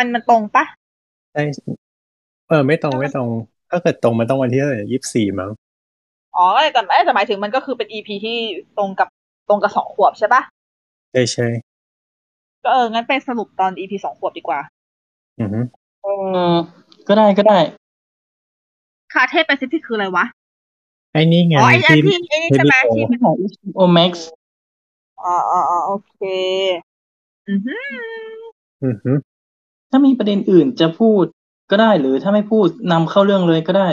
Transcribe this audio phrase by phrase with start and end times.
[0.00, 0.64] มันมันตรงปะ
[1.32, 1.42] ใช่
[2.48, 3.28] เออ ไม่ตรงไม่ตรง
[3.70, 5.50] ถ้าเกิดตรงมันต้องวันที่เท่าไหร่ยี่สิบสี่มั้ง
[6.36, 8.38] อ๋อแต่แต่แต่หมายถึงมันก็คือเป็นอีพีที่
[8.78, 9.08] ตรงกับ
[9.48, 10.42] ตรงกับสองขวบใช่ปะ
[11.12, 11.46] ใช่ใช่
[12.64, 14.60] ก็เอองั้นไปสรุปตอนอีพีสองขวบดีกว่า
[15.40, 15.60] อือฮึ
[16.02, 16.56] เอเอออ
[17.08, 17.58] ก็ได้ก็ได้
[19.12, 20.24] คาเทศแปซิฟิกคืออะไรวะ
[21.12, 24.12] ไอ้นี่ไงอ๋อไอ้อันที่ที่ไอ้นี่ใช่ไหม Heavy ที่ Oak มันของ HBO Max
[25.24, 26.18] อ๋ออ๋ออ๋อโอเค
[27.48, 27.80] อือหือ
[28.82, 29.12] อือฮึ
[29.90, 31.24] ถ้ามีประเด็นอื่นจะพูด
[31.70, 33.88] ก็ได้หรือถ้าไม่พูดนำเข้าเรื่องเลยก็ได้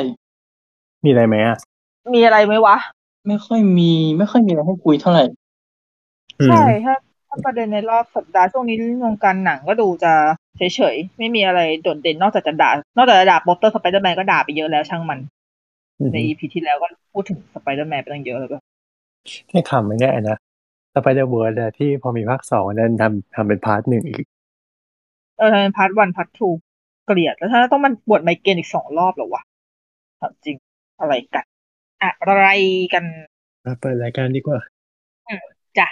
[1.03, 1.57] มีอะไรไหมอะ
[2.13, 2.77] มีอะไรไหมวะ
[3.27, 5.23] ไม่ค่อยมี ไม่ค่อยมีอะไรให้คุยเท่าไหร่
[6.39, 6.93] อืมใช่ถ้า
[7.27, 10.13] ถ้าประเด็นในรอบสัปดาห์ช่วงนี้วงการหนังก็ดูจะ
[10.57, 15.19] เฉยๆ ไม่มีอะไรโดดเด่นนอกจากจะด่านอกจากจะด่าโปสเตอร์สไปเดอร์แมนก็ด่าไปเยอะแล้วช่างมัน
[16.01, 18.57] อือในฮึ EP ที่แล้วก็พูดถึงสไปเดอร์แมนไปตั้งเยอะเลยก็
[19.51, 20.37] ให้คำไม่ได้นะ
[20.93, 24.25] Spider-Verse ที่พอมีภาคสองนั้นทำทำเป็น partหนึ่งอีก
[25.37, 26.49] เออทำเป็น part one part two
[27.05, 29.43] เกลียด แล้วถ้าต้องมันปวดไมเกรนอีกสองรอบเหรอวะ
[30.21, 30.55] ถามจริง
[30.99, 31.45] อะไรกัน
[32.03, 32.45] อะไร
[32.93, 33.03] กัน
[33.65, 34.59] มาเปิดรายการดีกว่า
[35.77, 35.87] จ้ะ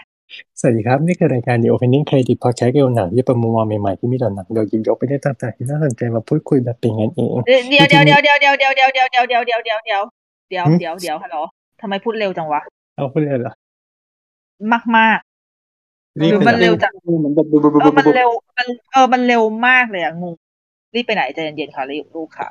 [0.60, 7.30] สวัสดีครับ นี่คือรายการ The Opening Credit Podcast เกี่ยวกับหนังที่มุมมองใหม่ๆที่มีต่อหนังโดยหยิบยกไอเดียต่างๆที่น่าสนใจมาพูดคุยแบบเป็นกันเอง
[7.70, 10.02] เดี๋ยวเดี๋ยวเดี๋ยวเดี๋ยวเดี๋ยวเดี๋ยวเดี๋ยวเดี๋ยวเดี๋ยวเดี๋ยวเดี๋ยวเดี๋ยว
[10.50, 11.38] เดี๋ยวเดี๋ยวหืมเดี๋ยวเดี๋ยวฮัลโหล
[11.82, 12.62] ทำไมพูดเร็วจังวะ
[12.96, 13.54] เอาพูดเลยเหรอ
[14.74, 15.20] มากมาก
[16.22, 20.34] รีบหรือไปมันเหรเร็อวจังเหมือนแบบบุบบุบเอบุอบมันบุบเร็วมันเออมันเร็วมากเลยอะงง
[20.96, 22.50] รีบไปไหนใจเย็นๆค่ะรีบลูกค่ะ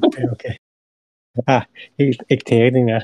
[0.00, 0.44] โอเคโอเค
[1.48, 1.58] อะ
[1.96, 3.02] อีกอีกเทคหนึ่งนะ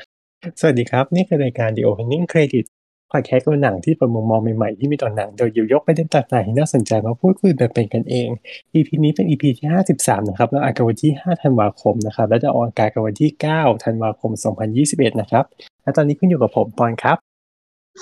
[0.60, 2.64] สวัสดีครับ นี่คือรายการ The Opening Credit
[3.12, 8.28] Podcast เกี่ยวกับหนังที่ประมวลใหม่ๆที่มีต่อหนัง โดยหยิบยกประเด็นต่างๆที่น่าสนใจมาพูดคุยแบบเป็นกันเอง
[8.74, 14.30] EP นี้เป็น EP ที่ 53 นะครับ แล้วออกอากาศวันที่ 5 ธันวาคมนะครับ และจะออกอากาศกันวันที่ 9 ธันวาคม
[14.76, 15.44] 2021 นะครับ
[15.82, 17.16] และตอนนี้คุณอยู่กับผมปอนครับ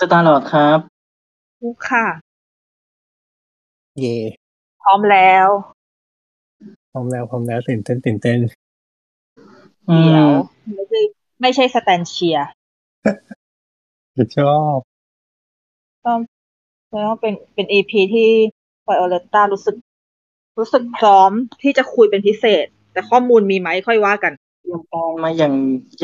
[0.01, 0.92] สตาร์ลอดครับ
[1.63, 2.07] ลูกค่ะ
[4.01, 4.17] เย่
[4.83, 5.49] พร้อมแล้ว
[6.91, 8.39] พร้อมแล้วพร้อมแล้วตื่นเต้นตื่นเต้น
[9.89, 10.31] อืเดี๋ยวม
[10.75, 11.01] ไม่ใช่
[11.41, 12.47] ไม่ใช่สแตนเชียร์
[14.37, 14.79] ชอบ
[16.07, 16.19] ต้อง
[16.93, 18.31] ต้องเป็นเป็นเอพีที่
[18.85, 19.77] ไวโอเลต้ารู้สึก
[20.59, 21.31] รู้สึกพร้อม
[21.63, 25.55] ที่จะคุยเป็นพิเศษ แต่ข้อมูลมีไหมค่อยว่ากันเตรียมการมาอย่าง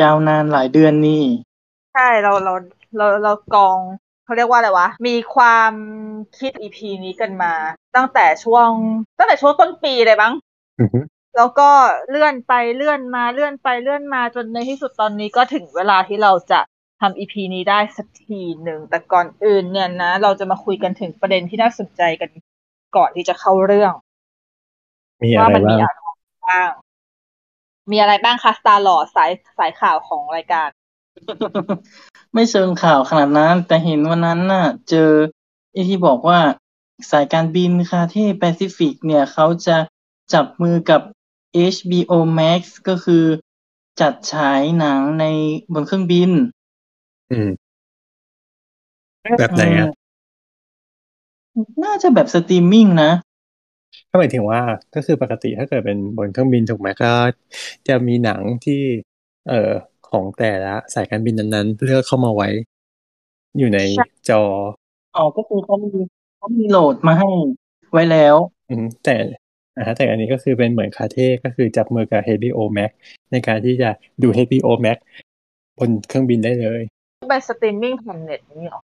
[0.00, 1.22] ยาวนานหลายเดือนนี่
[1.94, 2.52] ใช่เราเรา
[2.96, 3.78] เราเรากอง
[4.28, 5.72] เขาเรียกว่าอะไรวะ มีความ
[6.38, 7.52] คิดอีพีนี้กันมา
[7.96, 8.68] ตั้งแต่ช่วง
[9.18, 10.32] ตั้งแต่ช่วงต้นปีเลยมั้ง
[10.80, 11.00] อือฮึ
[11.36, 11.70] แล้วก็
[12.08, 16.60] เลื่อนไปเลื่อนมาเลื่อนไปเลื่อนมาจนในที่สุดตอนนี้ก็ถึงเวลาที่เราจะ
[17.00, 22.30] ทำอีพีนี้ได้สักทีหนึ่ง แต่ก่อนอื่นเนี่ยนะ เราจะมาคุยกันถึงประเด็นที่น่าสนใจกัน
[22.96, 23.92] ก่อนที่จะเข้าเรื่อง
[25.22, 26.10] มีอะว่าไรมันมีบ้างอะไร
[26.48, 26.70] บ้าง
[27.90, 30.68] มีอะไรบ้างคะสตาร์หลอดสายสายข่าวของรายการ
[32.34, 35.10] ไม่เชิงข่าวขนาดนั้น แต่เห็นวันนั้นน่ะ เจอ
[35.72, 36.40] ไอ้ที่บอกว่า
[37.10, 39.76] สายการบินคาเท่แปซิฟิกเนี่ยเขาจะ
[40.32, 41.00] จับมือกับ
[41.54, 43.24] HBO Max ก็คือ
[44.00, 45.24] จัดฉายหนังใน
[45.72, 46.30] บนเครื่องบิน
[47.30, 47.68] อืม
[49.38, 49.88] แบบไหนอะ
[51.54, 53.10] อืมน่าจะแบบสตรีมมิ่งนะ
[54.10, 54.60] ก็หมายถึงว่า
[54.94, 57.12] ก็คือปกติถ้าเกิดเป็นบนเครื่องบินถูกไหมก็
[57.88, 58.82] จะมีหนังที่
[59.48, 59.72] เอ่อ
[60.10, 62.48] ของแต่ละสายการบินนั้นๆ เลือกเข้ามาไว้
[63.58, 64.42] อยู่ในใช่จอ
[65.16, 65.90] อ๋อก็คือเขามี
[66.38, 67.28] เขามีโหลดมาให้
[67.92, 68.36] ไว้แล้ว
[68.68, 69.14] อืมแต่
[69.76, 72.90] อ่าฮะแต่อันนี้ก็คือเป็นเหมือน Cathay ก็คือจับมือกับ HBO Max
[73.32, 73.90] ในการที่จะ
[74.22, 74.98] ดู HBO Max
[75.78, 76.82] บนเครื่องบินได้เลย
[77.28, 78.80] เป็นสตรีมมิ่งผ่านเน็ตนี่หรอ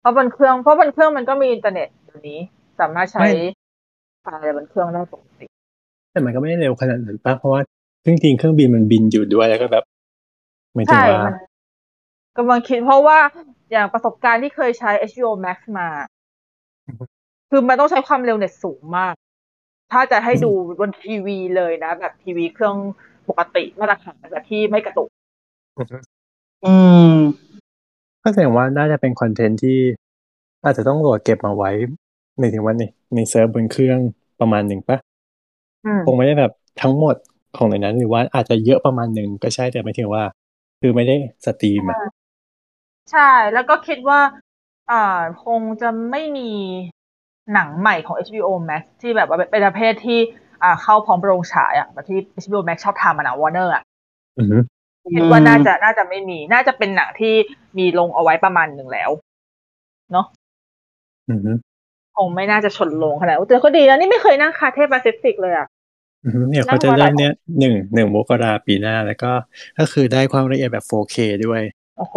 [0.00, 2.38] เพราะบนเครื่องเพราะบนเครื่องมันก็มีอินเทอร์เน็ตเดี๋ยวนี้
[2.80, 3.30] สามารถใช้ไม่
[4.22, 5.46] ไฟล์อะไรบนเครื่องได้ปกติ
[6.12, 7.60] แต่มันก็ไม่ได้เร็วขนาดนั้นป่ะเพราะว่า
[8.06, 9.84] จริงๆเครื่องบินมันบินอยู่ด้วยแล้วก็แบบ
[10.74, 11.34] หมายถึงใช่ว่ามัน
[12.38, 13.18] กำลังคิดเพราะว่า
[13.72, 15.88] อย่างประสบการณ์ที่เคยใช้ HBO Max มา
[17.50, 19.14] คือมันต้องใช้ความเร็วเน็ตสูงมาก
[19.92, 20.50] ถ้าจะให้ดู
[20.80, 22.76] บนทีวีเลยนะ แบบทีวีเครื่อง
[23.28, 25.08] ปกติมาตรฐานแบบที่ไม่กระตุก
[26.66, 26.74] อื
[27.12, 27.14] ม
[28.22, 29.78] ก็แสดงว่าน่าจะเป็น content ที่
[30.64, 31.70] อาจจะต้องโหลดเก็บมาไว้
[32.38, 32.82] ในถึงว่าใน
[33.14, 33.98] ในเซิร์ฟบนเครื่อง
[34.40, 34.98] ประมาณหนึ่งปะ
[35.86, 37.16] อืมคงไม่ได้แบบทั้งหมด
[37.56, 40.24] ของในนั้นหรือว่าอาจจะเยอะประมาณหนึ่งก็ใช่แต่ไม่ถึงว่า
[40.86, 41.16] คือไม่ได้
[41.46, 41.98] stream อะ
[43.12, 44.20] ใช่ แล้วก็คิดว่า
[44.90, 46.50] อ่า คงจะไม่มี
[47.52, 50.18] หนังใหม่ของ HBO Max ที่แบบว่าเป็นประเภทที่
[50.62, 53.82] อ่า เข้าพร้อมโรงฉายอะแบบที่ HBO Max ชอบทำอะนะวอร์เนอร์อะ
[55.14, 57.34] คิดว่าน่าจะน่าจะไม่มี น่าจะเป็นหนังที่
[57.78, 59.10] มีลงเอาไว้ประมาณหนึ่งแล้ว
[60.12, 60.26] เนาะ
[62.16, 65.66] คงไม่น่าจะขนลงขนาดแต่ก็ดีแล้วนี่ไม่เคยนั่ง Cathay Pacific เลยอะ
[66.50, 69.32] เนี่ยเขาจะเริ่มเนี้ยหนึ่งหนึ่งมกราปีหน้าแล้วก็
[69.78, 71.16] ก็คือได้ความละเอียดแบบ 4K
[71.46, 71.62] ด้วย
[71.98, 72.16] โอ้โห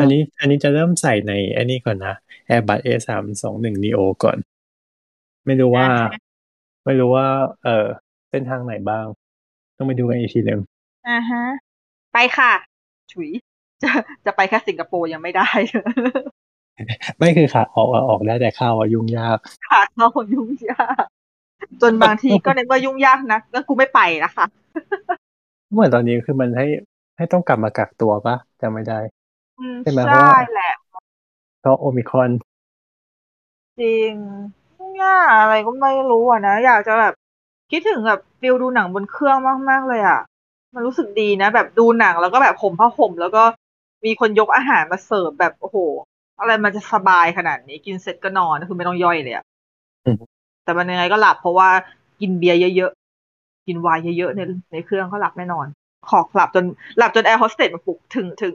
[0.00, 2.14] อันนี้อันนี้จะเริ่มใส่ในอันนี้ก่อนนะ
[2.48, 4.36] Airbus A สามสองหนึ่ง neo ก่อน
[5.46, 5.86] ไม่รู้ว่า
[6.84, 7.26] ไม่รู้ว่า
[7.64, 7.86] เออ
[8.30, 9.06] เส้นทางไหนบ้าง
[9.76, 10.60] ต้องไปดูกันอีกทีหนึ่ง
[11.08, 11.44] อ่าฮะ
[12.12, 12.52] ไปค่ะ
[13.12, 13.30] ฉุย
[13.82, 13.90] จะ
[14.24, 15.48] จะไปแค่สิงคโปร์ยังไม่ได้
[17.18, 19.38] ไม่คือขาออกออกได้แต่ข้าวยุ่งยาก
[19.68, 21.04] ขาเข้ายุ่งยาก
[21.82, 24.46] จนบางทีก็เน้นว่ายุ่งยากนะแล้วกูไม่ไปนะคะ
[25.72, 26.66] เหมือนตอนนี้คือมันให้
[27.16, 28.98] ให้ต้องกลับมากักตัวปะจำไม่ได้
[29.82, 30.74] ใช่ไหมใช่แหละ
[31.60, 32.30] เพราะโอมิคอน
[33.80, 34.12] จริง
[34.78, 37.14] ยุ่งยากอะไรก็ไม่รู้อะนะอยากจะแบบ
[37.70, 39.36] คิดถึงแบบฟิลดูหนังบนเครื่อง
[39.70, 40.20] มากๆเลยอะ
[40.74, 43.42] มันรู้สึกดีนะ แบบดูหนังแล้วก็แบบห่มผ้าห่ม แล้วก็
[44.04, 45.76] มีคนยกอาหารมาเสิร์ฟแบบโอ้โห
[46.38, 49.44] อะไรมันจะสบายขนาดนี้กินเสร็จก็นอนคือไม่ต้องย่อยเลยอะ
[50.64, 51.68] แต่มันยังไงก็หลับเพราะว่า
[52.20, 54.40] กินเบียร์เยอะๆ กินไวน์เยอะๆใน
[54.72, 55.66] ในเครื่องก็หลับแน่นอน
[56.10, 56.64] ขอกหลับจน
[56.98, 58.54] หลับจนแอร์โฮสเตสมาปลุกถึงถึง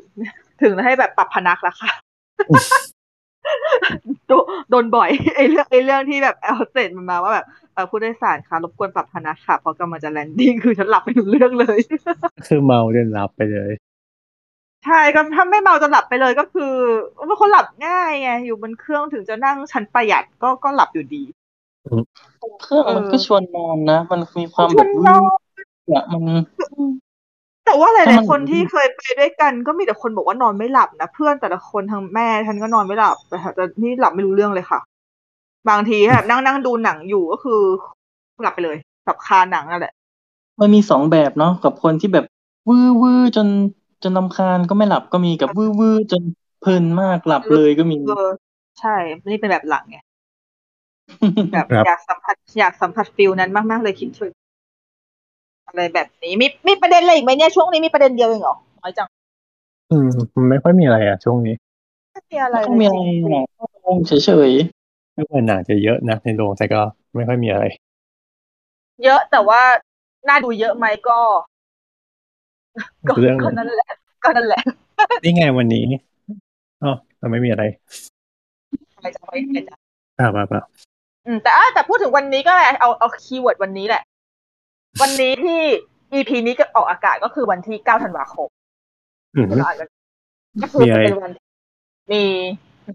[0.62, 1.92] ถึงให้แบบปรับพนักแล้วค่ะ
[4.70, 7.46] โดนบ่อยไอ้เรื่องไอ้เรื่องที่แบบแอร์โฮสเตสมันมาว่าแบบ
[7.90, 11.80] ผู้โดยสารค่ะรบกวนปรับพนักค่ะเพราะกำลังจะ landing คือฉันหลับไปถึงเรื่องเลย
[12.48, 13.72] คือเมาจนหลับไปเลย
[14.86, 16.74] ใช่ก็ถ้าไม่เมาจะหลับไปเลยก็คือ
[17.28, 21.24] เป็นคนหลับง่ายไงอยู่บนเครื่องถึงจะนั่งชั้นประหยัดก็ก็หลับอยู่ดี
[22.62, 24.88] เครื่องมันก็ชวนนอนนะ มันมีความแบบ
[25.88, 26.24] เนี่ยมัน
[27.66, 34.80] แต่ว่าหลายๆคนที่เคยไปด้วยกัน ก็มีแต่คนบอกว่านอนไม่หลับนะเพื่อนแต่ละคนทั้งแม่ฉันก็นอนไม่หลับแต่แต่นี่หลับไม่รู้เรื่องเลยค่ะ
[35.70, 37.62] บางทีแบบนั่งนั่งดูหนังอยู่ก็คือ
[38.42, 38.78] หลับไปเลย
[39.08, 39.94] กับคาหนังนั่นแหละ
[40.60, 42.26] มันมีสองแบบเนาะกับคนที่แบบ
[42.70, 43.48] วื้อวื้อจน
[44.04, 46.24] จนลำคาญก็ไม่หลับก็มีกับวื้อวื้อจน
[46.62, 47.98] เพลินมากหลับเลยก็มี
[48.80, 48.96] ใช่
[49.30, 49.98] นี่เป็นแบบหลังไง
[51.54, 54.32] แบบอยากสัมผัสอยากสัมผัสฟิลนั้นมาก ๆ เลยคิดถึง
[55.68, 59.08] อะไรแบบนี้มีมีประเด็นอะไรอีกไหมเนี่ยช่วงนี้มีประเด็นเดียวเองเหรอน้อยจัง
[59.92, 60.08] อืม
[60.50, 61.56] ไม่ค่อยมีอะไรอะ ช่วงนี้
[62.12, 62.92] ไม่มีอะไรไม่มีอะ
[63.32, 63.38] ไร
[64.08, 64.52] เฉยเฉย
[65.14, 66.82] ไม่เหมือนหนังจะเยอะนะในโรงแต่ก็
[67.16, 67.66] ไม่ค่อยมีอะไร
[69.04, 69.62] เยอะแต่ว่า
[70.28, 71.20] น่าดูเยอะไหมก็
[73.08, 73.14] ก็
[73.58, 73.92] นั่นแหละ
[74.24, 74.62] ก็นั่นแหละ
[75.24, 75.84] นี่ไงวันนี้
[76.84, 76.92] อ๋อ
[77.32, 77.64] ไม่มีอะไร
[79.02, 79.76] ไม่จะไม่ไม่จะ
[80.20, 80.62] ป่าป่าป่า
[81.26, 84.04] อืมแต่แต่พูดถึงวันนี้ก็เอาเอาคีย์เวิร์ดวันนี้แหละ
[85.02, 85.60] วันนี้ที่
[86.14, 88.50] EP นี้ก็ออกอากาศก็คือวันที่เก้าธันวาคม
[90.62, 91.32] ก็คือเป็นวัน
[92.12, 92.24] มี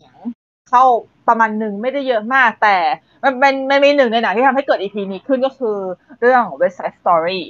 [0.01, 0.17] หนัง
[0.71, 0.85] เข้า
[1.29, 2.77] ประมาณหนึ่งไม่ได้เยอะมาก แต่
[3.25, 5.77] มันเป็นมันมีหนึ่งในหนังที่ทำให้เกิด EP นี้ขึ้นก็คือ
[6.21, 7.41] เรื่อง West Side Story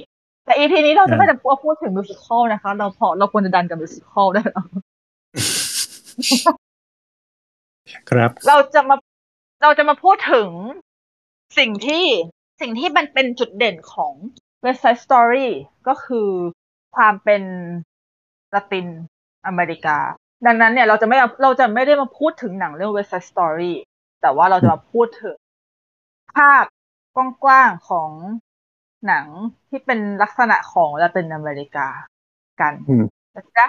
[0.45, 4.65] แต่ EP นี้เราจะไม่ได้พูดถึงมิวสิควลนะคะ เราพอเราควรจะดันกับมิวสิควลได้แล้ว
[8.09, 8.95] ครับ เราจะมา
[9.65, 10.49] เราจะมาพูดถึง
[11.57, 12.05] สิ่งที่
[12.61, 14.13] สิ่งที่มันเป็นจุดเด่นของ
[14.63, 15.49] West Side Story
[15.87, 16.29] ก็คือ
[16.95, 17.43] ความเป็น
[18.55, 18.87] ละติน
[19.47, 19.97] อเมริกา
[20.45, 23.73] ดังนั้นเนี่ยเราจะไม่เราจะไม่ได้มาพูดถึงหนังเรื่อง West Side Story
[24.21, 25.37] แต่ว่าเราจะมาพูดถึง
[26.35, 26.65] ภาพ
[27.15, 27.17] ก
[27.47, 28.09] ว้างๆของ
[29.07, 29.25] หนัง
[29.69, 31.87] ที่เป็นลักษณะของละตินอเมริกา
[32.61, 32.73] กัน
[33.35, 33.67] นะจ๊ะ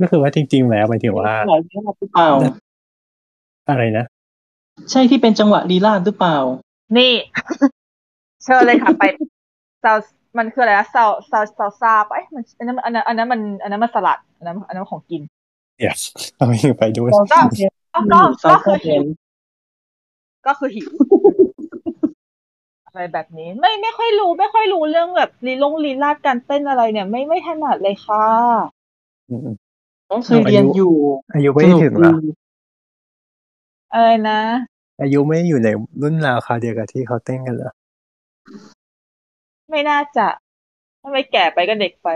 [0.00, 1.34] ก็คือว่าจริง ๆ แล้วหมายถึงว่า
[3.68, 4.06] อะไรนะ
[4.90, 6.36] ใช่ที่เป็นจังหวะลีลาดหรือเปล่า
[6.96, 7.12] นี่
[8.44, 9.02] เชิญเลยค่ะไป
[9.84, 9.96] ซาว
[10.38, 15.22] มันคืออะไรนะซาวซาวซาวซาปเอ้มันอันนั้นอันนั้นอันนั้นมันอันนั้นมันสลัดอันนั้นอันนั้นของกิน
[15.84, 16.00] yes
[16.36, 16.52] เอาไป
[16.96, 19.04] ด้วยก็ก็ก็คือหิว
[20.46, 20.90] ก็คือหิว
[22.86, 28.26] อะไรแบบนี้ ไม่ไม่ค่อยรู้ ไม่ค่อยรู้เรื่องแบบลีลงลีลาดการเต้นอะไรเนี่ย ไม่ไม่ถนัดเลยค่ะ
[30.10, 30.94] ต้องเคยเรียนอยู่
[31.34, 32.12] อายุไม่ถึงหรอ
[33.96, 34.40] อะไรนะ
[35.00, 35.68] อายุไม่อยู่ใน
[36.02, 37.72] รุ่นราวคราวเดียวกับที่เขาเต้นกันเหรอ
[39.70, 40.26] ไม่น่าจะ
[41.00, 42.08] ถ้าไม่แก่ไปก็เด็กไป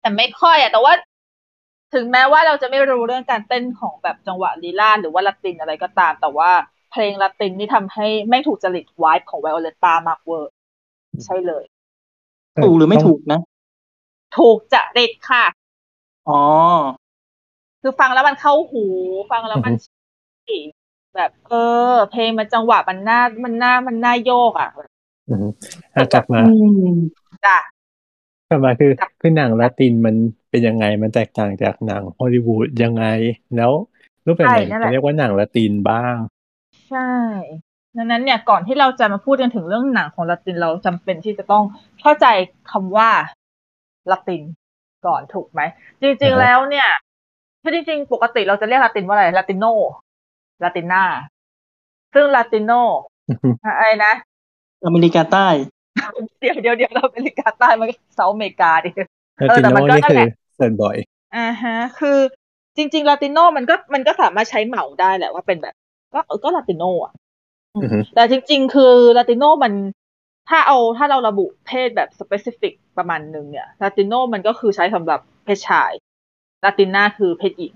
[0.00, 0.92] แต่ไม่ค่อยอะแต่ว่า
[1.94, 6.50] ถึงแม้ว่าเราจะไม่รู้เรื่องการเต้นของแบบจังหวะลีลาหรือว่าละตินอะไรก็ตาม แต่ว่า
[6.92, 10.52] เพลงละตินนี่ทำให้ไม่ถูกจริตวายของไวโอเลตามากเวอร์
[11.24, 11.64] ใช่เลย
[12.62, 13.40] ถูกหรือไม่ถูกนะ
[14.38, 15.44] ถูกจริตค่ะ
[16.28, 16.42] อ๋อ
[17.82, 18.84] คือฟังแล้วมันเข้าหู
[19.32, 19.74] ฟังแล้วมัน
[21.16, 21.54] แบบ เอ
[21.90, 24.70] อ เพลงมันจังหวะมันน่ามันน่ามันน่าโยกอะ
[25.28, 25.46] อืม
[26.12, 26.40] กลับมา
[27.46, 27.58] จ้ะ
[28.48, 30.14] กลับมาคือคือหนังละตินมัน
[30.50, 33.04] เป็นยังไงมันแตกต่างจากหนังฮอลลีวูดยังไง
[33.56, 33.72] แล้ว
[34.26, 36.16] รูปแบบไหนจะเรียกว่าหนังละตินบ้าง
[36.90, 37.10] ใช่
[37.96, 41.64] ดังนั้นเนี่ยก่อนที่เราจะมาพูดกันถึงเรื่องหนังของละตินเราจำเป็นที่จะต้อง
[42.00, 42.26] เข้าใจ
[42.70, 43.10] คำว่า
[44.10, 44.42] ละติน
[45.06, 45.60] ก่อนถูกไหม
[46.02, 46.88] จริง ๆแล้วเนี่ย
[47.62, 49.64] คือจริงๆปกติเราจะเรียกละตินว่าอะไรละติโน
[50.62, 51.02] ละติน่า
[52.14, 52.72] ซึ่งลาติโน
[53.64, 54.12] อะไรนะ
[54.84, 55.48] อเมริกาใต้
[56.40, 58.90] เดี๋ยวเดี๋ยวเดี๋ยวเราอเมริกาใต้มันเซาอเมริกาดิ
[59.48, 60.22] ลาติโนนี่คือ
[60.56, 60.96] เซิร์นบ่อย
[61.36, 62.18] อ่าฮะ คือ
[62.76, 65.74] จริง ๆ ลาติโนมันก็มันก็สามารถใช้เหมาได้แหละว่าเป็นแบบ
[66.14, 67.12] ก็เออก็ลาติโนอะ
[68.14, 69.72] แต่จริง ๆ คือลาติโนมัน
[70.48, 75.92] ถ้าเอาถ้าเราระบุเพศแบบสเปซิฟิกประมาณหนึ่งเนี่ยลาติโนมันก็คือใช้สำหรับเพศชาย
[76.64, 77.74] ลาติน่าคือเพศหญิง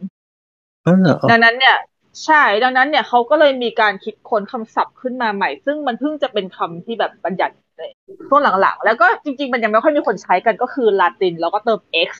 [1.30, 1.76] ดังนั้นเนี่ย
[2.24, 7.82] ใช่ ดังนั้นเนี่ยเขาก็เลยมีการคิดค้นคำศัพท์ขึ้นมาใหม่ ซึ่งมันเพิ่งจะเป็นคำที่แบบบัญญัติใน
[8.28, 12.10] ช่วงหลังๆ แล้วก็จริง ๆ มันยังไม่ค่อยมีคนใช้กันก็คือลาติน แล้วก็เติม x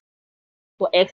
[0.79, 1.07] ตัว x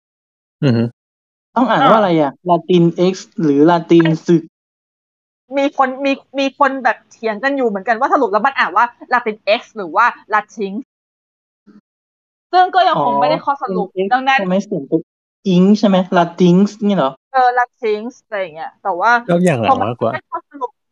[1.55, 4.43] ต้องอ่านว่าอะไรอะลาติน x หรือลาตินสึก
[5.57, 10.73] มีคนมีมีคนแบบเถียงกันอยู่เหมือนกันว่าสรุปแล้วมันอ่านว่าลาติน x หรือว่าลาติง
[12.51, 14.99] ซึ่งก็ยังคงไม่ได้ข้อสรุปดังนั้นไม่เสียงตัว
[15.47, 20.11] อิงใช่ไหมลาติงส์นี่เหรอ เออลาติงส์อะไรอย่างเงี้ยแต่ว่าเราอย่างหลังมากกว่า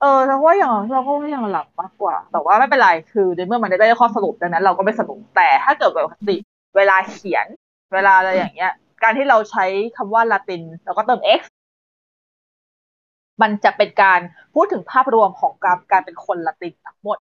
[0.01, 6.35] เออเราว่าอย่างเราก็ว่าอย่างหลังมากกว่า แต่ว่าไม่เป็นไรคือในเมื่อมันได้ได้ข้อสรุปดังนั้น เราก็ไม่สรุปแต่ถ้าเกิดปกติ
[6.75, 7.47] เวลาเขียน
[7.93, 8.71] เวลาอะไรอย่างเงี้ย
[9.03, 9.65] การที่เราใช้
[9.97, 11.41] คำว่าลาตินแล้วก็เติม x
[13.41, 14.19] มันจะเป็นการ
[14.53, 17.17] พูดถึงภาพรวมของการการเป็นคนละตินทั้งหมด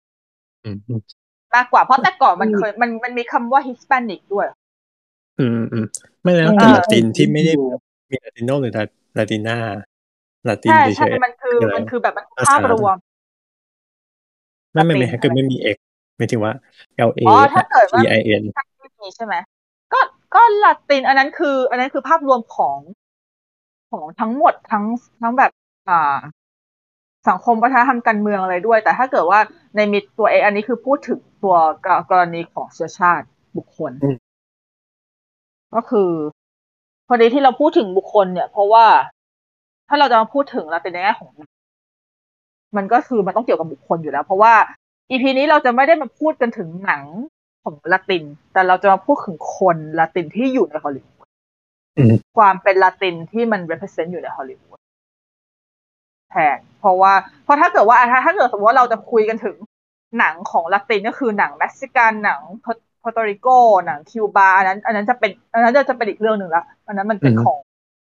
[1.55, 4.47] มากกว่าเพราะแต่ก่อนมันเคยมันมันมีคำว่าฮิสแปนิกด้วย
[5.41, 5.87] อืมอืม
[6.23, 7.53] ไม่แล้วแต่ละตินที่ไม่ได้
[8.11, 8.75] มีลาติโนหรือ
[9.19, 9.57] ลาติน่า
[10.49, 12.97] ลาตินใช่ใช่มันคือมันคือแบบมันภาพรวม
[14.73, 15.77] ไม่ไม่ไม่คือไม่มีเอก
[16.17, 16.53] หมายถึงว่า
[17.09, 18.43] L A T I N
[19.17, 19.35] ใช่ไหม
[19.93, 20.01] ก็
[20.35, 22.79] ก็ลาติน อันนั้นคือ อันนั้นคือภาพรวมของ
[23.91, 24.85] ของทั้งหมดทั้ง
[25.23, 25.51] ทั้งแบบ
[25.89, 26.19] อ่า
[27.29, 29.41] สังคมวัฒนธรรมการเมืองอะไรด้วย แต่ถ้าเกิดว่า
[29.77, 31.57] ในมิดตัวเออันนี้คือพูดถึงตัว
[32.11, 33.27] กรณีของเชื้อชาติ
[33.57, 33.93] บุคคล
[35.75, 36.11] ก็คือ
[37.07, 38.85] พอดีที่เราพูดถึงบุคคลเนี่ย เพราะว่า
[39.89, 41.31] ถ้าเราจะมาพูดถึงเราเป็นในแง่ของ
[42.77, 44.55] มันก็คือมันต้องเกี่ยวกับบุคคลอยู่แล้ว เพราะว่า
[45.11, 47.05] EP นี้เราจะไม่ได้มาพูดกันถึงหนัง
[47.63, 51.27] ของละติน แต่เราจะมาพูดถึงคนละตินที่อยู่ในฮอลลีวูด
[52.37, 54.79] ความเป็นละตินที่มัน represent อยู่ในฮอลลีวูด
[56.31, 57.13] แทนเพราะว่า
[57.45, 59.57] เพราะถ้าเกิดว่าถ้าเกิดสมมติว่าเราจะคุยกันถึง
[60.19, 62.41] หนังของละตินก็คือหนังเม็กซิกันหนัง
[63.03, 63.49] เปอร์โตริโก
[63.87, 67.59] หนังคิวบาอันนั้น อันนั้นจะเป็นอันนั้นจะเป็นอีกเรื่องหนึ่งละอันนั้นมันเป็นของ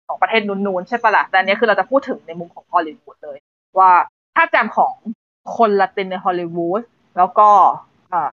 [0.08, 3.38] ของประเทศนู้นๆใช่ปะล่ะแต่อันนี้คือเราจะพูดถึงในมุมของฮอลลีวูดเลย
[3.80, 3.92] ว่า
[4.36, 4.94] ภาพจำของ
[5.58, 6.82] คนละตินในฮอลลีวูด
[7.18, 7.50] แล้วก็
[8.14, 8.30] อ่า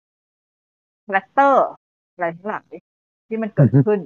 [1.06, 1.66] character
[2.12, 2.70] อะไรทั้งหลาย
[3.28, 3.98] ที่มันเกิดขึ้น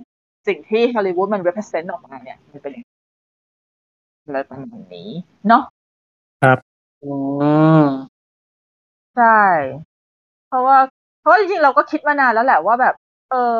[0.48, 2.72] สิ่งที่ฮอลลีวูดมัน represent ออกมาเนี่ย มันเป็น
[4.24, 5.10] อะไรประมาณนี้
[5.48, 5.62] เนาะ
[6.42, 6.58] ครับ
[7.04, 7.12] อื
[7.82, 7.84] ม
[9.16, 9.40] ใช่
[10.48, 10.78] เพราะว่า
[11.24, 12.94] เพราะจริงๆเราก็คิดมานานแล้วแหละว่าแบบ
[13.30, 13.58] เออ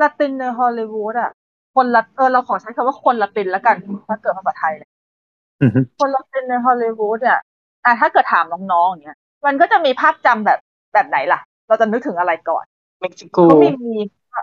[0.00, 1.30] ละตินในฮอลลีวูดอะ
[1.74, 3.76] คนละเออเราขอใช้คำว่าคนละตินแล้วกัน
[4.08, 4.90] ถ้าเกิดภาษาไทยเนี่ย
[5.98, 7.38] คนละตินในฮอลลีวูดเนี่ย
[7.84, 10.58] อะถ้าเกิดถามน้องๆอย่างเงี้ย มันก็จะมีภาพจำแบบ
[10.94, 12.64] แบบไหนล่ะ เราจะนึกถึงอะไรก่อน
[13.00, 13.94] เม็กซิโกเขามีมี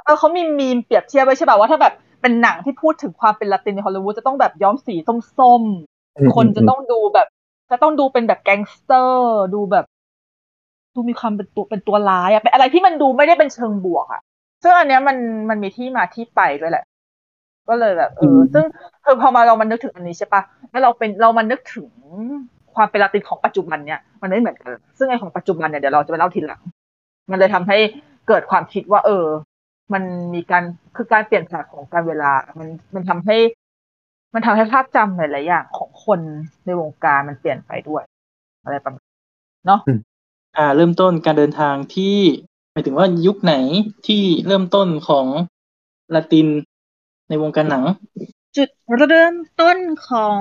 [0.05, 4.95] เออเขามีมีมเปรียบเทียบไว้ใช่ป่ะว่าถ้าแบบเป็นหนังที่พูดถึงความเป็นละตินในฮอลลีวูดจะต้องแบบย้อมสี
[5.39, 7.27] ส้มๆคนจะต้องดูแบบ
[7.71, 9.85] จะต้องดูเป็นแบบแก๊งสเตอร์ ดูแบบ
[10.95, 14.21] ดูมีความเป็นตัวเป็นตัวร้ายอะเป็นอะไรที่มันดูไม่ได้เป็นเชิงบวกอะ
[14.63, 15.17] ซึ่งอันเนี้ยมัน
[15.49, 16.85] มันมีที่มาที่ไปด้วยแหละ
[17.69, 18.65] ก็เลยแบบ เออ ซึ่ง
[19.05, 21.87] คือพอมาเรามันนึกถึงอันนี้ใช่ปะแล้วเราเป็นเรามันนึกถึง
[22.75, 26.61] ความเป็นลาตินของปัจจุบันเนี่ยมันไม่เหมือนกัน ซึ่งไอของปัจจุบันเนี่ยเดี๋ยวเราจะไปเล่าทีหลัง
[27.31, 27.77] มันเลยทำให้
[28.27, 29.25] เกิดความคิดว่า เออ
[29.93, 30.63] มันมีการ
[30.95, 33.37] คือการเปลี่ยนแปลงของการเวลา มันมันทำให้
[34.33, 36.19] มันทำให้ภาพจำหลายๆอย่างของคน
[36.65, 38.03] ในวงการมันเปลี่ยนไปด้วย
[38.63, 39.03] อะไรประมาณ
[39.67, 39.79] เนาะ
[40.57, 42.17] อ่า เริ่มต้นการเดินทางที่
[42.71, 43.55] หมายถึงว่ายุคไหน
[44.07, 45.25] ที่เริ่มต้นของ
[46.15, 46.47] ละติน
[47.29, 47.83] ในวงการหนัง
[48.57, 48.69] จุด
[49.09, 49.77] เริ่มต้น
[50.09, 50.39] ของ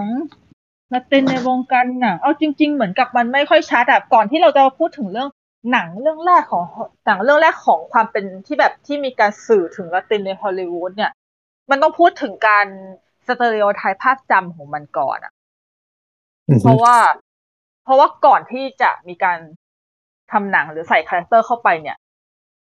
[0.95, 5.28] ละตินในวงการหนังเอาจริง ๆ เหมือนกับมันไม่ค่อยชัดอะก่อนที่เราจะพูดถึงเรื่อง
[5.73, 6.64] หนังเรื่องแรกของ
[7.07, 11.12] หนังเรื่องแรกของความเป็นที่แบบที่มีการสื่อถึงละตินในฮอลลีวูดเนี่ย
[11.71, 12.66] มันต้องพูดถึงการ
[13.26, 15.33] สเตอริโอไทป์ภาพจำของมันก่อนอะ
[16.61, 16.97] เพราะว่า
[17.85, 19.38] เพราะว่าก่อนที่จะมีการ
[20.32, 21.96] ทำหนังหรือใส่ character เข้าไปเนี่ย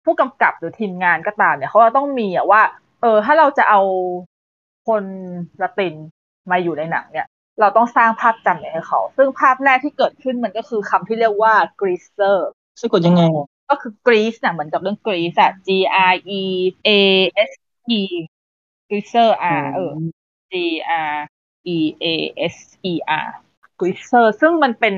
[0.03, 2.61] ผู้กำกับหรือทีมงานก็ตามเนี่ยเขาต้องมีอะว่า
[3.01, 3.81] เออ ถ้าเราจะเอา
[4.87, 5.03] คน
[5.61, 5.95] ละติน
[6.51, 7.27] มาอยู่ในหนังเนี่ย
[7.59, 12.37] เราต้องสร้างภาพจำให้เขา ซึ่งภาพแรกที่เกิดขึ้นมันก็คือคำที่เรียกว่า greaser
[12.81, 13.23] สะกดยังไง
[13.69, 15.69] ก็คือ grease น่ะเหมือนกับเรื่อง Grease อะ G
[16.11, 16.41] R E
[16.87, 16.89] A
[17.49, 17.51] S
[17.99, 18.01] E
[18.89, 19.91] greaser อะเออ
[20.51, 20.53] G
[21.11, 21.15] R
[21.75, 22.05] E A
[22.53, 22.55] S
[22.91, 22.93] E
[23.23, 23.27] R
[23.79, 24.95] กรีเซอร์ซึ่งมันเป็น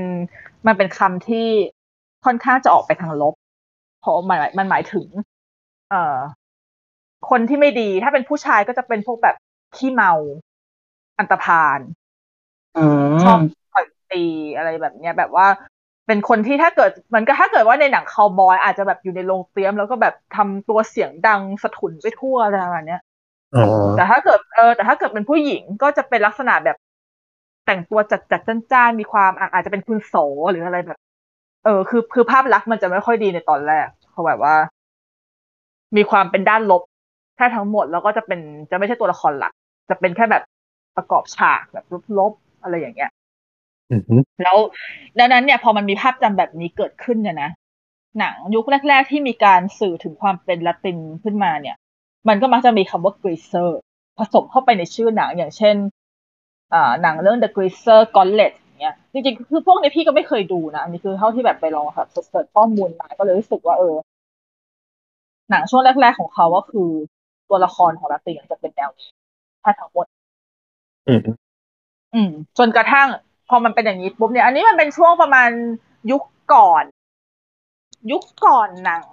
[0.68, 1.48] มันเป็นคำที่
[2.28, 3.34] ค่อนข้างจะออกไปทางลบ
[4.02, 5.08] เพราะมันมันหมายถึง
[5.90, 6.18] เอ่อ
[7.30, 9.36] คนที่ไม่ดี ถ้าเป็นผู้ชายก็จะเป็นพวกแบบ
[9.76, 10.14] ขี้เมา
[11.20, 11.80] อันตรพาล
[12.76, 12.80] อื
[13.24, 13.42] ชอบม
[13.74, 14.24] ต่อยตี
[14.58, 15.48] อะไรแบบเนี้ย แบบว่า
[16.08, 23.02] เป็นคนที่ถ้าเกิดเหมือนก็ถ้าเกิดว่าในหนังคาวบอย อาจจะแบบอยู่ในโรงเตรียม แล้วก็แบบทำตัวเสียงดังสะทุนไปทั่วอะไรประมาณเนี้ย
[23.54, 23.62] อ๋อ
[23.96, 26.78] แต่ถ้าเกิดเออแต่ถ้าเกิดเป็นผู้หญิงก็จะเป็นลักษณะแบบ
[27.66, 30.16] แต่งตัวจัดจัดจ้านจ้านๆมีความอะอาจจะเป็นคุณโส
[30.52, 31.00] หรืออะไรแบบ
[31.68, 34.56] เออคือคือภาพลักษณ์มันจะไม่ค่อยดีในตอนแรกเพราะแบบว่า
[35.96, 36.82] มีความเป็นด้านลบ
[37.36, 38.40] แค่ทั้งหมดแล้วก็จะเป็น
[38.72, 39.54] จะไม่ใช่ตัวละครหลัก
[39.90, 40.44] จะเป็นแค่แบบ
[40.98, 41.86] ประกอบฉากแบบ
[42.18, 43.12] ลบๆอะไรอย่างเงี้ย
[43.92, 44.58] อือหือแล้ว
[45.20, 47.50] ดังนั้นเนี่ย พอมันมีภาพจำแบบนี้เกิดขึ้นเนี่ยนะ
[48.20, 51.76] หนังยุคแรก ๆ ที่มีการสื่อถึงความเป็นละตินขึ้นมาเนี่ย
[52.28, 53.80] มันก็มักจะมีคำว่า greaser
[54.18, 55.76] ผสมเข้าไปในชื่อหนังอย่างเช่น
[56.74, 63.96] อ่าหนังเรื่อง The Greaser Gauntlet อย่าง เงี้ยจริงๆคือพวกนี้พี่ก็ไม่เคยดูนะอันนี้คือเท่าที่แบบไปลองแบบ search ข้อมูลมาก็เลยรู้สึกว่าเออ
[65.50, 66.90] หนังช่วงแรก ๆของเขาก็คือ
[67.50, 69.10] ตัวละครของละตินจะเป็นแนวนี้
[69.64, 70.06] ถ้าทั้งหมด
[71.08, 71.22] อืม
[72.14, 73.08] อืมจนกระทั่ง
[73.50, 75.50] พอมันเป็นอย่างนี้ปุ๊บเนี่ย อันนี้มันเป็นช่วงประมาณ
[76.12, 76.84] ยุคก่อน
[78.12, 79.04] ยุคก่อนหนัง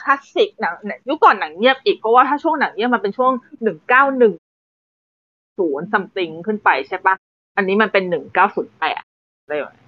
[0.00, 0.74] คลาสสิกหนัง
[1.08, 4.34] ยุคก่อนหนังเงียบอีกเพราะว่าถ้าช่วงหนังเงียบมันเป็นช่วงหนึ่งเก้าหนึ่ง
[5.58, 7.14] ศูนย์ซัมติงขึ้นไปใช่ปะ
[7.56, 9.00] อันนี้มันเป็นหนึ่งเก้าศูนย์แปด
[9.42, 9.86] อะไรแบบนี้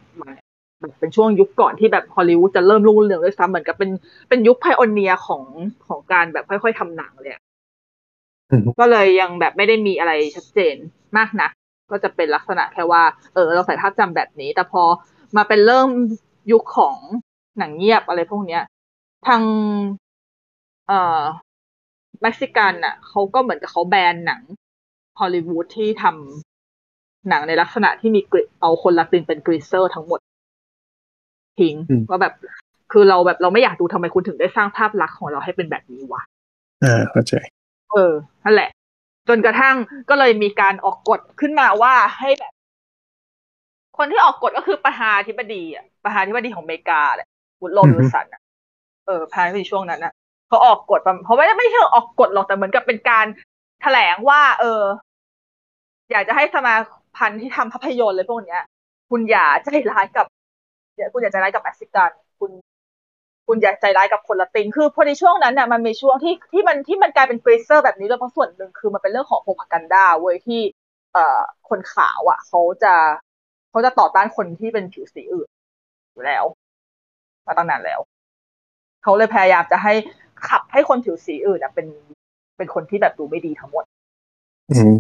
[0.83, 3.91] มันเป็นช่วงยุคก่อนที่แบบฮอลลีวูดจะเริ่มรุ่งเรืองด้วยซ้ำเหมือนกับเป็น
[4.29, 5.43] เป็นยุคไพโอเนียของ
[5.89, 7.43] ของการแบบค่อย ๆทำหนังเลยอะ
[8.51, 10.77] อืมก็เลยยังแบบไม่ได้มีอะไรชัดเจน
[11.17, 11.49] มากนะ
[11.91, 13.03] ก็จะเป็นลักษณะแค่ว่า
[13.35, 14.83] เออ เราใส่ภาพจำแบบนี้ แต่พอ
[15.37, 15.89] มาเป็นเริ่ม
[16.53, 16.97] ยุคของ
[17.59, 18.63] หนังเงียบอะไรพวกเนี้ย
[19.27, 19.43] ทาง
[20.89, 21.21] เอ่อ
[22.23, 24.43] เม็กซิกันอะเขาก็เหมือนกับเขาแบนหนัง
[25.19, 26.54] ฮอลลีวูดที่ทำ
[27.29, 30.21] หนังในลักษณะที่มีกริเอาคนละตินเป็น greaser ทั้งหมด
[31.61, 32.35] ทิ้งอืมว่าแบบ
[32.93, 36.23] คือเราแบบเราไม่อยากดูทำไมคุณถึงได้สร้างภาพลักษณ์ของเราให้เป็นแบบนี้วะ
[36.85, 37.35] อ่าเข้าใจ
[37.93, 38.13] เออ
[38.45, 38.71] นั่นแหละ
[39.29, 39.77] จนกระทั่ง
[40.11, 42.53] ก็เลยมีการออกกฎขึ้นมาว่าให้แบบ
[43.99, 47.29] คนที่ออกกฎก็คือประธานาธิบดีอะประธานาธิบดีของอเมริกาแหละ
[47.61, 48.41] วุดโรอือฮึวิลสันอะ
[49.07, 50.13] เออประธานาธิบดีช่วงนั้นอะ
[50.49, 53.27] เขาออกกฎประเพราะไม่ได้ไม่ใช่ออกกฎหรอกแต่เหมือนกับเป็นการ
[53.83, 54.83] แถลงว่า เออ
[56.13, 56.75] อยากจะให้สมา
[57.17, 58.63] พันที่ทำภาพยนตร์เลยพวกเนี้ย
[59.11, 60.27] คุณอย่าใจร้ายกับ
[61.13, 62.51] คุณอย่าใจร้ายกับเม็กซิกัน คุณ
[63.47, 70.61] คุณอย่าใจร้ายกับคนละตินคือพอในช่วงนั้นเนี่ยมันมีช่วงที่ที่มันที่มันกลายเป็นเกรเซอร์แบบนี้ด้วยเพราะส่วนหนึ่งคือมันเป็นเรื่องของโพพากันดาเว้ยที่
[71.15, 72.95] เอ่อคนขาวอะเขาจะ
[73.71, 75.49] เขาจะต่อต้านคนที่เป็นผิวสีอื่น
[76.13, 76.45] อยู่แล้ว
[77.47, 78.01] มาตั้งนานแล้ว
[79.03, 79.93] เขาเลยพยายามจะให้
[80.49, 81.87] ขับให้คนผิวสีอื่นเป็น
[82.57, 83.85] เป็นคนที่แบบดูไม่ดีทั้งหมด
[84.71, 84.95] อืม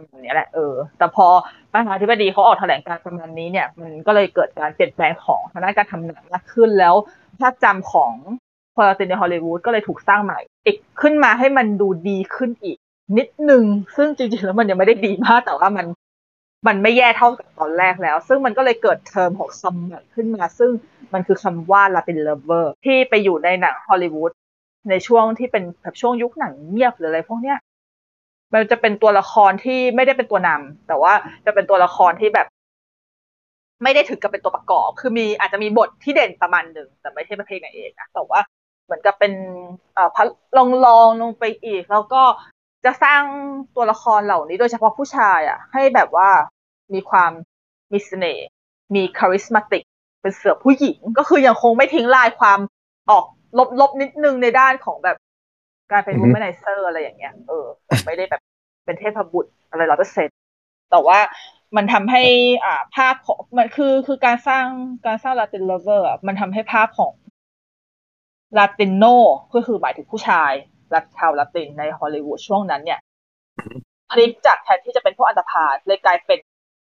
[0.00, 1.26] ประมาณนี้แหละเออแต่พอ
[1.72, 6.94] ประธานาธิบดีเขาออกแถลงการประมาณนี้เนี่ย มันก็เลยเกิดการเปลี่ยนแปลงของทางด้านการทำหนังมากขึ้นแล้ว
[7.40, 8.12] ภาพจำของ
[8.74, 12.76] พอลาตินในฮอลลีวูดก็เลยถูกสร้างใหม่อีกขึ้นมาให้มันดูดีขึ้นอีก
[13.18, 13.64] นิดนึง
[13.96, 15.86] ซึ่งจริงๆแล้วมันยังไม่ได้ดีมากแต่ว่ามัน
[16.66, 20.70] มันไม่แย่เท่ากับตอนแรกแล้ว ซึ่งมันก็เลยเกิดเทอมของคำใหม่ขึ้นมา ซึ่ง
[21.12, 24.30] มันคือคำว่า Latin lover ที่ไปอยู่ในหนังฮอลลีวูด
[24.90, 27.58] ในช่วงที่เป็นแบบช่วงยุคหนังเงียบหรืออะไรพวกเนี้ย
[28.52, 31.12] มันจะเป็นตัวละครที่ไม่ได้เป็นตัวนำแต่ว่า
[31.46, 32.46] จะเป็นตัวละครที่แบบ
[33.82, 38.40] ไม่ได้ถึงกับเป็นตัวประกอบ คือมีอาจจะมีบทที่เด่นประมาณหนึ่งแต่ไม่ใช่เประเภทนางเอกนะแต่ว่า
[38.84, 39.32] เหมือนกับเป็น
[39.94, 42.22] เอ่อพัดลองลองลงไปอีก แล้วก็
[42.84, 43.22] จะสร้าง
[43.76, 46.28] ตัวละครเหล่านี้โดยเฉพาะผู้ชายอะ ให้แบบว่า
[46.94, 47.30] มีความ
[47.92, 48.46] มีเสน่ห์
[48.94, 49.82] มีคาริสมาติก
[50.22, 52.58] เป็นเสือผู้หญิง ก็คือยังคงไม่ทิ้งลายความ
[53.10, 53.24] ออก
[53.80, 55.16] ลบๆนิดนึงในด้านของแบบ
[55.90, 57.66] การเป็นอือวูฮึแมนไนเซอร์อะไรอย่างเงี้ย เออ
[58.06, 58.42] ไม่ได้แบบ
[58.84, 60.36] เป็นเทพบุตรอะไรร้อยเปอร์เซ็นต์
[60.90, 61.18] แต่ว่า
[61.76, 62.22] มันทำให้
[62.64, 64.66] อ่าภาพของมันคือคือการสร้าง
[65.06, 67.12] การสร้าง Latin lover มันทำให้ภาพของ
[68.58, 69.04] ลาตินโน
[69.54, 70.52] ก็คือหมายถึงผู้ชาย
[70.94, 73.00] รัชาวลาตินในฮอลลีวูดช่วงนั้นเนี่ย
[74.10, 76.38] พลิกจากแทนที่จะเป็นพวกอันธพาลเลยกลายเป็น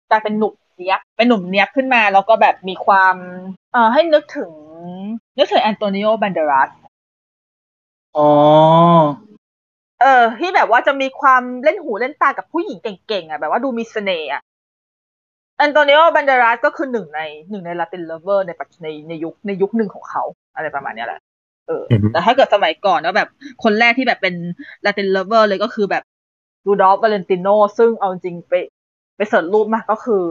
[0.09, 0.53] กลายเป็นหนุ่ม
[0.85, 3.15] เนี้ยบเป็นหนุ่มเนี้ยบขึ้นมาแล้วก็แบบมีความ
[3.73, 4.51] เอ่อให้นึกถึง
[5.37, 6.69] นึกถึงแอนโตนิโอบันเดรัส
[8.15, 8.21] อ๋อ
[10.01, 14.41] เออ ที่แบบว่าจะมีความเล่นหูเล่นตากับผู้หญิงเก่งๆอะแบบว่าดูมีเสน่ห์อะ
[15.57, 20.23] แอนโตนิโอบันเดรัสก็คือหนึ่งในหนึ่งใน Latin lover ในปัจในในยุคในยุคหนึ่งของเขา
[20.55, 21.19] อะไรประมาณเนี้ยแหละ
[21.67, 23.29] เอออือฮึแต่ถ้าเกิดสมัยก่อนแล้วแบบ
[23.63, 24.35] คนแรกที่แบบเป็น
[24.85, 26.03] Latin lover เลยก็คือแบบ
[26.65, 28.53] รูดอฟวาเลนติโนซึ่งเอาจริงไป
[29.15, 30.23] ไป search รูปมาก็คือ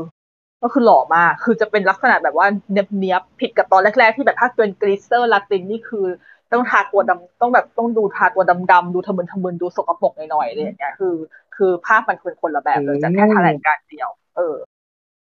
[0.62, 6.06] ก็คือหล่อมาก คือจะเป็นลักษณะแบบว่าเนียบๆผิดกับตอนแรกๆที่แบบถ้าเป็น greaser ลาตินนี่คือ
[6.52, 11.14] ต้องทาตัวดำต้องแบบต้องดูทาตัวดำๆดูทะมึนทะมึนดูสกปรกหน่อยๆอะไรอย่างเงี้ยคือ
[11.56, 14.54] คือภาพมันเป็นคนละแบบเลยจากแค่แถลงการณ์เดียว เออ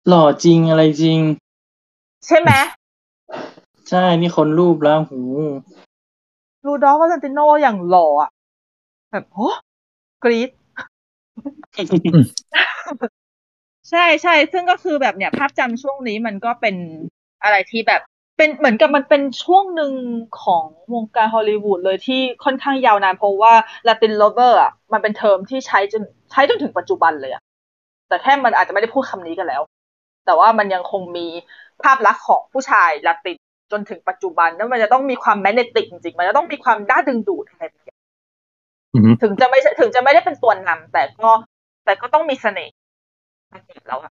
[0.07, 1.19] หล่อจริงอะไรจริง
[2.25, 2.51] ใช่ไหม
[3.89, 5.19] ใช่นี่ค้นรูปแล้วหู
[6.65, 8.29] รูดอฟวาเลนติโนอย่างหล่ออะ
[9.11, 9.49] แบบโอ้
[10.23, 10.49] กรี๊ด
[13.89, 16.75] ใช่ใช่ซึ่งก็คือแบบเนี่ย ภาพจำช่วงนี้มันก็เป็น
[17.43, 18.01] อะไรที่แบบ
[18.37, 19.93] เป็นเหมือนกับมันเป็นช่วงหนึ่ง
[20.41, 23.53] ของวงการฮอลลีวูดเลยที่ค่อนข้างยาวนานเพราะว่า
[23.87, 27.41] Latin Lover อะมันเป็นเทอมที่ใช้จนใช้จนถึงปัจจุบันเลยอะ
[28.07, 29.61] แต่แค่มันอาจจะไม่ได้พูดคำนี้กันแล้ว
[30.25, 31.27] แต่ว่ามันยังคงมี
[31.83, 33.37] ภาพลักษณ์ของผู้ชายลาติน
[33.71, 37.95] จนถึงปัจจุบันแล้วมันจะต้องมีความแมกเนติกจริงๆ มันจะต้องมีความด้าดึงดูดอะไรแบบนี้
[38.93, 41.31] อือฮึถึงจะไม่ใช่ถึงจะไม่ได้เป็นตัวนำแต่ก็
[41.85, 42.73] แต่ก็ต้องมีเสน่ห์
[43.87, 44.11] แล้วอะ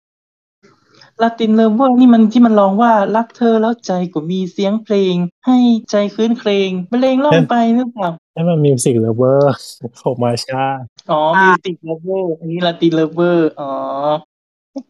[1.22, 5.14] Latin lover นี่มันที่มันร้องว่ารักเธอแล้วใจก็มีเสียงเพลง
[5.46, 5.58] ให้
[5.90, 9.54] ใจครื้นเครงบรรเลงล่องไปหรือเปล่านั่นมัน Music Lover
[10.00, 10.64] ของมาช่า
[11.10, 13.72] อ๋อ Music Lover อันนี้ Latin lover อ๋อ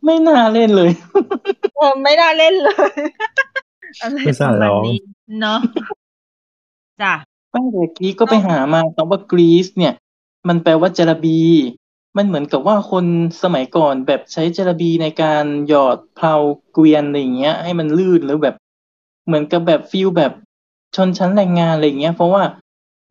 [0.05, 0.91] ไม่น่าเล่นเลย
[1.77, 2.91] เออไม่น่าเล่นเลย
[4.03, 4.99] อะไรไม่สาประมาณร้องนี้
[5.41, 5.59] เนาะ
[7.03, 7.15] จ้ะ
[7.51, 9.95] ไม่เมื่อกี้ก็ไปหามาคำว่ากรีซเนี่ย
[10.49, 11.41] มันแปลว่าจระบี
[12.19, 13.07] มันเหมือนกับว่าคน
[13.43, 16.35] สมัยก่อนแบบใช้จระบีในการหยอดเพลา
[16.73, 18.55] เกวียนอะไรอย่างเงี้ย ให้มันลื่นหรือแบบ
[19.27, 20.33] เหมือนกับแบบฟิลแบบ
[20.97, 22.43] ชนชั้นแรงงานอะไรอย่างเงี้ย เพราะว่า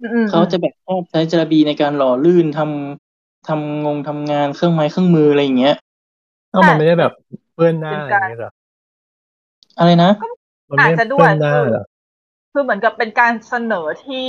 [0.02, 5.76] อืมเขาจะแบบชอบใช้จระบีในการหล่อลื่นทำทำงงทำงานเครื่องไม้เครื่องมืออะไรอย่างเงี้ย
[6.50, 7.12] เอ้ามันไม่ได้แบบ
[7.54, 8.52] เปื้อนหน้าอะไรอย่างเงี้ยเหรอ
[9.78, 10.12] อะไรนะ
[10.70, 11.84] มันไม่ได้เปื้อนหน้าเหรอ
[12.52, 14.26] คือเหมือนกับเป็นการเสนอที่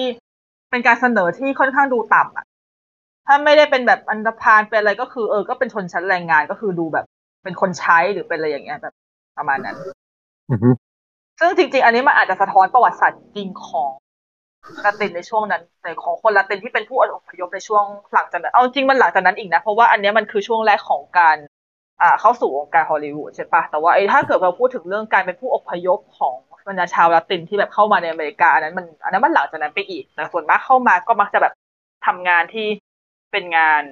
[0.71, 2.47] เป็นการเสนอที่ค่อนข้างดูต่ำอะ
[3.29, 7.07] ถ้าไม่ได้เป็นแบบอันธพาลเป็นอะไรก็คือเออ ก็เป็นชนชั้นแรงงานก็คือดูแบบ
[7.45, 8.95] เป็นคนใช้หรือเป็นอะไรอย่างเงี้ยแบบ
[9.38, 9.77] ประมาณนั้น
[10.51, 10.71] อือฮึ
[11.41, 13.91] ซึ่งจริง ๆ อันนี้มันอาจจะสะท้อนประวัติศาสตร์จริงของ
[14.85, 21.37] ลาตินในช่วงนั้นในของคนลาตินที่เป็นผู้อพยพในช่วงหลังจากนั้นเอาจริงมันหลังจากนั้นอีกนะเพราะว่าอันเนี้ยมันคือช่วงแรกของการ
[22.03, 26.35] อ่า เข้าสู่วงการฮอลลีวูดใช่ปะแต่ว่าไอ้ถ้าเกิดเราพูดถึงเรื่องการเป็นผู้อพยพของ
[26.69, 31.53] บรรดาชาวลาตินที่แบบเข้ามาในอเมริกาอันนั้นมันอันนั้นมันหลังจากนั้นไปอีกแต่ส่วนมากเข้ามาก็มักจะแบบ
[32.07, 32.67] ทำงานที่
[33.33, 33.83] เป็นงาน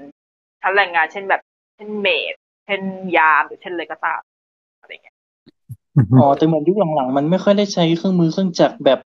[0.62, 1.40] ชั้นแรงงานเช่นแบบ
[1.77, 2.35] เช่นเมด
[2.66, 2.83] เช่น
[3.16, 4.20] ยามหรือเช่นอะไรก็ตาม
[4.81, 5.16] อะไรอย่างเงี้ย
[5.96, 8.99] อือฮึอ๋อแต่เหมือนยุคหลังๆมันไม่ค่อยได้ใช้เครื่องมือเครื่องจักรแบบ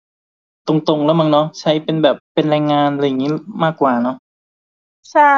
[0.67, 3.31] ตรงๆแล้วมั้งเนาะใช้เป็นแบบเป็นแรงงานอะไรอย่างนี้
[3.63, 4.15] มากกว่าเนาะ
[5.11, 5.35] ใช่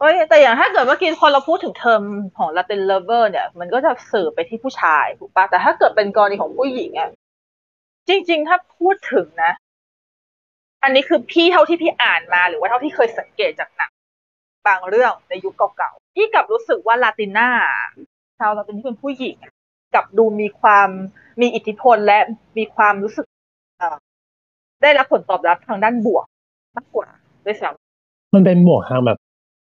[0.00, 2.02] เอ้ยแต่อย่างถ้าเกิดเมื่อกี้พอเราพูดถึงเทอม
[2.36, 7.10] ของ Latin lover เนี่ย มันก็จะสื่อไปที่ผู้ชายถูกปะแต่ถ้าเกิดเป็นกรณีของผู้หญิงอะ
[8.08, 9.52] จริง ๆ ถ้าพูดถึงนะ
[10.84, 13.92] อันนี้คือพี่เท่าที่พี่อ่านมาหรือว่าเท่าที่เคยสังเกตจากหนัง
[14.66, 17.48] บางเรื่องในยุคเก่าๆพี่กลับรู้สึกว่าลาติน่า
[18.38, 19.52] ชาวลาตินที่เป็นผู้หญิงอะ
[19.94, 20.88] กลับดูมีความ
[21.40, 22.18] มีอิทธิพลและ
[22.58, 23.26] มีความรู้สึก
[23.78, 23.96] เอ่อ
[24.82, 26.26] ได้รับผลตอบรับทางด้านบวก
[26.76, 27.08] มากกว่า
[27.44, 29.18] ด้วยซ้ำมันเป็นหมวกทางแบบ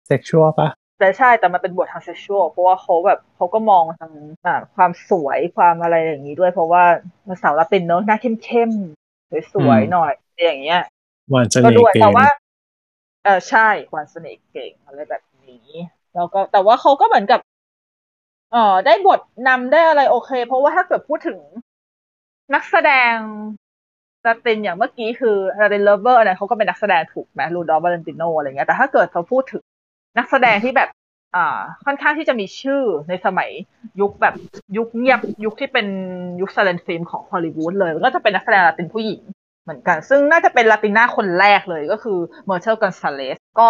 [0.07, 4.11] เซ็กชวลปะแต่ใช่แต่มันเป็นบททางเซ็กชวลเพราะว่าเขาแบบเขาก็มองทาง
[4.45, 6.83] อ่าความสวยความอะไรอย่างนี้ด้วย เพราะว่า
[7.41, 10.81] สาวลาตินเนอะหน้าเข้มๆสวยๆหน่อยอะไรอย่างเงี้ย
[11.29, 12.27] หวานเสน่ห์เก่งแต่ว่า
[13.23, 15.67] เออใช่ความเสน่ห์เก่งอะไรแบบนี้
[16.15, 17.39] แล้วก็แต่ว่าเขาก็เหมือนกับ
[18.51, 21.39] เออได้บทนำได้อะไรโอเค เพราะว่าถ้าเกิดพูดถึง
[22.53, 23.15] นักแสดง
[24.27, 29.63] ลาตินอย่างเมื่อกี้คือ Latin lover อะไรเขาก็เป็นนักแสดงถูกไหมรูดอฟวาเลนติโนอะไรเงี้ยแต่ถ้าเกิดเขาพูดถึง
[30.17, 30.89] นักแสดงที่แบบ
[31.35, 33.49] อ่า ค่อนข้างที่จะมีชื่อในสมัย
[33.99, 34.35] ยุคแบบ
[34.77, 35.87] ยุคเงียบยุคที่เป็น
[36.41, 39.21] ยุค silent film ของฮอลลีวูดเลยก็จะเป็นนักแสดงลาตินผู้หญิง
[39.63, 43.69] เหมือนกัน ซึ่งน่าจะเป็น Latina คนแรกเลยก็คือเมอร์เทิลกอนซาเลสก็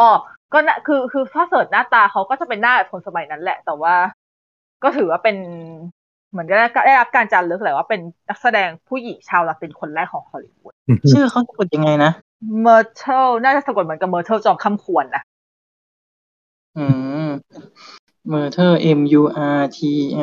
[0.53, 3.95] ก็น่ะคือคือถ้า search หน้าตาเขาก็จะเป็นหน้าแบบคนสมัยนั้นแหละ แต่ว่า
[4.83, 5.37] ก็ถือว่าเป็น
[6.31, 12.11] เหมือนได้ได้รับการจารึกแหละว่าเป็นนักแสดงผู้หญิงชาวลาตินคนแรกของฮอลลีวูดอือฮึชื่อเขาสะกดยังไงนะ
[12.61, 15.23] เมอร์เทิลน่าจะสะกดเหมือนกับเมอร์เทิลจอมคร่ำครวญนะ
[16.77, 16.85] อื
[17.27, 17.29] ม
[18.29, 19.23] เมอร์เทอร์ M U
[19.57, 19.79] R T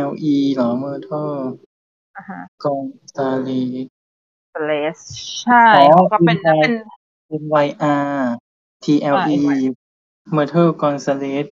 [0.08, 1.48] L E เหรอเมอร์เทิล
[2.16, 2.82] อ่าฮะกอง
[3.16, 3.97] ซาลีซาเลส
[5.42, 6.74] ใช่อ๋อเขาก็เป็นเป็นไงเป็น
[7.42, 7.66] M Y
[8.16, 8.18] R
[8.84, 9.60] T L อ่า E N Y
[10.32, 11.46] เมอร์เทิลกอนซาเลส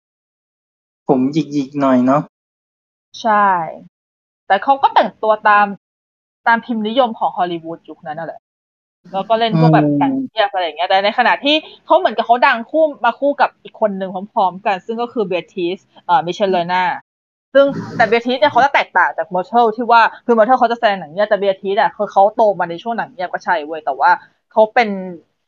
[1.08, 2.22] ผมหยิกๆหน่อยเนาะ
[3.22, 3.48] ใช่
[4.46, 5.66] แต่เขาก็แต่งตัวตาม
[6.46, 8.40] ตามพิมพ์นิยมของฮอลลีวูดยุคนั้นนั่นแหละ
[9.12, 16.82] แล้วก็เล่นพวกแบบแต่งเทียบอะไรอย่างเงี้ยแต่ในขณะที่เขาเหมือนกับเขาดังคู่มาคู่กับอีกคนหนึ่งพร้อมๆกัน ซึ่งก็คือเบทิสเอ่อมิเชลเลนา
[17.56, 24.10] ซึ่งแต่เบทิสเนี่ยเขาจะแตกต่างจากเมอร์เทิลที่ว่าคือเมอร์เทิลเขาจะแสดงหนังเนี่ยแต่เบทิสอะคือเขาโตมาในช่วงหนังเนี่ยก็ใช่เว้ยแต่ว่า
[24.52, 24.88] เขาเป็น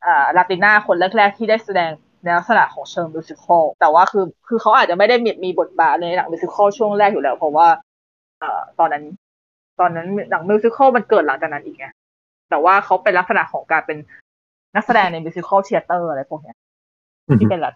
[0.06, 1.90] อ่า Latina คนแรกๆที่ได้แสดง
[2.24, 7.68] ในลักษณะของเชิง musical แต่ว่าคือคือเขาอาจจะไม่ได้มีมีบทบาทในหนัง musical ช่วงแรกอยู่แล้ว เพราะว่า
[8.40, 9.04] เอ่อตอนนั้น
[9.80, 11.86] ตอนนั้นหนัง musical มันเกิดหลังจากนั้นอีกไง
[12.50, 13.98] แต่ว่าเขาเป็นลักษณะของการเป็น
[14.74, 16.56] นักแสดงใน musical theater อะไรพวกเนี้ย
[17.26, 17.74] อืมที่เป็นแบบ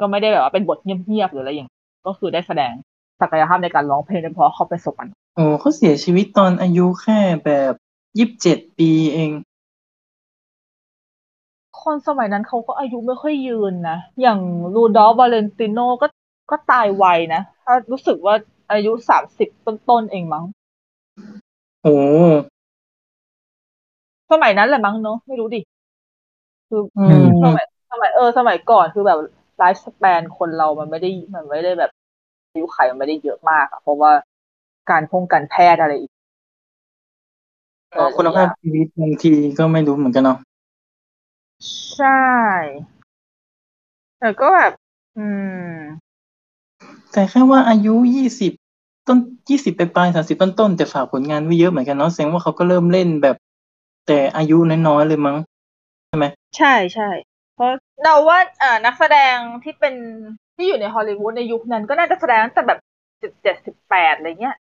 [0.00, 1.68] ก็ไม่ได้แบบว่าเป็นบทเงียบๆหรืออะไรอย่าง
[2.06, 2.72] ก็คือได้แสดง
[3.22, 7.72] ศักยภาพในการร้องเพลงโดยเฉพาะเขาเป็นศพอันโอ้เขาเสียชีวิตตอนอายุแค่แบบ
[8.18, 9.30] ยี่สิบเจ็ดปีเอง
[11.82, 14.38] คนสมัยนั้นเขาก็อายุไม่ค่อยยืนนะ อย่าง
[14.74, 16.06] รูดอฟวาเลนติโนก็
[16.50, 17.04] ก็ตายไว
[17.34, 18.34] นะถ้ารู้สึกว่า
[18.72, 20.44] อายุสามสิบต้นๆเองมั้ง
[21.82, 21.94] โอ้
[24.32, 25.60] สมัยนั้นแหละมั้งเนอะไม่รู้ดิ
[26.68, 29.18] คืออืมสมัยสมัยเออ สมัยก่อนคือแบบ
[29.58, 31.90] ไลฟ์สเปนคนเรามันไม่ได้มันไม่ได้แบบ
[32.52, 34.12] อายุไขมันไม่ได้เยอะมากอะเพราะว่า
[34.90, 36.10] การพงการแพทย์อะไรอีก
[37.98, 40.38] อ๋อคุณภาพชีวิตบางทีก็ไม่รู้เหมือนกันเนาะ
[41.92, 42.08] ใช่
[44.18, 44.72] แต่ก็แบบ
[45.16, 45.26] อื
[45.74, 45.78] ม
[47.12, 48.52] แต่แค่ว่าอายุยี่สิบ
[49.06, 53.36] ต้นยี่สิบไปปลายสามสิบต้นๆแต่ฝากผลงานไว้เยอะเหมือนกันเนาะแสดงว่าเขาก็เริ่มเล่นแบบ
[54.06, 55.36] แต่อายุน้อยๆเลยมั้ง
[56.58, 57.10] ใช่ใช่
[57.54, 57.70] เพราะ
[58.02, 59.94] เราว่าอ่านักแสดงที่เป็น
[60.62, 62.78] ที่อยู่ในฮอลลีวูดในยุคนั้นก็น่าจะแสดงตั้งแต่แบบ
[63.22, 64.56] สิบเจ็ดสิบแปดอะไรเงี้ย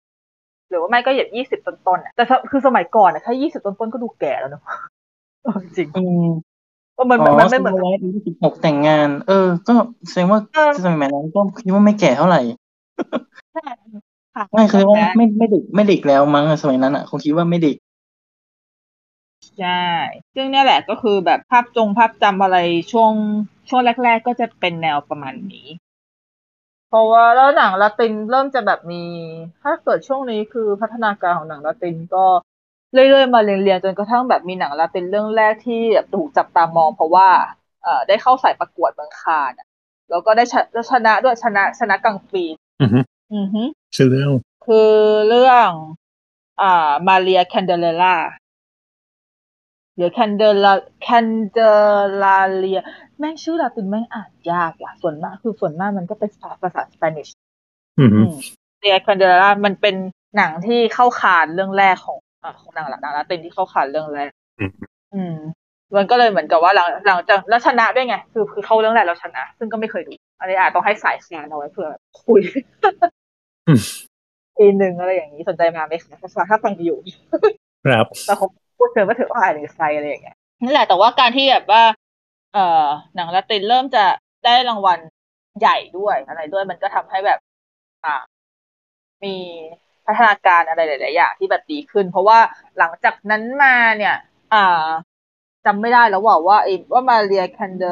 [0.70, 4.64] หรือว่าไม่ก็เหยียบยี่สิบต้นๆอะแต่สคือสมัยก่อนอะแค่ยี่สิบต้นๆก็ดูแก่แล้วเนอะ
[5.44, 6.26] เออจริงอืม
[6.98, 9.74] ก็มันอ๋อมันไม่เหมือนสโนไวท์อายุสิบหกแต่งงาน เออ ก็
[10.10, 12.42] แสดงว่าเออสมัยนั้นก็คิดว่าไม่แก่เท่าไหร่
[13.54, 13.62] ใช่
[14.36, 17.78] ค่ะไม่คือว่าไม่ไม่เด็กไม่เด็กแล้วมั้งอะสมัยนั้นอะคงคิดว่าไม่เด็ก
[19.60, 19.70] ใช่
[20.36, 22.58] ซึ่งเนี่ยแหละก็คือแบบภาพจงภาพจำอะไร
[22.92, 23.14] ช่วง
[23.70, 25.68] ช่วงแรก ๆ ก็จะเป็นแนวประมาณนี้
[26.90, 29.04] เพราะว่าแล้วหนังละตินเริ่มจะแบบมี
[29.64, 32.26] ถ้าเกิดช่วงนี้คือพัฒนาการของหนังละตินก็
[32.94, 37.30] เรื่อยๆมาเรียงๆจนกระทั่งแบบมีหนังละตินเรื่องแรกที่แบบถูกจับตามอง เพราะว่า
[37.84, 39.68] เอ่อได้เข้าสายประกวดเมืองคานอะ
[40.10, 42.44] แล้วก็ได้ชนะชนะด้วยชนะชนะกลางปี
[42.82, 43.00] อือฮึ
[43.34, 43.62] อือฮึ
[43.96, 44.32] ชื่อเรื่อง
[44.66, 44.92] คือ
[45.30, 45.70] เรื่อง
[46.62, 48.16] อ่ามาเรียแคนเดเลล่า
[49.96, 51.60] หรือแคนเดลาแคนเด
[52.22, 52.82] ลาเลีย
[53.20, 57.28] แม่งชื่อลาตินแม่งอ่านยากอะส่วนมากคือส่วนมากมันก็เป็นภาษาภาษาสเปนิช
[58.00, 58.22] อือฮึ
[58.80, 59.96] เรียแคนเดลามันเป็น
[60.38, 64.72] หนังที่เข้าคานเรื่องแรกของอ่าของหนังหลังลาตินที่เข้าคานเรื่องแรกอืม
[65.14, 65.38] อืม
[65.96, 72.42] มันก็เลยเหมือนกับว่าหลังหลังจากแล้วชนะด้วยไง คือคือเข้าเรื่องแรกแล้วชนะ ซึ่งก็ไม่เคยดูอันนี้อาจต้องให้สายคานเอาไว้เผื่อแบบคุย
[73.68, 73.80] อืม
[74.58, 76.98] ทีหนึ่งอะไรอย่างนี้สนใจมาไหมคะถ้าถ้าฟังอยู่
[77.86, 81.82] ครับแต่เขาพูดเกินว่าถือว่าอ่านหรือใครอะไรอย่างเงี้ยนั่นแหละแต่ว่าการที่แบบว่า
[82.58, 84.06] เอ่อหนังละตินเริ่มจะ
[84.46, 85.00] ได้รางวัล
[85.60, 87.40] ใหญ่ด้วยอะไรด้วยมันก็ทำให้แบบ
[88.06, 88.16] อ่า
[89.24, 89.36] มี
[90.06, 92.40] พัฒนาการอะไรหลาย ๆ อย่างที่แบบดีขึ้น เพราะว่า
[92.78, 94.16] หลังจากนั้นมาเนี่ย
[94.54, 94.88] อ่า
[95.66, 97.84] จำไม่ได้แล้วว่าว่าไอ้ว่ามาเรียแคนเด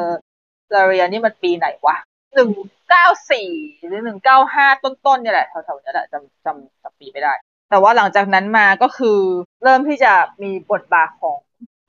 [0.74, 1.96] ลาเรียนี่มันปีไหนวะ
[2.34, 2.50] หนึ่ง
[2.90, 3.50] เก้าสี่
[3.86, 7.32] หรือหนึ่งเก้าห้าต้น ๆ เนี่ยแหละแถวๆนี้แหละจำจำจำปีไม่ได้
[7.70, 9.18] แต่ว่าหลังจากนั้นมาก็คือ
[9.62, 11.38] เริ่มที่จะมีบทบาทของ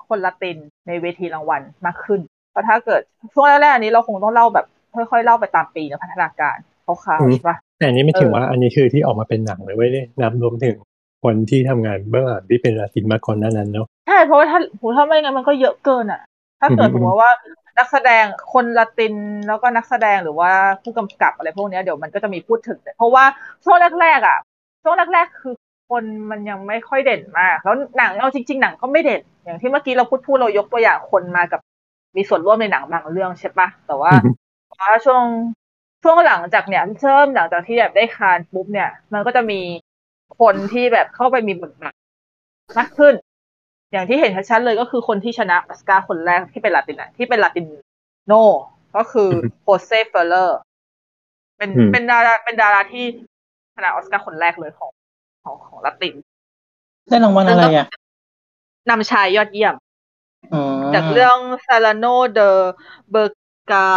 [0.08, 2.22] คนละตินในเวทีรางวัลมากขึ้น
[2.58, 3.02] ราะถ้าเกิด
[3.34, 4.65] ช่วงแรกๆอันนี้เราคงต้องเล่าแบบ
[4.96, 10.76] ค่อยๆเล่าไปตามปีนะพัฒนาการคร่าวอืมๆใช่ปะแต่อันนี้ไม่ถึงเออว่าอันนี้คือที่ออกมาเป็นหนังเลยเว้ยเนี่ยนับรวมถึง
[11.24, 16.22] คนที่ทำงานเบื้องหลังที่เป็นลาตินมาก่อนหน้านั้นเนาะใช่เพราะว่าถ้าโหถ้าไม่งั้นมันก็เยอะเกินอะ
[16.62, 17.32] ถ้าเกิดอืมสมมติว่า
[17.78, 19.15] นักแสดงคนละติน
[19.48, 20.52] แล้วก็นักแสดงหรือว่า
[20.84, 23.24] ผู้กำกับอะไรพวกเนี้ยเดี๋ยวมันก็จะมีพูดถึง เพราะว่า
[23.65, 24.38] ช่วงแรกๆอะ
[24.84, 25.54] ช่วงแรก ๆ คือ
[25.89, 31.62] คนมันยังไม่ค่อยเด่นมาก แล้วหนังเอาจริง ๆ หนังก็ไม่เด่นอย่างที่เมื่อกี้เราพูดพูดเรายกตัวอย่างคนมากับ
[32.15, 34.30] มีส่วนร่วมในหนังบางเรื่องใช่ปะแต่ว่าอือฮึ
[34.82, 35.24] ว่าช่วง
[36.04, 39.60] ช่วงหลังจากเนี่ยเริ่มหลังจากที่แบบได้คานปุ๊บเนี่ย มันก็จะมี
[40.39, 41.93] คนที่แบบเข้าไปมีบทบาท
[42.78, 43.13] มากขึ้น
[43.91, 47.65] อย่างที่เห็นชัดๆเลยก็คือคนที่ชนะออสการ์คนแรกที่เป็นลาตินอะที่เป็นลาติน
[48.28, 48.34] โน
[48.96, 49.30] ก็คือ
[49.63, 50.58] โฮเซเฟอร์เรอร์
[51.58, 53.06] เป็นอืมเป็นดาราเป็นดาราที่
[53.76, 54.91] ชนะออสการ์คนแรกเลยของ
[55.43, 56.15] ของของลาติน
[57.10, 57.88] ได้รางวัลอะไรอะ
[58.89, 59.87] นำชายยอดเยี่ยมอ๋อ
[60.95, 62.52] จากเรื่องซีราโนเดอ
[63.12, 63.36] เบอร์
[63.71, 63.88] กา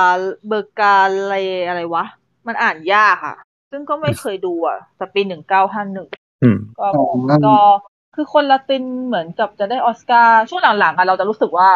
[0.48, 1.34] เบอร์กาเล
[1.68, 2.04] อะไรวะ
[2.46, 3.36] มันอ่านยากค่ะ
[3.70, 6.08] ซึ่งก็ไม่เคยดูอะแต่ปีหนึ่งเก้าห้าหนึ่ง
[6.42, 6.86] อืมก็
[7.46, 7.56] ก็
[8.14, 11.70] คือคนละตินเหมือนกับจะได้ออสการ์ช่วงหลังๆอะเราจะรู้สึกว่า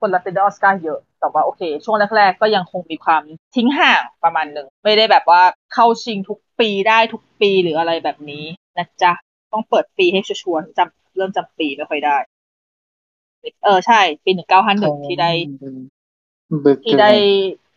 [0.00, 3.22] คนละตินได้ออสการ์เยอะ แต่ว่าโอเค ช่วงแรก ๆ ก็ยังคงมีความ
[3.56, 5.42] ทิ้งห่างประมาณหนึ่ง ไม่ได้แบบว่า
[5.74, 8.44] เข้าชิงทุกปีได้ทุกปีหรืออะไรแบบนี้
[8.78, 9.12] นะจ๊ะ
[9.52, 12.16] ต้องเปิดปีให้ชัวร์ๆจำเริ่มจำปีไม่ค่อยได้
[13.64, 15.30] เออใช่ ปีหนึ่งเก้าห้าหนึ่งที่ได้
[16.62, 17.10] เบอร์เกอร์ที่ได้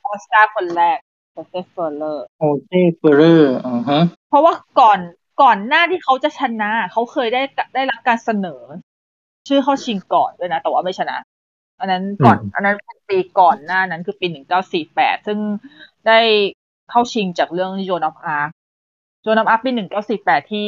[0.05, 0.97] ออสการ์คนแรก
[1.33, 4.99] โจเซฟเฟอร์เลอร์โฮเซ่เฟอร์เรอร์อ๋อฮะ เพราะว่าก่อน
[5.41, 7.41] ก่อนหน้าที่เขาจะชนะ เขาเคยได้
[7.75, 8.61] ได้รับการเสนอ
[9.47, 11.17] ชื่อเข้าชิงก่อนด้วยนะ แต่ว่าไม่ชนะ
[11.79, 15.39] อันนั้นก่อนอืมอันนั้นเป็นปีก่อนหน้านั้นคือปีหนึ่งเก้าสี่แปดซึ่ง
[16.07, 16.19] ได้
[16.91, 20.67] เข้าชิงจากเรื่อง Joan of Arc Joan of Arc ปีหนึ่งเก้าสี่แปดที่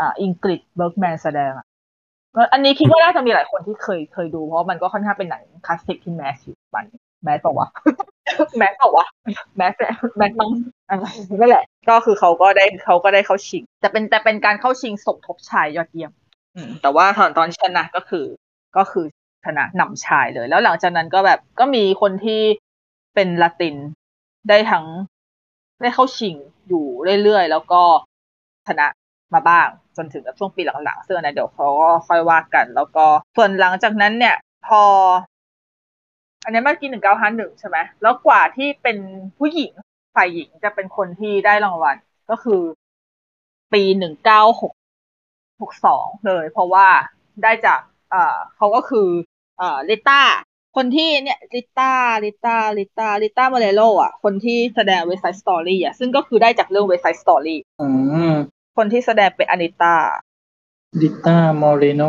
[0.00, 1.66] อ่าอิงกริดเบิร์กแมนแสดงอะ
[2.52, 6.86] อันนี้คิดว่าน่าจะมีหลายคนที่เคยเคยดูเพราะมันก็ค่อนข้างเป็นหนังคลาสสิกที่แมสอยู่มัน
[7.24, 7.68] แมสเปล่าวะ
[8.58, 9.06] แมสเปล่าวะ
[9.56, 9.72] แมส
[10.16, 10.50] แมสมั้ง
[10.88, 11.06] อะไร
[11.40, 16.12] นั่นแหละ ก็คือเขาก็ได้เขาก็ได้เข้าชิง แต่เป็นแต่เป็นการเข้าชิงสมทบชายยอดเยี่ยม
[16.82, 18.26] แต่ว่าตอนตอนชนะก็คือ
[18.76, 19.06] ก็คือ
[19.44, 22.40] ชนะนำชายเลย แล้วหลังจากนั้นก็แบบก็มีคนที่
[23.14, 23.76] เป็นละติน
[24.48, 24.84] ได้ทั้ง
[25.82, 26.34] ได้เข้าชิง
[26.68, 26.84] อยู่
[27.22, 27.82] เรื่อยๆ แล้วก็
[28.66, 28.86] ชนะ
[29.34, 33.04] มาบ้าง จนถึงแบบช่วงปีหลังๆซึ่งอันนั้นเดี๋ยวเขาก็ค่อยว่ากัน แล้วก็
[33.36, 34.36] ส่วนหลังจากนั้นเนี่ย
[34.66, 34.82] พอ
[36.44, 38.98] อันนี้เมื่อกี้หนึ่งเก้าห้าหนึ่งใช่ไหมแล้วกว่าที่เป็น
[39.38, 39.72] ผู้หญิง
[40.16, 41.96] ฝ่ายหญิงจะเป็นคนที่ได้รางวัล
[42.30, 42.62] ก็คือ
[43.72, 44.72] ปีหนึ่งเก้าหก
[45.60, 46.86] หกสองเลย เพราะว่า
[47.42, 49.08] ได้จากเอ่อเขาก็คือ
[49.58, 50.20] เอ่อริต้า
[50.76, 51.92] คนที่เนี่ยริต้า
[52.24, 57.88] ริต้าริต้าริต้าโมเรโนอะ คนที่แสดง West Side Story อะ ซึ่งก็คือได้จากเรื่อง West Side Story อื
[58.32, 58.34] ม
[58.76, 59.94] คนที่แสดงเป็นอานิต้า
[61.00, 62.02] ดิต้ามอเรโน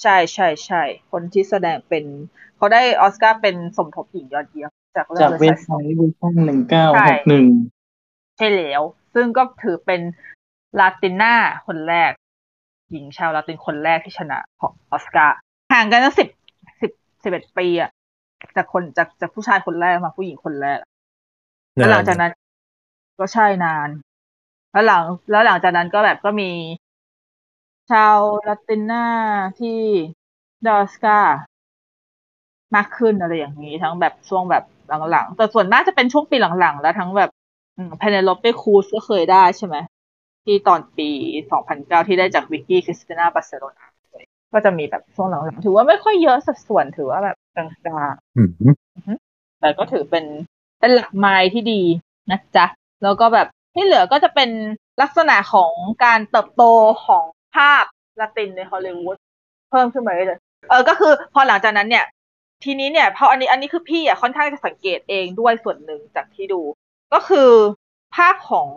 [0.00, 2.04] ใช่ใช่ใช่คนที่แสดงเป็น
[2.56, 7.46] เขาได้ออสการ์เป็นสมทบหญิงยอดเยี่ยมจากเรื่จาอกงเว็บ West ไซ Side ต์เวอร์ชันหนึ่งเก้าใช่หกหนึ่ง
[8.36, 8.82] ใช่แล้ว
[9.14, 10.00] ซึ่งก็ถือเป็น
[10.80, 11.34] ลาติน่า
[11.66, 12.10] คนแรก
[12.90, 15.36] หญิงชาวลาตินคนแรกที่ชนะของออสการ์
[15.72, 16.28] ห่างกันตั้งสิบ
[16.80, 16.90] สิบ
[17.22, 17.90] สิบเอ็ดปีอะ
[18.56, 20.78] จากคนจากจากผู้ชายคนแรกมาผู้หญิงคนแรก
[21.74, 22.32] แล้วหลังจากนั้น
[23.20, 23.88] ก็ใช่นาน
[24.72, 26.50] แล้วหลัง แล้วหลังจากนั้นก็แบบก็มี
[27.90, 29.06] ชาวลาตินา
[29.58, 29.80] ที่
[30.66, 31.38] ได้ออสการ์
[32.76, 34.64] มากขึ้นอะไรอย่างนี้ ทั้งแบบช่วงแบบ
[35.10, 37.30] หลังๆ แต่ส่วนมากจะเป็นช่วงปีหลังๆ แล้วทั้งแบบ
[37.98, 39.76] เพเนโลเปครูซก็เคยได้ใช่ไหม
[40.44, 41.08] ที่ตอนปี
[41.50, 43.86] 2009 ที่ได้จากวิกกี้คริสติน่าบาร์เซโลนา
[44.52, 47.66] ก็จะมีแบบช่วงหลังๆ ถือว่าไม่ค่อยเยอะสัดส่วนถือว่าแบบกลา
[48.12, 48.50] งๆอืม
[49.60, 50.24] แต่ก็ถือเป็น
[50.80, 51.82] เป็นหลักไม้ที่ดี
[52.30, 52.66] นะจ๊ะ
[53.02, 54.50] แล้วก็แบบ ที่เหลือก็จะเป็น
[55.02, 55.72] ลักษณะของ
[56.04, 56.62] การเติบโต
[57.06, 57.24] ของ
[57.56, 57.84] ภาพ
[58.20, 59.16] ละตินในฮอลลีวูด
[59.70, 62.04] เพิ่มขึ้นมาเรื่อยๆเออก็คือพอหลังจากนั้นเนี่ย
[62.64, 66.60] ทีนี้เนี่ยพออันนี้อันนี้คือพี่อะค่อนข้างจะสังเกตเองด้วยส่วนหนึ่งจากที่ดู
[67.12, 67.50] ก็คือ
[68.16, 68.68] ภาพของ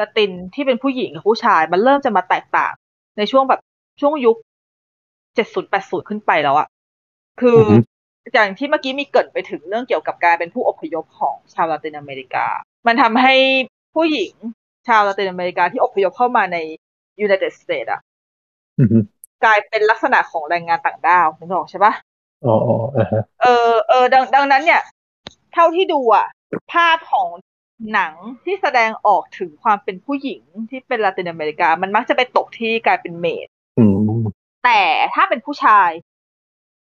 [0.00, 2.72] ละตินที่เป็นผู้หญิงกับผู้ชาย มันเริ่มจะมาแตกต่าง
[3.18, 3.60] ในช่วงแบบ
[4.00, 4.36] ช่วงยุค
[5.34, 6.68] เจ็ดศูนย์แปดศูนย์ขึ้นไปแล้วอะ
[7.40, 7.60] คือ
[8.34, 12.46] อย่างที่เมื่อกี้มีเกริ่นไปถึงเรื่องเกี่ยวกับการเป็นผู้อพยพของชาวลาตินอเมริกา
[12.86, 13.34] มันทำให้
[13.96, 14.32] ผู้หญิง
[14.86, 16.56] ชาวลาตินอเมริกาที่อพยพเข้ามาใน
[17.20, 18.00] United States อะ
[18.78, 18.88] อืม
[19.44, 21.92] กลายเป็นลักษณะของแรงงานต่างด้าวนึกออกใช่ปะ
[22.44, 24.82] อ๋ออ๋ออ่าฮะเออเออดังดังนั้นเนี่ย
[25.52, 26.26] เท่าที่ดูอะ
[26.72, 27.28] ภาพของ
[27.92, 28.12] หนัง
[28.44, 33.46] ที่แสดงออกถึงความเป็นผู้หญิงที่เป็นลาตินอเมริกา มันมักจะไปตกที่กลายเป็น maid
[33.78, 33.84] อื
[34.18, 34.20] ม
[34.64, 34.80] แต่
[35.14, 35.90] ถ้าเป็นผู้ชาย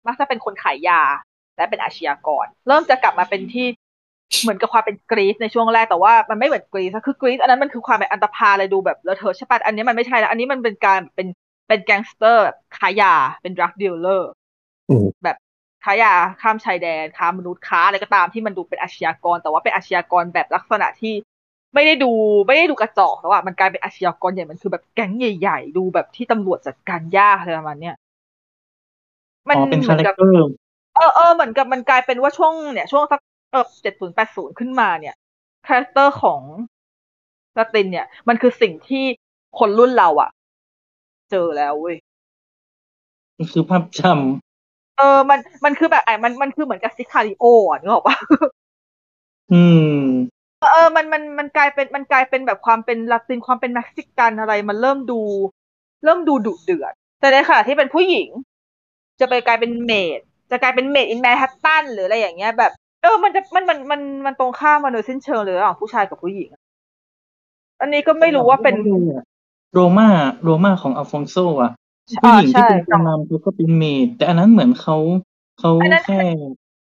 [0.07, 1.01] มักจะเป็นคนขายยา
[1.57, 3.67] และเป็นอาชญากร เริ่มจะกลับมาเป็นที่
[4.41, 11.27] เหมือนกับความเป็น grease ในช่วงแรกแต่ว่ามันไม่เหมือน grease อะคือ grease อันนั้นมันคือความเป็นอันธพาลเลยดูแบบเลอะเทอะใช่ปะอันนี้มันไม่ใช่แล้วอันนี้มันเป็นการเป็น
[11.67, 14.29] เป็นแก๊งสเตอร์แบบขายยาเป็น drug dealer
[14.89, 15.37] อืมแบบ
[15.83, 21.13] ค้ายาข้ามชายแดนค้ามนุษย์ค้าอะไรก็ตามที่มันดูเป็นอาชญากร แต่ว่าเป็นอาชญากรแบบลักษณะที่
[21.73, 22.11] ไม่ได้ดู
[22.47, 27.95] ไม่ได้ดูกระจอกแล้วอะมันกลายเป็นอาชญากรใหญ่มันคือแบบแก๊งใหญ่ ๆ ดูแบบที่ตำรวจจัดการยากอะไรประมาณเนี้ย
[29.49, 30.47] มันอ๋อเป็นเหมือนแรคกับ character
[30.95, 33.21] เออเออเหมือนกับมันกลายเป็นว่าช่วงเนี่ยช่วงสัก
[33.53, 35.15] เออเจ็ดศูนย์แปดศูนย์ขึ้นมาเนี่ย
[35.67, 36.41] character ของ
[37.57, 39.05] ลาตินเนี่ย มันคือสิ่งที่
[39.59, 40.29] คนรุ่นเราอะ
[41.31, 41.97] เจอแล้วเว้ย
[43.51, 44.01] คือภาพจ
[44.97, 49.63] เออ มันมันคือแบบไอ้มันมันคือเหมือนกับ Sicario อะนึกออกปะำอื
[49.97, 50.01] ม
[50.71, 55.19] เออ มันมันมันกลายเป็นมันกลายเป็นแบบความเป็นลาตินความเป็นเม็กซิกันอะไร มันเริ่มดู
[56.03, 58.29] เริ่มดูดุเดือด แต่ในขณะที่เป็นผู้หญิง
[59.19, 60.19] จะไปกลายเป็น maid
[60.51, 62.71] จะกลายเป็น Maid in Manhattan หรืออะไรอย่างเงี้ยแบบ
[63.03, 66.49] เออ มันจะมันมันมันมันตรงข้ามมาโดยสิ้นเชิงเลยระหว่างผู้ชายกับผู้หญิง
[67.81, 68.75] อันนี้ก็ไม่รู้ว่าเป็น
[69.73, 70.07] โรมา
[70.43, 71.71] โรมาของอัลฟองโซอะ
[72.17, 74.97] อ่าผู้หญิงที่ใช่เป็นกำนันเขาก็เป็น maid แต่อันนั้นเหมือนเขา
[75.59, 76.19] เขาอันนั้นแค่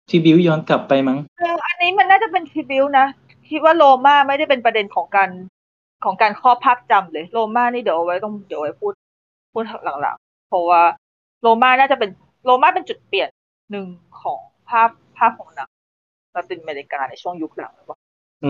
[0.08, 3.06] ทริบิวย้อนกลับไปมั้งเอออันนี้มันน่าจะเป็นทริบิวนะ
[3.50, 5.30] คิดว่าโรม่าไม่ได้เป็นประเด็นของการ
[6.04, 8.92] ของการครอบภาพจำเลย โรม่านี่เดี๋ยวเอาไว้ต้องเดี๋ยวเอาไว้พูด
[9.52, 9.64] พูด
[10.02, 10.82] หลังๆเพราะว่า
[11.42, 12.10] โรม่าน่าจะเป็น
[12.44, 13.28] โรม่าเป็นจุดเปลี่ยน
[13.70, 13.86] หนึ่ง
[14.22, 15.67] ของภาพภาพของหนัง
[16.38, 17.98] ลาตินอเมริกาในช่วงยุคหลังหรือเปล่า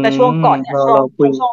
[0.02, 1.52] แต่ช่วงก่อนเนี่ยเราช่วงเราคุยช่วง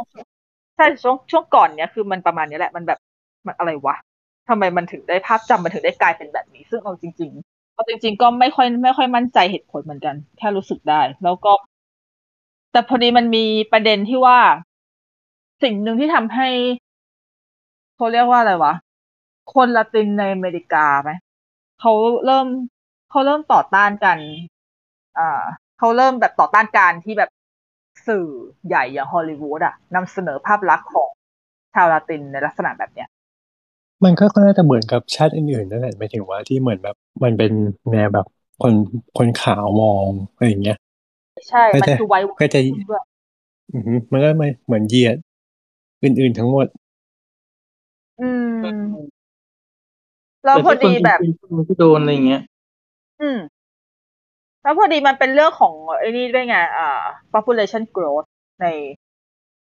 [0.75, 2.99] ใช่ช่วงช่วงก่อนเนี่ยคือมันประมาณนี้แหละมันแบบ
[3.45, 3.95] มันอะไรวะ
[4.49, 11.53] ทำไมมันถึงได้ภาพจำมันถึงได้กลายเป็นแบบนี้ ซึ่งเอาจริงๆเอาจริง ๆ ก็ไม่ค่อยไม่ค่อยมั่นใจเหตุผลเหมือนกัน แค่รู้สึกได้ แล้วก็
[12.71, 14.39] แต่พอดีมันมีประเด็นที่ว่า
[15.63, 16.47] สิ่งหนึ่งที่ทำให้
[17.95, 18.73] เขาเรียกว่าอะไรวะ
[19.53, 21.11] คนละตินในอเมริกาไหม
[21.81, 21.93] เขา
[22.25, 22.47] เริ่ม
[23.09, 24.17] เขาเริ่มต่อต้านกัน
[25.19, 25.43] อ่า
[25.77, 27.29] เขาเริ่มแบบต่อต้านการที่แบบ
[28.07, 28.27] สื่อ
[28.67, 31.09] ใหญ่อย่างฮอลลีวูดอะนำเสนอภาพลักษณ์ของ
[31.73, 33.07] ชาวลาตินในลักษณะแบบเนี้ย
[34.03, 37.51] มันก็น่าจะเหมือนกับชาติอื่นๆนั่นแหละหมายถึงว่าที่เหมือนแบบมันเป็น
[37.91, 38.25] แนวแบบ
[38.63, 38.73] คน
[39.17, 40.77] คนขาวมองอะไรอย่างเงี้ย
[41.49, 42.59] ใช่ก็มันจะคือไว้ก็จะ
[42.89, 43.01] ด้วย
[43.73, 45.17] อือฮึมันก็ไม่เหมือนเหยียด
[46.03, 46.67] อื่นๆทั้งหมด
[48.19, 48.59] อืม
[50.45, 51.19] แล้วพอดีแบบ
[51.55, 52.41] มันก็โดนอะไรอย่างเงี้ย
[53.21, 53.37] อืม
[54.65, 57.03] แล้วพอดีมันเป็นเรื่องของไอ้นี่ด้วยไงอ่า
[57.33, 58.27] population growth
[58.61, 58.65] ใน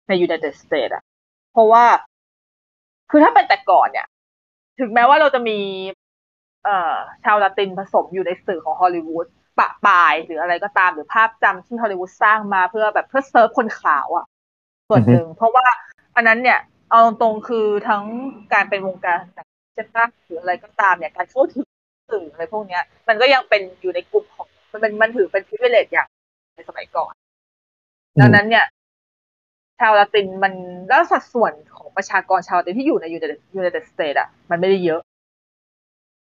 [0.09, 1.05] ใน United States อะ
[1.53, 1.85] เพราะว่า
[3.11, 4.07] คือถ้าเป็นแต่ก่อนเนี่ย
[4.79, 5.59] ถึงแม้ว่าเราจะมี
[6.65, 6.95] เอ่อ
[7.25, 9.27] ชาวละตินผสมอยู่ในสื่อของฮอลลีวูด
[9.59, 14.27] ปะปายหรืออะไรก็ตามหรือภาพจำที่ฮอลลีวูดสร้างมาเพื่อแบบเพื่อเซิร์ฟคนขาวอะ
[14.89, 15.67] ส่วนหนึ่ง เพราะว่า
[16.17, 16.59] อันนั้นเนี่ย
[16.91, 18.05] เอาตรงๆคือทั้ง
[18.53, 21.67] การเป็นวงการหนังใช่ปะหรืออะไรก็ตามเนี่ย การเข้าถึง
[22.11, 26.09] สื่ออะไรพวกเนี้ย มันก็ยังเป็นอยู่ในกลุ่มของ มันเป็นมันถือเป็น privilege อย่าง
[26.55, 27.13] ในสมัยก่อน
[28.17, 28.65] อืมดังนั้นเนี่ย
[29.79, 30.53] ชาวละตินมัน
[30.89, 35.01] แล้วสัดส่วนของประชากรชาวละตินที่อยู่ใน United States อะ มันไม่ได้เยอะ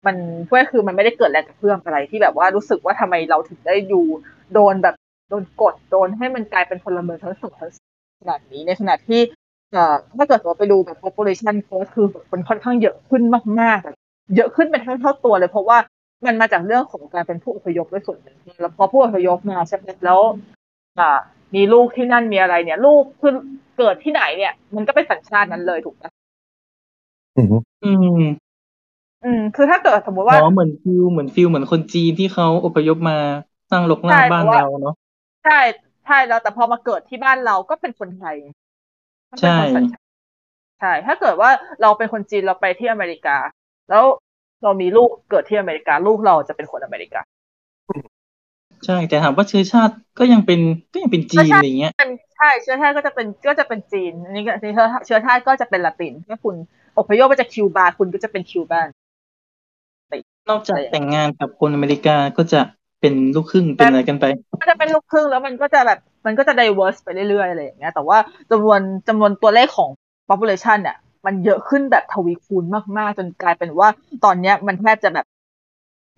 [0.06, 0.16] มัน
[0.48, 4.06] เพื่อคือมันไม่ได้เกิดแรงกระเพื่อมอะไรที่แบบว่ารู้สึกว่าทำไมเราถึงได้อยู่
[4.54, 4.96] โดนแบบ
[5.30, 7.72] โดนกดโดนให้มันกลายเป็นพลเมืองชั้นสองทั้ง
[8.22, 9.22] ขนาดนี้ในขณะที่
[9.74, 13.24] เอ่อถ้าเกิดว่าไปดูแบบ population growth คือแบบมันค่อนข้างเยอะขึ้น
[13.62, 13.98] มากๆแบบ
[14.36, 15.78] เยอะขึ้นเป็นเท่าเท่าตัวเลย เพราะว่า
[16.26, 20.20] มันมาจากเรื่องของการเป็นผู้อพยพด้วยส่วนหนึ่งแล้วพอผู้อพยพมาใช่ไหมแล้ว
[21.00, 21.20] อ่า
[21.56, 23.34] มีลูกที่นั่นมีอะไรเนี่ย ลูกคือ
[23.78, 26.04] เกิดที่ไหนเนี่ย มันก็เป็นสัญชาตินั้นเลยถูกไหม
[27.38, 28.22] อือฮึอืม
[29.26, 33.18] อืมคือถ้าเกิดสมมุติว่าอ๋อเหมือน feel เหมือน feel เหมือนคนจีนที่เขาอพยพมา
[33.72, 34.96] สร้างรกรากใช่บ้านแต่ว่าเราเนาะ
[35.46, 35.60] ใช่
[36.06, 38.36] ใช่แล้วแต่พอมาเกิดที่บ้านเราก็เป็นคนไทย
[39.32, 40.04] มันเป็นคนสัญชาติ
[40.80, 41.50] ใช่ ถ้าเกิดว่า
[41.82, 43.38] เราเป็นคนจีนเราไปที่อเมริกา
[43.90, 44.04] แล้ว
[44.64, 47.22] เรามีลูกเกิดที่อเมริกาลูกเราจะเป็นคนอเมริกา
[48.86, 50.60] ใช่แต่ถามว่าเชื้อชาติก็ยังเป็น
[50.94, 56.56] ก็ยังเป็นจีนเชื้อชาติอย่างเงี้ยเป็นใช่เชื้อชาติก็จะเป็นก็จะเป็นจีนอันนี้ก็เชื้อเชื้อชาติก็จะเป็นละตินถ้าคุณ
[56.98, 58.88] อพยพมาจากคิวบาคุณก็จะเป็นคิวบาน
[60.50, 62.62] นอกจากแต่งงานกับคนอเมริกาก็จะ
[63.02, 64.26] เป็นลูกครึ่งเป็นอะไรกันไป
[64.62, 68.18] ก็จะเป็นลูกครึ่งแล้วมันก็จะแบบมันก็จะ diverse ไปเรื่อยๆอะไรอย่างเงี้ยแต่ว่า
[68.52, 69.90] จำนวนจำนวนตัวเลขของ
[70.30, 72.64] population เนี่ย มันเยอะขึ้นแบบทวีคูณ
[72.98, 73.88] มากๆ จนกลายเป็นว่า
[74.26, 75.26] ตอนเนี้ยมันแทบจะแบบ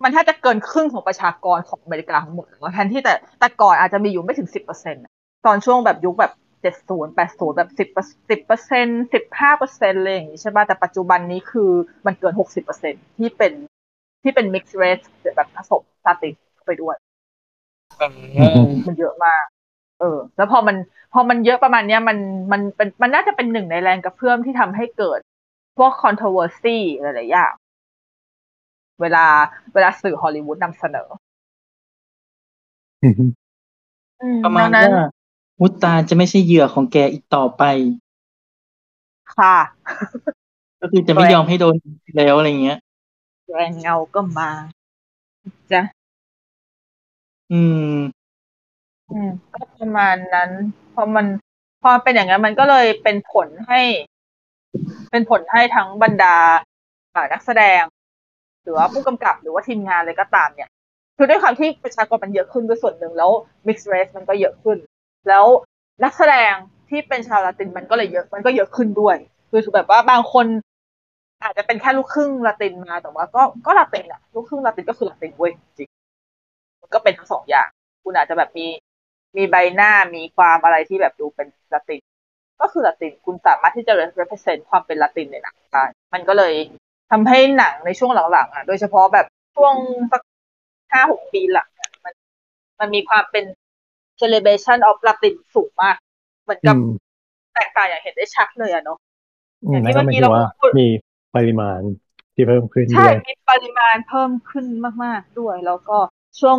[0.02, 5.04] มันแทบจะเกินครึ่งของประชากรของอเมริกาทั้งหมดแล้วแทนที่แต่แต่ก่อนอาจจะมีอยู่ไม่ถึงสิบเปอร์เซ็นต์
[5.46, 6.32] ตอนช่วงแบบยุคแบบ
[6.62, 7.88] เจ็ดศูนย์แปดศูนย์แบบสิบ
[8.30, 11.70] สิบเปอร์เซ็นสิบห้าเปอร์เซ็นต์อะไรอย่างงี้ใช่ป่ะแต่ปัจจุบันนี้คือ
[12.06, 13.52] มันเกินหกสิบเปอร์เซ็นที่เป็น
[14.22, 15.04] ที่เป็น mixed race
[15.36, 16.96] แบบผสมชาติเข้าไปด้วย
[18.86, 19.44] มันเยอะมาก
[20.02, 20.76] เออ แล้วพอมัน
[21.12, 22.18] พอมันเยอะประมาณเนี้ยมัน
[22.52, 25.20] มันเป็นมันน่าจะเป็นหนึ่งในแรงกระเพื่อมที่ทำให้เกิด
[25.78, 27.52] พวก controversy หลายๆอย่าง
[29.00, 29.26] เวลา
[29.74, 31.08] เวลาสื่อฮอลลีวูดนำเสนอ
[33.04, 33.24] อือฮึ
[34.22, 35.06] อืมประมาณดังนั้นว่า
[35.60, 37.62] มุตตาจะไม่ใช่เหยื่อของแกอีกต่อไป
[39.36, 39.56] ค่ะ
[40.80, 41.74] ก็คือจะไม่ยอมให้โดน
[42.16, 42.78] แล้วอะไรเงี้ย
[43.50, 44.50] แรงเงาก็มา
[45.72, 45.82] จ้ะ
[47.52, 47.60] อื
[47.94, 47.96] ม
[49.12, 50.50] อืมก็ประมาณนั้น
[50.94, 51.26] พอมัน
[51.82, 53.80] พอเป็นอย่างนั้น มันก็เลยเป็นผลให้
[55.10, 56.36] เป็นผลให้ทั้งบรรดา
[57.14, 57.82] อ่านักแสดง
[58.62, 60.70] หรือว่าผู้กำกับหรือว่าทีมงานอะไรก็ตามเนี่ย
[61.16, 63.30] คือด้วยความที่ประชากรมันเยอะขึ้นด้วยส่วนหนึ่งแล้ว
[63.66, 64.78] mixed race มันก็เยอะขึ้น
[65.28, 65.44] แล้ว
[66.04, 66.52] นักแสดง
[66.90, 69.16] ที่เป็นชาวละตินมันก็เลยเยอะมันก็เยอะขึ้นด้วย
[69.50, 70.46] คือแบบว่าบางคน
[71.42, 75.88] อาจจะเป็นแค่ลูกครึ่งละตินมาแต่ว่าก็ก็ละตินอะลูกครึ่งละตินก็คือละตินเว้ยจริง
[76.80, 77.68] มันก็เป็นทั้งสองอย่าง
[78.04, 78.66] คุณอาจจะแบบมี
[79.36, 82.00] มีใบหน้ามีความอะไรที่แบบดูเป็นละติน
[82.60, 86.54] ก็คือละตินคุณสามารถที่จะ represent ความเป็นละตินในหนังได้มันก็เลย
[87.10, 89.26] ทำให้หนังในช่วงหลังๆอะ โดยเฉพาะแบบ
[89.56, 89.74] ช่วง
[90.12, 90.22] สัก
[90.92, 92.14] ห้าหกปีหลังอะมัน
[92.80, 93.44] มันมีความเป็น
[94.20, 95.96] celebration of ละตินสูงมาก
[96.42, 96.84] เหมือนอืกับม
[97.54, 98.98] แตกต่างอย่างเห็นได้ชัดเลยอะเนาะ
[99.64, 100.86] อือมย่างที่นั่นก็หมายเมื่อกี้ถึงว่าเราพูดมี
[101.36, 101.80] ปริมาณ
[102.34, 104.66] ที่เพิ่มขึ้นใช่ด้วยมีปริมาณเพิ่มขึ้น
[105.04, 105.98] มาก ๆ ด้วย แล้วก็
[106.40, 106.58] ช่วง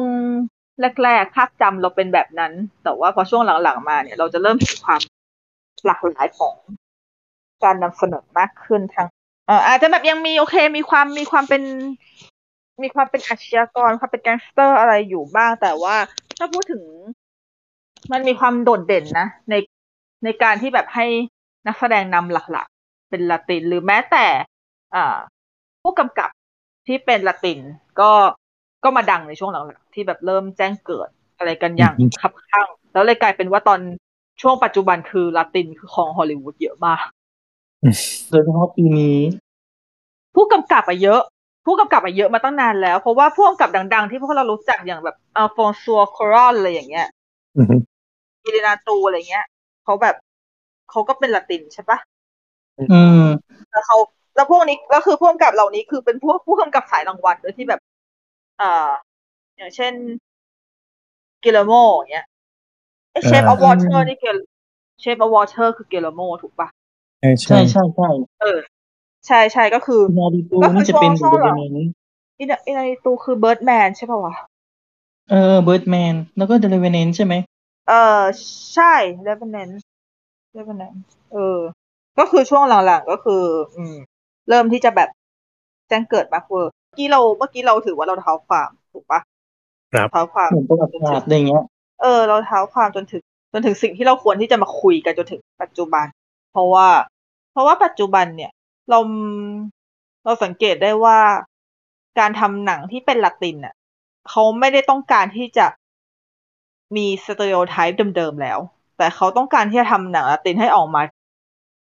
[1.03, 2.51] แรกๆภาพจำเราเป็นแบบนั้น
[2.83, 5.01] แต่ว่าพอช่วงหลังๆมาเนี่ย เราจะเริ่มเห็นความ
[5.85, 6.55] หลากหลายของ
[7.63, 9.07] การนำเสนอมากขึ้นทาง
[9.47, 11.63] เอ่ออาจจะแบบยังมีโอเค มีความมีความเป็น
[12.83, 15.95] มีความเป็นอาชญากรความเป็นแก๊งสเตอร์อะไรอยู่บ้าง แต่ว่า
[16.37, 16.83] ถ้าพูดถึง
[18.11, 19.55] มันมีความโดดเด่นนะใน
[20.23, 21.05] ในการที่แบบให้
[21.67, 24.25] นักแสดงนำหลักๆ เป็นละติน หรือแม้แต่
[24.95, 25.17] อ่า
[25.81, 26.29] ผู้กำกับ
[26.87, 27.59] ที่เป็นละติน
[28.01, 28.11] ก็
[28.83, 33.79] ก็มาดังในช่วงหลังๆที่แบบเริ่มแจ้งเกิดอะไรกันอย่างอืมคับข้าง แล้วเลยกลายเป็นว่าตอน
[34.41, 37.05] ช่วงปัจจุบันคือละตินคือของฮอลลีวูดเยอะมาก
[38.29, 39.19] โดยเฉพาะปีนี้
[40.35, 41.21] ผู้กำกับอะเยอะ
[41.65, 47.07] ผู้กำกับอะเยอะมาตั้งนานแล้ว เพราะว่าผู้กำกับดัง ๆ ที่พวกเรารู้จักอย่างแบบอัลฟองโซกัวรอนอะไรอย่างเงี้ย
[47.57, 47.75] อือฮึ
[48.43, 49.45] อินาริตูอะไรเงี้ย
[49.83, 50.15] เขาแบบ
[50.91, 51.99] เขาก็เป็นละตินใช่ปะ
[52.91, 53.27] อืม
[53.71, 53.97] แล้วเขา
[54.35, 58.91] แล้วพวกนี้ก็คือผู้กำกับเหล่านี้คือเป็นพวกผู้กำกับสายรางวัลด้วยที่แบบเอ่อ
[59.57, 59.93] อย่างเช่น
[61.43, 62.25] กิลเยร์โมอย่างเงี้ย
[63.25, 64.37] Shape of Water นี่เกล
[64.99, 66.67] เชฟออฟวอเตอร์คือกิลโมถูกปะ
[67.19, 68.09] ใช่ใช่ใช่ใช่ใช่
[68.41, 68.59] เออ
[69.27, 71.77] ใช่ใช่ก็คือนาดิตูก็คือนี่จะเป็นช่วงเดช่วงเนน
[72.39, 74.35] อินอินไอตูคือเบิร์ดแมนใช่ป่าวะ
[75.29, 77.33] เออเบิร์ดแมนแล้วก็เดลเวเนนใช่ไหม
[77.87, 78.21] เออ
[78.73, 78.93] ใช่
[79.23, 79.69] เลเวนแนน
[80.53, 80.95] เลเวนแนน
[81.33, 81.57] เออ
[82.17, 83.43] ก็คือช่วงหลังๆก็คือ
[83.75, 83.95] อืม
[84.49, 85.09] เริ่มที่จะแบบ
[85.89, 89.19] แจ้งเกิดมากเวอร์เมื่อ กี้เราเมื่อกี้เราถือว่าเราเท้าความถูกปะ
[89.93, 91.63] ครับเท้าความเหมือนประวัติศาสตร์อะไรเงี้ย
[92.01, 93.21] เออ เราเท้าความจนถึง
[93.53, 96.05] จนถึงสิ่งที่เราควรที่จะมาคุยกันจนถึงปัจจุบัน
[96.51, 96.87] เพราะว่า
[97.51, 98.51] เพราะว่าปัจจุบันเนี่ย
[98.89, 98.99] เรา
[100.25, 101.19] เราสังเกตได้ว่า
[102.19, 103.73] การทำหนังที่เป็นละตินน่ะ
[104.29, 105.67] เขาไม่ได้ต้องการที่จะ
[106.95, 108.59] มีสเตอริโอไทป์เดิมๆแล้ว
[108.97, 111.01] แต่เขาต้องการที่จะทำหนังละตินให้ออกมา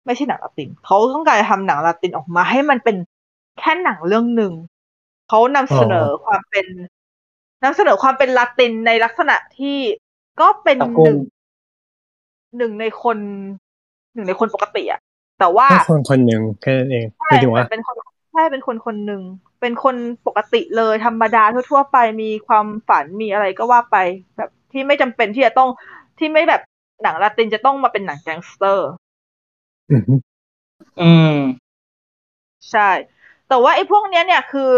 [0.06, 2.96] ไม่ใช่หนังละติน เขาต้องการจะทำหนังละตินออกมา ให้มันเป็น
[3.58, 4.52] แค่หนังเรื่องหนึ่ง
[5.28, 6.66] เขานำเสนอความเป็น
[7.64, 9.78] นำเสนอความเป็นละตินในลักษณะที่
[10.40, 11.18] ก็เป็นตะหกงนึ่ง
[12.58, 13.18] หนึ่งในคน
[14.14, 15.00] หนึ่งในคนปกติอะ
[15.38, 17.96] แต่ว่าแค่คนคนหนึ่งแค่นั้นเองหใช่มายถึงว่าเป็นคน
[18.32, 19.22] ใช่เป็นคนคนหนึ่ง
[19.60, 19.96] เป็นคน
[20.26, 23.96] ปกติเลยธรรมดาทั่ว ๆ ไปมีความฝันมีอะไรก็ว่าไป
[24.36, 25.70] แบบที่ไม่จำเป็นที่จะต้อง
[26.18, 26.60] ที่ไม่แบบ
[27.02, 28.88] หนังลาตินจะต้องมาเป็นหนังแก๊งสเตอร์
[29.90, 30.02] อืม
[31.00, 31.36] อืม
[32.70, 32.88] ใช่
[33.48, 34.72] แต่ว่าไอ้พวกเนี้ยเนี่ยคือ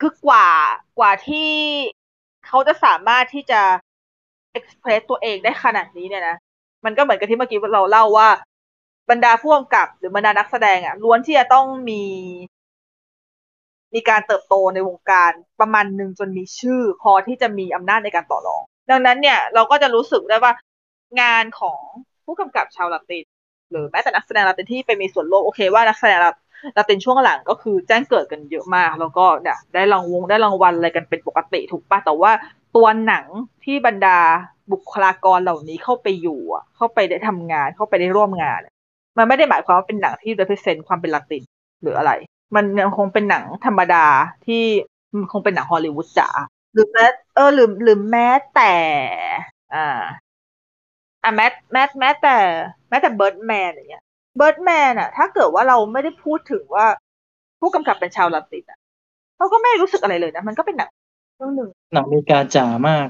[0.00, 0.48] คือกว่า
[0.98, 1.50] กว่าที่
[2.46, 3.60] เขาจะสามารถที่จะ
[4.52, 6.36] เอ็กเพรสตัวเองได้ขนาดนี้เนี่ยนะ
[6.84, 8.28] มันก็เหมือนกับที่เมื่อกี้เราเล่าว่า
[9.10, 12.02] บรรดาผู้กำกับหรือบรรดานักแสดงอะล้วนที่จะต้องมี
[13.94, 15.30] มีการเติบโตในวงการ
[15.60, 20.52] ประมาณหนึ่งจนมีชื่อ พอที่จะมีอำนาจในการต่อรอง ดังนั้นเนี่ย เราก็จะรู้สึกได้ว่า
[21.20, 21.80] งานของ
[22.24, 23.24] ผู้กำกับชาวละติน
[23.70, 26.30] หรือแม้แต่นักแสดงลาตินที่ไปมีส่วนร่วมโอเคว่านักแสดงลา
[26.76, 32.32] ลาตินช่วงหลังก็คือแจ้งเกิดกันเยอะมาก แล้วก็เนี่ยได้รางวงได้รางวัลอะไรกันเป็นปกติถูกปะแต่ว่า
[32.76, 33.24] ตัวหนัง
[33.64, 34.18] ที่บรรดา
[34.72, 36.40] บุคลากรเหล่านี้เข้าไปอยู่
[36.76, 38.60] เข้าไปได้ทำงานเข้าไปได้ร่วมงาน
[39.16, 41.42] มันไม่ได้หมายความว่าเป็นหนังที่ represent ความเป็นลาติน
[41.82, 42.12] หรืออะไร
[42.54, 44.06] มันยังคงเป็นหนังธรรมดา
[44.46, 44.62] ที่
[45.16, 46.28] มันคงเป็นหนังฮอลลีวูดจ๋า
[46.72, 48.74] หรือแม้เออหรือหรือแม้แต่
[49.74, 50.02] อ่า
[51.22, 52.36] อะแม้แม้แม้แต่
[52.88, 54.02] แม้แต่เบิร์ดแมนอย่างเงี้ย
[54.36, 56.86] เบิร์ดแมนอะถ้าเกิดว่าเราไม่ได้พูดถึงว่า
[57.60, 58.78] ผู้กำกับเป็นชาวลาตินอะ
[59.38, 60.90] เราก็ไม่รู้สึกอะไรเลยนะ มันก็เป็นหนัง
[61.36, 63.06] เรื่องหนึ่งหนังอเมริกาจ๋ามาก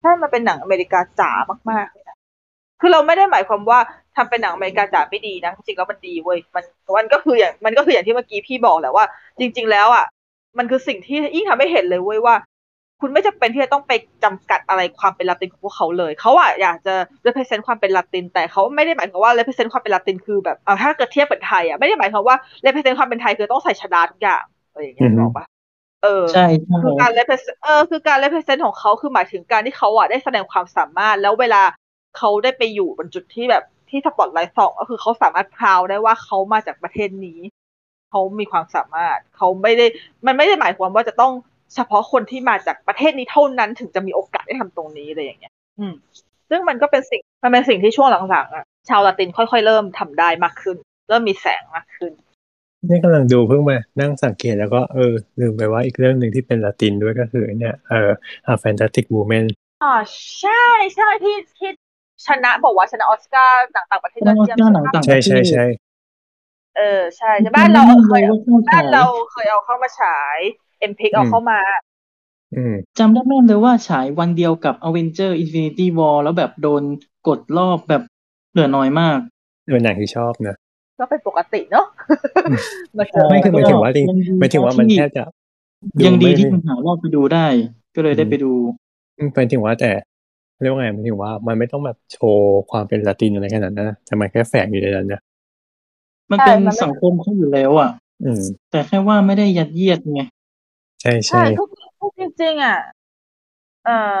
[0.00, 1.30] ใช่มันเป็นหนังอเมริกาจ๋า
[1.70, 2.16] มากๆเลยนะ
[2.80, 3.78] คือเราไม่ได้หมายความว่า
[4.16, 6.64] ทำเป็นหนังอเมริกาจ๋าไม่ดีนะจริงๆแล้วมันดีเว้ยมัน
[6.98, 9.04] มันก็คืออย่างมันก็คืออย่างที่เมื่อกี้พี่บอกแหละว่า
[9.38, 10.04] จริง ๆ แล้วอะ
[10.58, 12.34] มันคือสิ่งที่ยิ่งทำให้เห็นเลยเว้ยว่า
[13.00, 13.92] คุณไม่จำเป็นที่จะต้องไป
[14.24, 16.94] จำกัดอะไรความเป็นลาตินของพวกเขาเลย เขาอะอยากจะ
[17.26, 25.46] represent ความเป็นลาติน แต่เขาไม่ได้หมายความว่า represent ความเป็นลาตินคือแบบเอาถ้าเกิดเทียบกับไทยอะไม่ได้หมายความว่า represent ความเป็นไทยคือต้องใส่ชดาทุกอย่างอะไรอย่างเงี้ยอือฮึนึกออกปะ
[26.04, 31.62] เออใช่ใช่คือการ represent เออคือการ represent ของเขาคือหมายถึงการที่เขาอะได้แสดงความสามารถแล้วเวลา
[32.18, 37.40] เขาได้ไปอยู่บนจุดที่แบบที่สปอตไลท์ส่องก็คือเขาสามารถพราวได้ว่าเขามาจากประเทศนี้
[38.10, 39.86] เขามีความสามารถ เขาไม่ได้
[40.26, 41.32] มันไม่ได้หมายความว่าจะต้อง
[41.74, 45.94] เฉพาะคนที่มาจากประเทศนี้เท่านั้นถึงจะมีโอกาสได้ทำตรงนี้อะไรอย่างเงี้ย อืม
[46.50, 50.76] ซึ่งมันก็เป็นสิ่งมันเป็นสิ่งที่ช่วงหลังๆอะชาวละตินค่อยๆเริ่มทำได้มากขึ้น
[51.08, 52.12] เริ่มมีแสงมากขึ้น
[52.88, 58.10] นี่กำลังดูเพิ่งมานั่งสังเกตแล้วก็เออลืมไปว่าอีกเรื่องหนึ่งที่เป็นละตินด้วยก็คือเนี่ยเออ
[58.52, 59.44] A Fantastic Woman
[59.84, 59.94] อ๋อ
[60.40, 60.64] ใช่
[60.96, 61.70] ใช่ที่ที่
[62.26, 65.64] ชนะบอกว่าชนะออสการ์หนังต่างประเทศชนะออสการ์หนังใช่ปะต่างใช่ใช่ใช่
[66.76, 70.38] เออใช่ใช่บ้านเราเคยเอาจำได้บ้านว่าเราเคยเอาเข้ามาฉาย
[70.78, 71.58] เอ็มพิกเอาเข้ามา
[72.56, 76.82] อืมจำได้แม่นเลยว่าฉายวันเดียวกับ Avenger Infinity War แล้วแบบโดน
[77.28, 78.02] กดรอบแบบ
[78.52, 79.18] เหลือน้อยมาก
[79.72, 80.56] เป็นหนังที่ชอบนะ
[80.98, 81.86] ก็เป็นปกติเนาะ
[82.98, 85.24] มาเจอไม่คือหมายถึงว่าจริงยังดีหมายถึงว่ามันที่แทบจะ
[86.06, 87.46] ยังดีไม่ที่มันหารอบไปดูได้
[87.94, 88.52] ก็เลยได้ไปดู
[89.18, 89.90] อืมหมายถึงว่าแต่
[90.62, 95.20] เรียกว่าไงหมายถึงว่ามันไม่ต้องแบบโชว์ความเป็นละตินอะไรขนาดนั้นนะแต่มันแค่แฝงอยู่ในนั้นนะ
[96.30, 97.90] มันเป็นสังคมเขาอยู่แล้วอะ
[98.24, 100.22] อืมแต่แค่ว่าไม่ได้ยัดเยียดไง
[101.02, 101.68] ใช่ใช่ใช่ทุก
[102.00, 102.78] ทุกจริงๆอะ
[103.84, 103.96] เอ่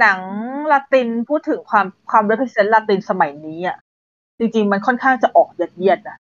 [0.00, 0.18] หนัง
[0.72, 3.76] ลาตินพูดถึงความความ represent ลาตินสมัยนี้อะ
[4.38, 6.16] จริงๆมันค่อนข้างจะออกยัดเยียดนะ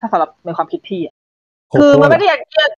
[0.00, 1.14] ถ้าสำหรับในความคิดพี่อะ
[1.80, 2.70] คือมันไม่ได้ยัดเยียด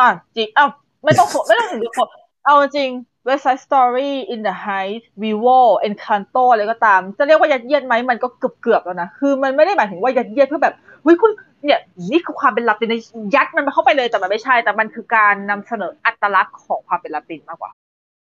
[0.00, 0.70] อะจริงอ้าว
[1.04, 2.08] ไม่ต้องไม่ต้องถึงทุกคน
[2.44, 2.90] เอาจริง
[3.26, 11.30] West Side Story In the Heights Vivo Encanto อะไรก็ตาม จะเรียกว่ายัดเยียดไหมมันก็เกือบเกือบๆแล้วนะ คือมันไม่ได้หมายถึงว่ายัดเยียดเพื่อแบบเฮ้ยคุณ
[11.64, 12.94] เนี่ยนี่คือความเป็นลาติน
[13.34, 17.70] ยัดมันเข้าไปเลยแต่มันไม่ใช่ แต่มันคือการนำเสนออัตลักษณ์ของความเป็นลาตินมากกว่า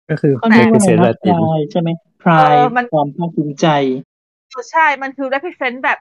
[0.09, 1.89] ก็คือเขาเรียกว่าอะไร represent นะละติน pride ใช่ไหม
[2.23, 3.67] pride เออมันความภาคภูมิใจ
[4.71, 5.97] ใช่มันคือ represent แบบ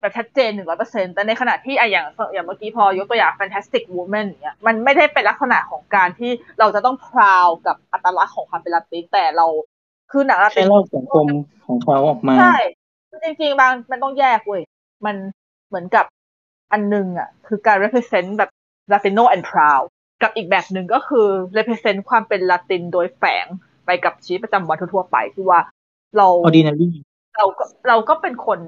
[0.00, 9.46] แบบชัดเจนหนึ่งร้อยเปอร์เซ็นแต่ในขณะที่อะอย่างอย่างเมื่อกี้พอยกตัวอย่าง Fantastic Woman อย่างเงี้ยมันไม่ได้เป็นลักษณะของการที่เราจะต้องพราวกับอัตลักษณ์ของความเป็นลาตินแต่เรา
[10.10, 11.26] คือหนังลาติแค่นเล่าสังคม
[11.66, 12.56] ของเขาออกมาใช่
[13.24, 14.62] จริงๆบางมันต้องแยกเว้ย
[15.06, 15.16] มัน
[15.68, 16.04] เหมือนกับ
[16.72, 18.50] อันหนึงอะคือการ represent แบบ
[18.92, 19.86] Latino and proud
[20.22, 23.46] กับอีกแบบหนึ่งก็คือ represent ความเป็นลาตินโดยแฝง
[23.86, 25.60] ไปกับชีวิตประจำวันทั่วๆไปที่ว่า
[26.16, 26.88] เรา ordinary
[27.36, 28.60] เราก็เราก็เป็นคน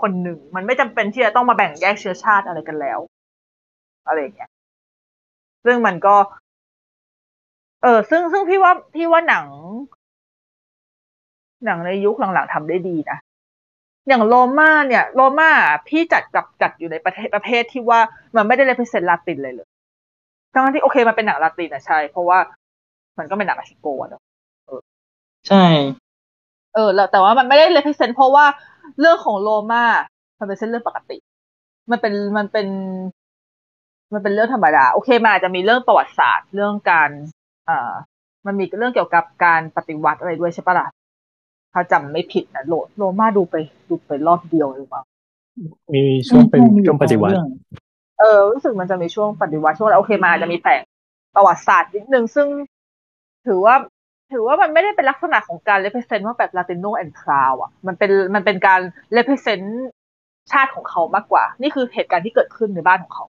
[0.00, 2.98] คนหนึ่ง มันไม่จำเป็นที่จะต้องมาแบ่งแยกเชื้อชาติอะไรกันแล้ว
[4.06, 4.50] อะไรอย่างเงี้ย
[5.64, 6.16] ซึ่งมันก็
[7.82, 9.46] เออซึ่งซึ่งพี่ว่าพี่ว่าหนัง
[11.64, 13.18] หนังในยุคหลังๆทำได้ดีนะ
[14.08, 15.50] อย่างโรม่าเนี่ยโรม่า
[15.88, 18.00] พี่จัดกับจัดอยู่ในประเทศประเภทที่ว่า
[18.36, 19.68] มันไม่ได้เล p เ e นลาตินเลยเลย
[20.52, 22.38] ทั้งที่โอเคมันเป็นหนังลาตินนะใช่ เพราะว่า
[23.18, 24.22] มันก็เป็นหนังเม็กซิโกอะเนอะ
[25.48, 25.64] ใช่
[26.74, 28.44] เออ แล้วแต่ว่ามันไม่ได้เล p เ e นเพราะว่า
[29.00, 29.84] เรื่องของโรม่า
[30.38, 31.16] มันเป็นเส้นเรื่องปกติ
[31.90, 32.66] มันเป็นมันเป็น
[34.12, 37.10] มันเป็นเรื่องธรรมดา โอเคมันอาจจะมีเรื่องประวัติศาสตร์เรื่องการ
[37.68, 37.92] อ่า
[38.46, 40.86] มันมีเรื่องเกี่ยวกับการปฏิวัติอะไรด้วยใช่ปะล่ะ
[41.72, 43.56] ถ้าจำไม่ผิดนะโรโรม่าดูไป
[43.88, 45.02] ดูไปรอบเดียวหรือเปล่า
[45.94, 47.48] มีช่วงเป็นใมีอช่วยู่งปฏิวัติเรื่อง
[48.20, 50.80] เออ รู้สึกมันจะมีช่วงปฏิวัติช่วงอะไรโอเคมาอาจจะมีแฝง
[51.34, 52.46] ประวัติศาสตร์นิดนึงซึ่ง
[53.46, 53.74] ถือว่า
[54.32, 58.80] ถือว่ามันไม่ได้เป็นลักษณะของการ represent ว่าแบบ Latino and proud อะ มันเป็นมันเป็นการ
[59.16, 59.66] represent
[60.52, 63.24] ชาติของเขามากกว่า นี่คือเหตุการณ์ที่เกิดขึ้นในบ้านของเขา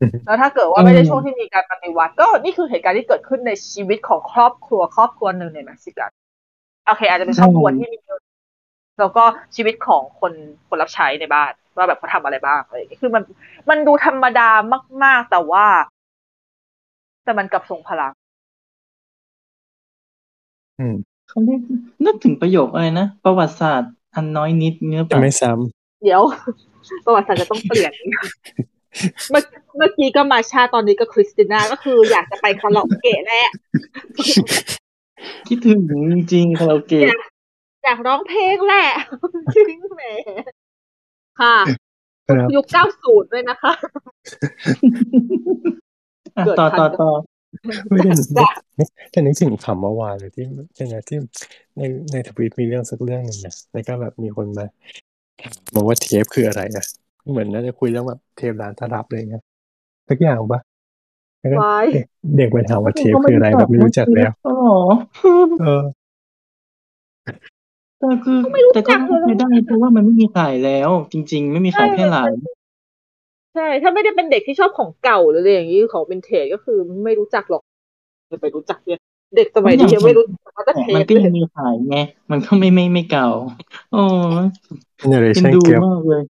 [0.00, 6.10] อืมแล้วถ้าเกิดว่าไม่ได้ช่วงที่มีการปฏิวัติ ก็นี่คือเหตุการณ์ที่เกิดขึ้นในชีวิตของครอบครัวครอบครัวหนึ่งในเม็กซิกัน
[6.90, 8.20] โอเค อาจจะเป็นครอบครัวที่มีเงิน
[9.00, 9.24] แล้วก็
[9.56, 10.32] ชีวิตของคน
[10.68, 13.22] คนรับใช้ในบ้านว่าแบบเขาทำอะไรบ้างอะไรอย่างเงี้ยคือมัน
[13.70, 14.48] มันดูธรรมดา
[15.04, 15.66] มาก ๆ แต่ว่า
[17.24, 18.12] แต่มันกลับทรงพลัง
[20.78, 20.94] อืม
[21.28, 21.60] เขาเรียก
[22.04, 25.50] นึกถึงประโยคอะไรนะ ประวัติศาสตร์ อันน้อยนิดเนื้อจะปะไม่ซ้
[26.02, 26.22] เดี๋ยว
[27.04, 27.92] ประวัติศาสตร์จะต้องเปลี่ยน
[29.30, 29.42] เมื่อ
[29.76, 33.48] เมื่อกี้ก็มาชาตอนนี้ก็คริสติน่าก็คืออยากจะไปคาราโอเกะแหละ
[35.48, 35.78] คิดถึง
[36.12, 37.02] จริงๆคาราโอเกะ
[37.84, 38.86] อยากร้องเพลงแหละ
[39.54, 40.02] จริงแหม
[41.40, 43.72] ค่ะำครับยุคเก้าศูนย์ด้วยนะคะ
[46.36, 47.10] อะเกิดต่อทันต่อต่อ
[47.90, 48.50] ไม่ได้จ้ะ
[49.14, 50.44] จะนึกถึงคำเมื่อวานเลยที่
[50.76, 51.18] ใช่ไหมที่
[51.76, 54.66] ในในทวิตมีเรื่องสักเรื่องหนึ่งนะแล้วก็แบบมีคนมา
[55.74, 56.84] บอกว่าเทปคืออะไรอะ
[57.30, 59.42] เหมือนน่าจะคุยเรื่องแบบเทปร้านตลับเลยเงี้ย
[60.08, 60.69] สักอย่างปะแล้วก็ไว้
[61.42, 62.04] เด็ก
[62.36, 64.56] เด็กไปถามว่าเทปคืออะไรแบบไม่รู้จักแล้วอ๋อ
[65.60, 65.82] เออ
[67.98, 68.38] แต่คือ
[68.74, 72.30] แต่ก็ไม่เคยได้เพราะว่ามันไม่มีขายแล้ว จริง ๆ ไม่มีขายแพร่หลาย
[73.54, 77.62] ใช่ถ้าไม่ได้เป็นเด็กที่ชอบของเก่าหรืออะไรอย่างนี้ของเป็นเทจก็คือไม่รู้จักหรอก
[78.32, 79.00] จะไปรู้จักเนี่ย
[79.36, 81.96] เด็กสมัยนี้ยังไม่รู้จักว่าจะเทมันปก็เลยังยมีขายไง
[82.30, 83.28] มันก็ไม่ไม่ไม่เก่า
[83.92, 84.02] โอ้
[85.32, 86.22] เอ็น generation ดู gap มากเลย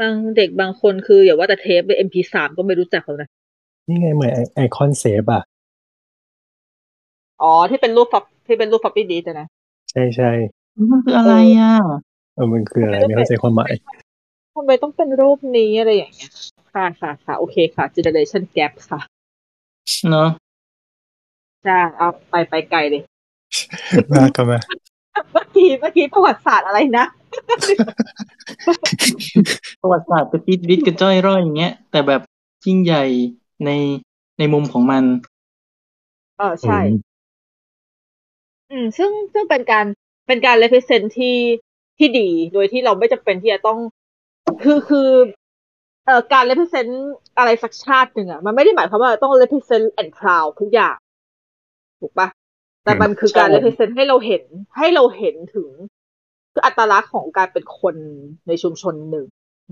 [0.00, 3.28] บางเด็กบางคนคืออย่าว่าแต่เทปเลย MP3 ก็ไม่รู้จักแล้วนะ
[3.88, 5.42] นี่ไงเหมือนไอคอนเซฟอะ
[7.42, 9.46] อ๋อที่เป็นรูปฟับที่เป็นรูปฟับปี้ดีแต่นะ
[9.90, 10.30] ใช่ใช่
[10.90, 11.74] มันคืออะไรอะ
[12.34, 13.72] เออมันคืออะไรไม่เข้าใจความหมาย
[14.54, 16.30] ทำไมต้องเป็นรูปนี้อะไรอย่างเงี้ย
[16.72, 19.00] ค่ะค่ะค่ะโอเคค่ะ generation gap ค่ะ
[20.10, 20.28] เนาะ
[21.66, 23.02] จ้าเอาไปไปไกลเลย
[24.12, 24.58] มาก็มา
[25.32, 27.06] เมื่อกี้เมื่อกี้ประวัติศาสตร์อะไรนะ
[29.80, 32.20] ประวัติศาสตร์กระปิดวิดกระจ้อยร่อยอย่างเงี้ย แต่แบบ
[32.66, 33.04] ยิ่งใหญ่
[33.66, 33.70] ใน
[34.38, 35.04] ในมุมของมัน
[36.38, 36.80] เออใช่
[38.70, 39.86] อืม ซึ่งซึ่งเป็นการ
[40.26, 41.36] เป็นการ represent ที่
[41.98, 43.78] ที่ดี โดยที่เราไม่จำเป็นที่จะต้อง
[44.62, 45.08] คือคือ
[46.06, 46.92] เอ่อการ represent
[47.38, 50.96] อะไรสักชาติหนึ่งอะมันไม่ได้หมายความว่าต้อง represent and proud ทุกอย่าง
[52.00, 52.28] ถูกปะ
[52.84, 54.42] แต่มันคือการใช่ represent ให้เราเห็น
[54.78, 55.68] ให้เราเห็นถึง
[56.52, 57.94] คืออัตลักษณ์ของการเป็นคน
[58.48, 59.26] ในชุมชนหนึ่ง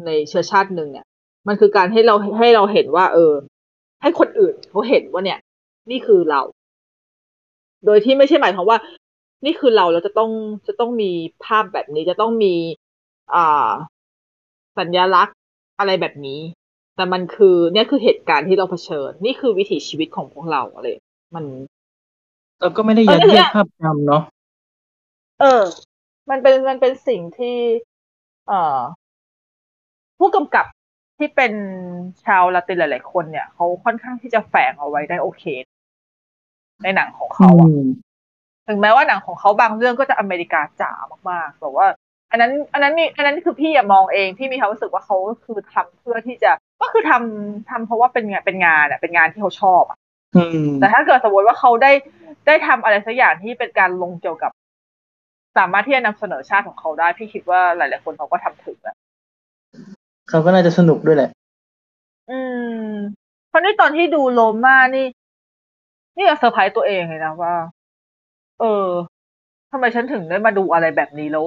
[0.07, 1.07] ในเชื้อชาติหนึ่งเนี่ย
[1.49, 3.33] มันคือการให้เราให้เราเห็นว่า เออ
[4.03, 5.39] ให้คนอื่นเขาเห็นว่าเนี่ย
[5.91, 6.41] นี่คือเรา
[7.85, 8.79] โดยที่ไม่ใช่หมายความว่า
[9.45, 10.31] นี่คือเราเราจะต้อง
[10.67, 11.11] จะต้องมี
[11.45, 12.55] ภาพแบบนี้จะต้องมี
[13.35, 13.71] อ่า
[14.79, 15.37] สัญลักษณ์
[15.79, 16.41] อะไรแบบนี้
[16.97, 20.87] แต่มันคือเนี่ยคือเหตุการณ์ที่เราเผชิญ นี่คือวิถีชีวิตของพวกเราอะไร
[21.35, 21.45] มัน
[22.61, 24.23] เราก็ไม่ได้ยัดเออเนี่เยียยดภาพจำเนาะ
[25.41, 25.63] เออ
[26.31, 27.57] มันเป็นมันเป็นสิ่งที่
[28.49, 28.81] เอ่อ
[30.19, 30.67] ผู้กำกับ
[31.21, 31.53] ที่เป็น
[32.25, 35.45] ชาวละตินหลาย ๆ คนเนี่ยเขาค่อนข้างที่จะแฝงเอาไว้ได้โอเค
[36.83, 37.87] ในหนังของเขาอะอืม
[38.69, 40.93] ถึงแม้ว่าหนังของเขาบางเรื่องก็จะอเมริกาจ๋า
[41.31, 41.87] มากๆแต่ว่า
[42.31, 46.51] อันนั้น อันนั้นมีอันนั้นคือพี่อะมองเองพี่มีความรู้สึกว่าเขาคือทำเพื่อที่จะ
[46.83, 49.99] ก็คือทำทำเพราะว่าเป็นงานเป็นงานอะเป็นงานที่เขาชอบอะ
[50.37, 51.93] อืมแต่ถ้าเกิดสมมติว่าเขาได้
[52.47, 54.51] ได้ทำอะไรสักอย่างที่เป็นการลงเกี่ยวกับ
[55.59, 58.97] สามารถที่จะนำเสนอชาติของเขาได้ พี่คิดว่าหลาย ๆ คนเขาก็ทำถึงอะ
[60.31, 61.31] เขาก็น่าจะสนุกด้วยแหละ
[62.31, 62.39] อื
[62.85, 62.91] ม
[63.49, 65.07] เพราะนี่ตอนที่ดูโรม่านี่
[66.17, 67.55] นี่ยังเซอร์ไพรส์ตัวเองเลยนะว่า
[68.61, 68.87] เออ
[69.71, 71.45] ทำไมฉันถึงได้มาดูอะไรแบบนี้แล้ว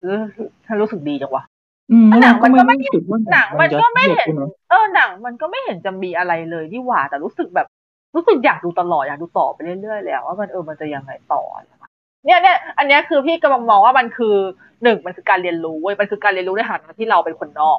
[0.00, 0.20] เออ
[0.66, 1.44] ฉันรู้สึกดีจังวะ
[1.92, 7.66] อืมหนังมันก็ไม่รู้สึกว่าหนังมันก็ไม่เห็นยัดยียดด้วยะเออหนังมันก็ไม่เห็นจะมีอะไรเลยนี่หว่า แต่รู้สึกแบบ
[8.14, 11.90] รู้สึกอยากดูตลอดอยากดูต่อไปเรื่อยๆเลยอะว่ามันเออมันจะยังไงต่ออะไรวะ
[12.24, 14.34] เนี่ยเนี่ยอันเนี้ยคือพี่กำลังมองว่ามันคือ
[14.82, 17.78] หนึ่งมันคือการเรียนรู้เว้ยมันคือการเรียนรู้ในฐานะที่เราเป็นคนนอก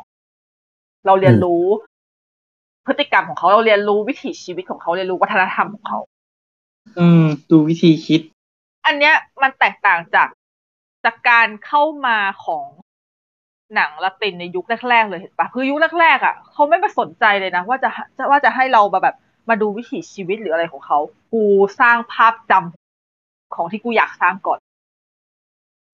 [1.06, 1.64] เราเรียนรู้
[2.86, 6.00] พฤติกรรมของเขาเราเรียนรู้วิถีชีวิตของเขาเรียนรู้วัฒนธรรมของเขา
[6.98, 8.22] อืม ดูวิธีคิด
[8.86, 10.28] อันเนี้ยมันแตกต่างจาก
[11.06, 12.66] จากการเข้ามาของ
[13.76, 19.16] หนังละตินในยุคแรกๆเลยเห็นปะคือยุคแรกๆอะเขาไม่มาสนใจเลยนะ ว่าจะจะว่าจะให้เรามาแบบ
[19.50, 21.00] มาดูวิถีชีวิตหรืออะไรของเขา
[21.34, 21.44] กู
[21.80, 24.60] สร้างภาพจำของที่กูอยากสร้างก่อน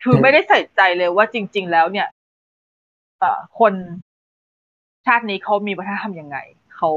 [0.04, 2.08] คือไม่ได้ใส่ใจเลยว่าจริง ๆ แล้วเนี่ย
[3.20, 3.74] เอ่อคน
[4.08, 6.38] ชาตินี้เขามีวัฒนธรรมยังไง
[6.76, 6.92] เขา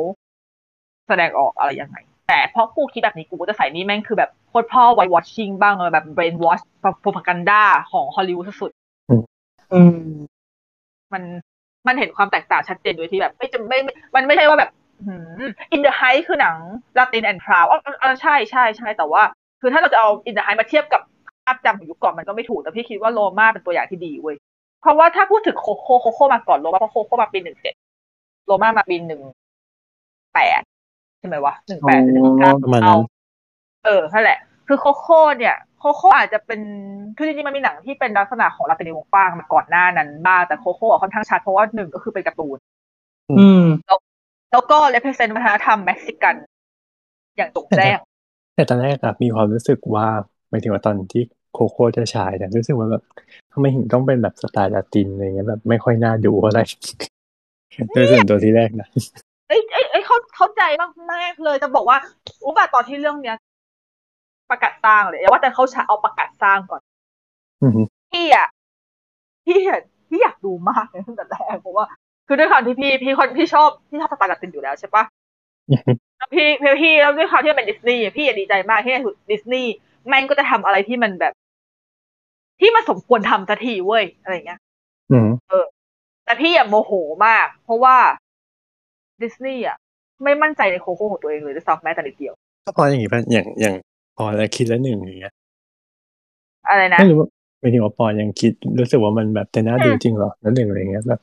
[1.08, 1.96] แสดงออกอะไรยังไง
[2.28, 6.62] แต่เพราะกูคิดแบบนี้กูก็จะใส่นี่แม่งคือแบบโคตรพ่อไวท์วอชชิ่งบ้างเลยแบบ brain wash
[7.00, 8.70] โปรพากันดาของฮอลลีวูดสุด
[9.72, 11.22] อืมๆมัน
[11.86, 14.70] มันเห็นความแตกต่างชัดเจนโดยที่แบบ ไม่จะไม่ไม่ มันไม่ใช่ว่าแบบ
[15.72, 16.56] In the Heights คือหนัง
[16.98, 19.22] ลาติน and proud อ๋อใช่ใช่ใช่แต่ว่า
[19.60, 21.02] คือถ้าเราจะเอา In the Heights มาเทียบกับ
[21.44, 24.36] ภาพจำของยุคก่อนมันก็ไม่ถูก แต่พี่คิดว่าโรม่าเป็นตัวอย่างที่ดีเว้ย
[24.82, 27.74] เพราะว่าถ้าพูดถึงโคโค่โคโค่มาก่อนโรม่าเพราะโคโค่มาปีหนึ่งเจ็ด
[28.46, 29.22] โรม่ามาปีหนึ่ง
[30.34, 30.62] แปด
[31.18, 33.02] ใช่ไหมวะหนึ่งแปดหนึ่งเก้าประมาณนั้น
[33.84, 36.60] เออนั่นแหละ คือโคโค่เนี่ยโคโค่อาจจะเป็น
[37.16, 42.58] คือจริงๆมันมีหนังที่เป็นลักษณะของลาตินวงกว้างมาก่อนหน้านั้นบ้างแต่โคโค่อะค่อนข้างชัดเพราะว่าหนึ่งก็คือเป็นการ์ตูน
[43.30, 43.64] อืม
[44.52, 46.34] แล้วก็ represent วัฒนธรรมเม็กซิกัน
[47.36, 47.98] อย่างตรงแจ้ง
[48.54, 50.06] แต่ตอนแรกอะมีความรู้สึกว่า
[50.50, 51.22] หมายถึงว่าตอนที่
[51.52, 53.02] โคโค่จะฉายแต่รู้สึกว่าแบบ
[53.52, 56.58] ทำไมถึงต้องเป็นแบบสไตล์ลาตินอะไรเงี้ยแบบไม่ค่อยน่าดูอะไร
[57.94, 58.88] โดยส่วนตัวที่แรกนะ
[59.48, 61.98] เอ้ยเอ้ยเอ้ยเขาเข้าใจมากมากๆเลยจะบอกว่า
[62.42, 63.36] รู้ป่ะตอนที่เรื่องเนี้ย
[64.50, 66.80] ประกาศสร้างเลยอย่าว่าแต่เขาฉายเอาประกาศสร้างก่อน
[67.62, 68.48] อือฮึพี่อะ
[69.46, 71.84] พี่อะพี่อยากดูมากเลยตั้งแต่แรกเพราะว่า
[72.26, 75.04] คือด้วยความที่พี่พี่คนพี่ชอบพี่ชอบสไตล์ลาตินอยู่แล้วใช่ปะ
[75.70, 78.92] อือฮึแล้วพี่พี่พี่แล้วด้วยความที่มันเป็นดิสนีย์อะพี่อะดีใจมากที่
[79.30, 79.70] ดิสนีย์
[80.08, 81.32] แม่งก็จะทำอะไรที่มันแบบ
[82.60, 84.60] ที่มันสมควรทำสักทีเว้ยอะไรอย่างเงี้ย
[85.10, 85.28] อืม
[86.32, 86.92] แต่พี่อะโมโห
[87.26, 87.96] มาก เพราะว่า
[89.22, 89.76] ดิสนีย์อะ
[90.24, 92.34] ไม่มั่นใจในโคโค่ของตัวเองเลยด้วยซ้ำแม้แต่นิดเดียว
[92.66, 93.74] ก็พออย่างงี้ป่ะอย่างอย่าง
[94.16, 95.32] พอแล้วคิดแล้วหนึ่งอย่างเงี้ย
[96.68, 97.28] อะไรนะไม่รู้ว่า
[97.60, 101.20] หมายถึงว่าปอยังคิดรู้สึกว่ามันแบบจะน่าดูจริงเหรอแล้วหนึ่งอะไรเงี้ยแบบ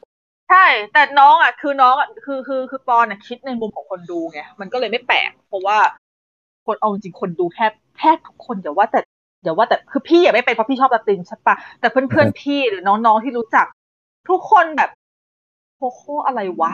[0.50, 5.78] ใช่ แต่น้องอะคือน้องอะคือคือคือปอนอะคิดในมุมของคนดูไงมันก็เลยไม่แปลกเพราะว่า
[6.66, 9.00] คนเอาจริงๆคนดูแทบแทบทุกคนอย่าว่าแต่
[9.44, 13.66] อย่าว่าแต่คือพี่อะไม่เป็นเพราะพี่ชอบลาตินใช่ปะแต่เพื่อนๆพี่หรือน้องๆที่รู้จัก
[14.30, 14.90] ทุกคนแบบ
[15.80, 16.72] โคโค่อะไรวะ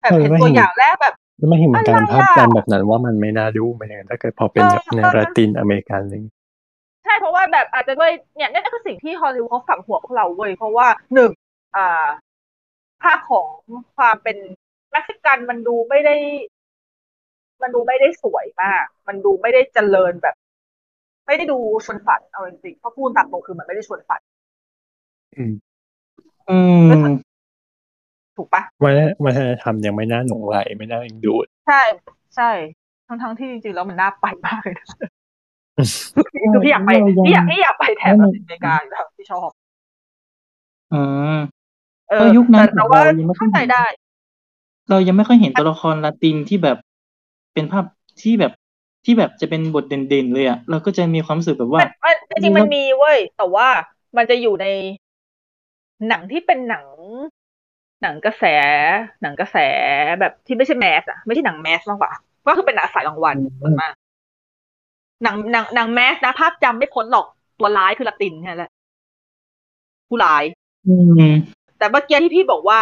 [0.00, 6.36] แบบเห็นตัวอย่างแรกแบบแล้วไม่เห็นเหมือนกันอะไรอะภาพจำแบบนั้นว่ามันไม่น่าดูหมายถึงถ้าเกิดพอเป็นแบบในลาตินอเมริกันอะไรเงี้ย
[7.04, 11.30] ใช่เพราะว่าแบบอาจจะด้วยเนี่ยนี่คือสิ่งที่ฮอลลีวูดเขาฝังหัวพวกเราเว้ยเพราะว่าหนึ่ง
[11.76, 12.06] อ่า
[13.02, 13.46] ภาพของ
[13.96, 14.36] ความเป็น
[14.90, 16.16] เม็กซิกันมันดูไม่ได้
[17.62, 20.36] มันดูไม่ได้สวยมาก มันดูไม่ได้เจริญแบบ
[21.26, 24.20] ไม่ได้ดูชวนฝันเอาจริงๆเพราะพูดตามตรงคือมันไม่ได้ชวนฝัน
[25.36, 25.54] อืม
[26.50, 26.58] อื
[26.90, 27.04] ม
[28.36, 31.82] ถูกปะวัฒนวัฒนธรรมยังไม่น่าหลงไหลไม่น่าเอ็นดูด ใช่
[32.36, 32.50] ใช่
[33.08, 34.86] ทั้งทั้งๆที่จริงๆแล้วมันน่าไปมากเลยนะ
[36.52, 36.90] คือพี่อยากไป
[37.26, 39.48] พี่อยากพี่อยากไปแถบอเมริกาอยู่แล้วพี่ชอบ
[40.92, 41.02] อื
[41.34, 41.38] ม
[42.10, 43.84] เอเอออยุคนั้นแต่แต่ว่าเรายังไม่ค่อยเข้าใจได้
[44.90, 46.78] เรายังไม่ค่อยเห็นตัวละครลาตินที่แบบ
[47.54, 47.84] เป็นภาพ
[48.22, 48.52] ที่แบบ
[49.04, 53.68] ที่แบบจะเป็นบทเด่นๆเลยอะเราก็จะมีความรู้สึกแบบว่ามันมันจริงๆมันมีเว้ยแต่ว่า
[54.16, 54.66] มันจะอยู่ใน
[56.08, 56.86] หนังที่เป็นหนัง
[58.02, 58.44] หนังกระแส
[59.22, 59.56] หนังกระแส
[60.20, 62.12] แบบที่ไม่ใช่แมสอะไม่ใช่หนังแมสมากกว่า
[62.46, 63.92] ก็คือเป็นหนังสายรางวัลอืมส่วนมาก
[65.22, 67.26] หนังหนังหนังแมสนะภาพจำไม่พ้นหรอก
[67.58, 68.70] ตัวร้ายคือละตินแค่นั้นแหละ
[70.08, 70.44] ผู้ร้าย
[70.86, 70.94] อื
[71.30, 71.32] ม
[71.78, 72.80] แต่เมื่อกี้ที่พี่บอกว่า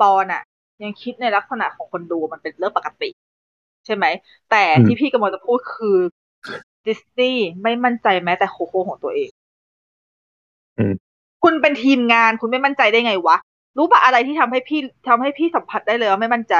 [0.00, 0.42] ปอนอะ
[0.82, 3.10] ยังคิดในลักษณะของคนดูมันเป็นเรื่องปกติ
[3.86, 4.04] ใช่ไหม
[4.50, 5.96] แต่อืมที่พี่กำลังจะพูดคือ
[6.86, 9.30] ดิสนีย์ไม่มั่นใจแม้แต่โคโค่ของตัวเอง
[10.78, 10.94] อืม
[11.42, 13.36] คุณเป็นทีมงานคุณไม่มั่นใจได้ไงวะ
[13.76, 16.54] รู้ปะอะไรที่ทำให้พี่ทำให้พี่สัมผัสได้เลยว่าไม่มั่นใจ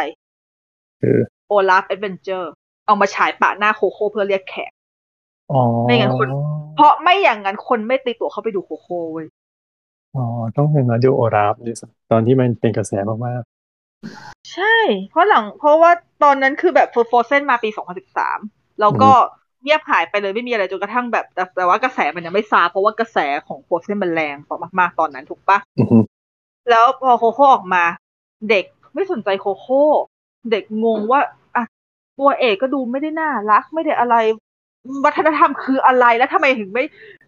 [1.03, 2.53] คือ Olaf Adventure
[2.87, 4.73] เอามาฉายปะหน้าโคโค่เพื่อเรียกแขก
[5.53, 6.29] อ๋อไม่งั้นคน
[6.77, 9.27] เพราะไม่อย่างนั้นคนไม่ตีตั๋วเข้าไปดูโคโค่เว้ย
[10.17, 10.25] อ๋อ
[10.57, 12.93] ต้องเป็นมาดู Olaf ด้วยซ้ำตอนที่มันเป็นกระแส
[13.27, 13.43] มาก
[14.53, 14.77] ใช่
[15.11, 15.91] เพราะหลัง เพราะว่า
[16.23, 17.71] ตอนนั้นคือแบบ Frozen มาปี
[18.25, 19.11] 2013แล้วก็
[19.63, 24.37] เงียบหายไปเลยไม่มีอะไรจนกระทั่งแบบ แต่แต่ว่ากระแสมันยังไม่ซาเพราะว่ากระแสของ Frozen มันแรง
[24.79, 25.99] มากๆตอนนั้นถูกปะๆอือฮึ
[26.71, 27.85] แล้วพอโคโค่ออกมา
[28.51, 29.83] เด็กไม่สนใจโคโค่
[30.51, 31.21] เด็กงงว่า
[31.57, 31.65] อะ
[32.19, 34.17] ตัวเอกก็ดูไม่ได้น่ารักไม่ได้อะไร
[35.05, 36.85] วัฒนธรรมคืออะไรแล้วทำไมถึงไม่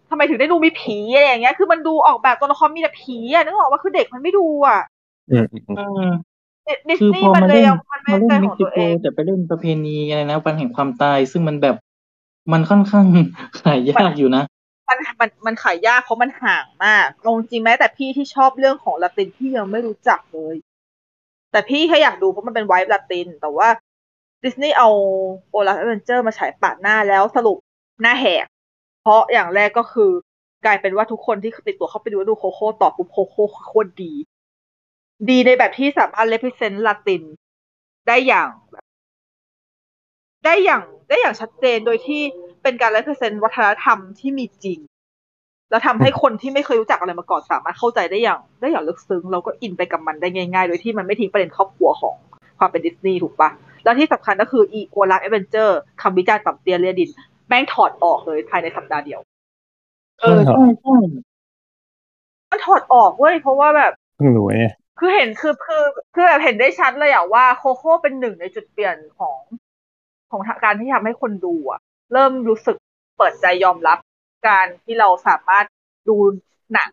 [0.09, 4.79] ทำไมถึงได้ดูมีผีอะไรอย่างเงี้ย คือมันดูออกแบบตัวละครมีแต่ผีอะนึกออกว่าคือเด็กมันไม่ดูอะ
[5.31, 6.11] อืมอืม
[6.65, 11.75] เออดิสคือนีพอย์มันมาเลยเล่นยังมันไม่มาใจเล่นขเม็อกงซิตัวโกเองแต่ไปเล่นประเพณีอะไรนะวันแห่งความตาย ซึ่งมันแบบ
[12.51, 13.05] มันค่อนข้าง
[13.59, 14.43] ขายยากอยู่นะ
[14.87, 20.55] มันมันมันขายยากเพราะมันห่างมากลงจริงแม้แต่พี่ที่ชอบเรื่องของลาตินพี่ยังไม่รู้จักเลย
[21.51, 23.69] แต่พี่แค่อยากดูเพราะมันเป็นไวท์ลาติน แต่ว่า
[24.43, 24.89] ดิสนีย์เอา
[25.51, 27.57] Olaf Adventure มาฉายปะหน้าแล้วสรุป
[28.01, 28.45] หน้าแหก
[29.01, 30.11] เพราะอย่างแรกก็คือ
[30.65, 34.13] กลายเป็นว่าทุกคนที่ตีตั๋วเข้าไปดูดูโคโค่ต่อปุ๊บโคโค่โคตรดี
[35.29, 37.23] ดีในแบบที่สามารถ represent ลาติน
[38.07, 38.49] ได้อย่าง
[40.45, 42.21] ได้อย่างได้อย่างชัดเจนโดยที่
[42.63, 44.79] เป็นการ represent วัฒนธรรมที่มีจริง
[45.69, 52.15] แล้วทำให้คนที่ไม่เคยรู้จักอะไรมาก่อนสามารถเข้าใจได้อย่าง ได้อย่างลึกซึ้งแล้วก็อินไปกับมันได้ง่ายๆ โดยที่มันไม่ทิ้งประเด็นครอบครัวของ
[52.59, 53.49] ความเป็นดิสนีย์ถูกปะ
[53.83, 57.09] แล้วที่สำคัญก็คืออีโอลักเอเวนเจอร์คำวิจารณ์ต่ำเตี้ยเลียดิน
[57.47, 59.19] แม่งถอดออกเลยภายในสัปดาห์เดียว
[60.19, 60.97] เออใช่ใช่
[62.51, 65.83] มันถอดออกเว้ยเพราะว่าแบบเพิ่งรู้เนี่ยคือเห็นคือคือ
[66.13, 69.37] คือแบบเห็นได้ชัดเลยอะว่าโคโค่เป็นหนึ่งในจุดเปลี่ยนของ
[70.31, 71.79] ของการที่ทำให้คนดูอะ
[72.13, 72.77] เริ่มรู้สึก
[73.17, 73.97] เปิดใจยอมรับ
[74.47, 75.65] การที่เราสามารถ
[76.07, 76.15] ดู
[76.73, 76.91] หนัง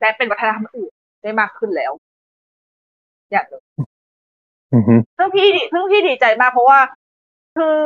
[0.00, 0.92] และเป็นวัฒนธรรมอื่น
[1.22, 1.92] ได้มากขึ้นแล้ว
[3.30, 3.62] อย่างหนึ่ง
[4.74, 6.80] อือฮึซึ่งพี่ดีซึ่งพี่ดีใจมากเพราะว่า
[7.56, 7.80] คือ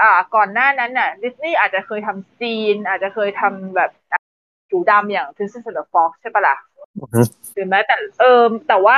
[0.00, 3.90] อ่า ก่อนหน้านั้นน่ะดิสนีย์อาจจะเคยทำจีน อาจจะเคยทำแบบ
[4.68, 6.56] ผิวดำอย่าง Princess and the Frog ใช่ปะล่ะ
[6.98, 7.20] อือฮึ
[7.54, 8.96] หรือแม้แต่เออแต่ว่า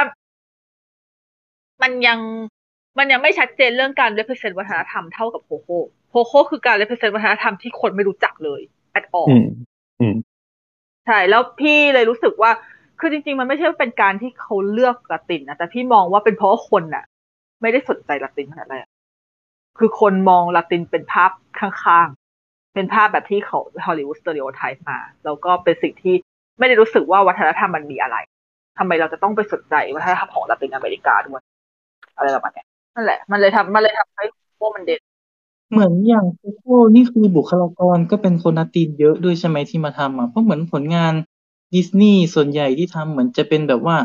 [1.83, 2.19] มันยัง
[2.99, 8.61] มันยังไม่ชัดเจนเรื่องการ represent วัฒนธรรมเท่ากับโคโค่ โคโค่คือการ represent วัฒนธรรมที่คนไม่รู้จักเลย
[8.99, 9.47] at all อืม
[10.01, 10.17] อืม
[11.07, 12.51] ใช่ แล้วพี่เลยรู้สึกว่า
[13.01, 17.05] คือจริง ๆ มันไม่ใช่ว่าเป็นการที่เขาเลือกละตินนะแต่พี่มองว่าเป็นเพราะว่าคนน่ะ
[17.63, 18.91] ไม่ได้สนใจละตินขนาดนั้นอะ
[19.79, 26.15] คือคนมองละตินเป็นภาพข้างๆ เป็นภาพแบบที่เขาฮอลลีวูด stereotype มา แล้วก็เป็นสิ่งที่
[26.59, 28.17] ไม่ได้รู้สึกว่าวัฒนธรรมมันมีอะไร
[28.79, 31.43] ทำไมเราจะต้องไปสนใจวัฒนธรรมของละตินอเมริกาด้วย
[32.17, 34.25] อะไรประมาณเนี้ยนั่นแหละ มันเลยทำมันเลยทำให้
[34.59, 35.01] พวกมันเด่น
[35.71, 41.13] เหมือนอย่างโคโค่นี่คือบุคลากรก็เป็นคนลาตินเยอะด้วยใช่ไหมที่มาทำอะเพราะเหมือนผลงาน
[41.75, 43.97] ดิสนีย์ส่วนใหญ่ที่ทำเหมือนจะเป็นแบบว่า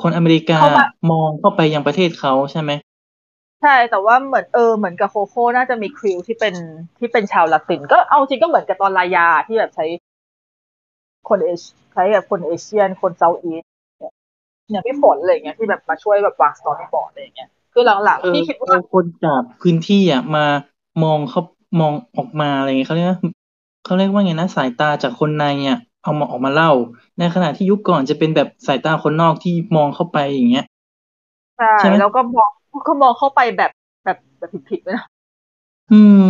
[0.00, 2.70] คนอเมริกาเข้ามามองเข้าไปยังประเทศเขาใช่ไหม
[3.62, 6.54] ใช่ แต่ว่าเหมือน เออ เหมือนกับโคโค่น่าจะมีคริวที่เป็น
[6.98, 9.86] ที่เป็นชาวละติน ก็เอาจริงก็เหมือนกับตอนลายาที่แบบใช้
[11.28, 11.60] คนเอช
[11.92, 13.64] ใช้แบบคนเอเชียน คนเซาท์อีส
[14.70, 20.44] เนี่ยพี่ฝน อะไรเงี้ย ที่แบบมาช่วยแบบวางสตอรี่บอร์ดอะไรเงี้ย คือหลังเออๆพี่คิดว่าเอาคนจากพื้นที่อะมา
[21.02, 21.40] มองเขา
[21.80, 23.18] มองออกมาอะไรเงี้ยเขาเรียกว่า
[23.84, 26.70] เขาเรียกว่าไงนะสายตาจากคนในอะเอามาออกมาเล่า
[27.18, 30.66] ในขณะที่ยุคก่อนจะเป็นแบบสายตาคนนอกที่มองเข้าไปอย่างเงี้ย
[31.58, 32.50] ใช่ใช่ไหมแล้วก็มอง
[32.88, 33.70] ก็มองเข้าไปแบบ
[34.04, 35.04] แบบแบบผิดๆด้วยนะ
[35.92, 36.26] อืม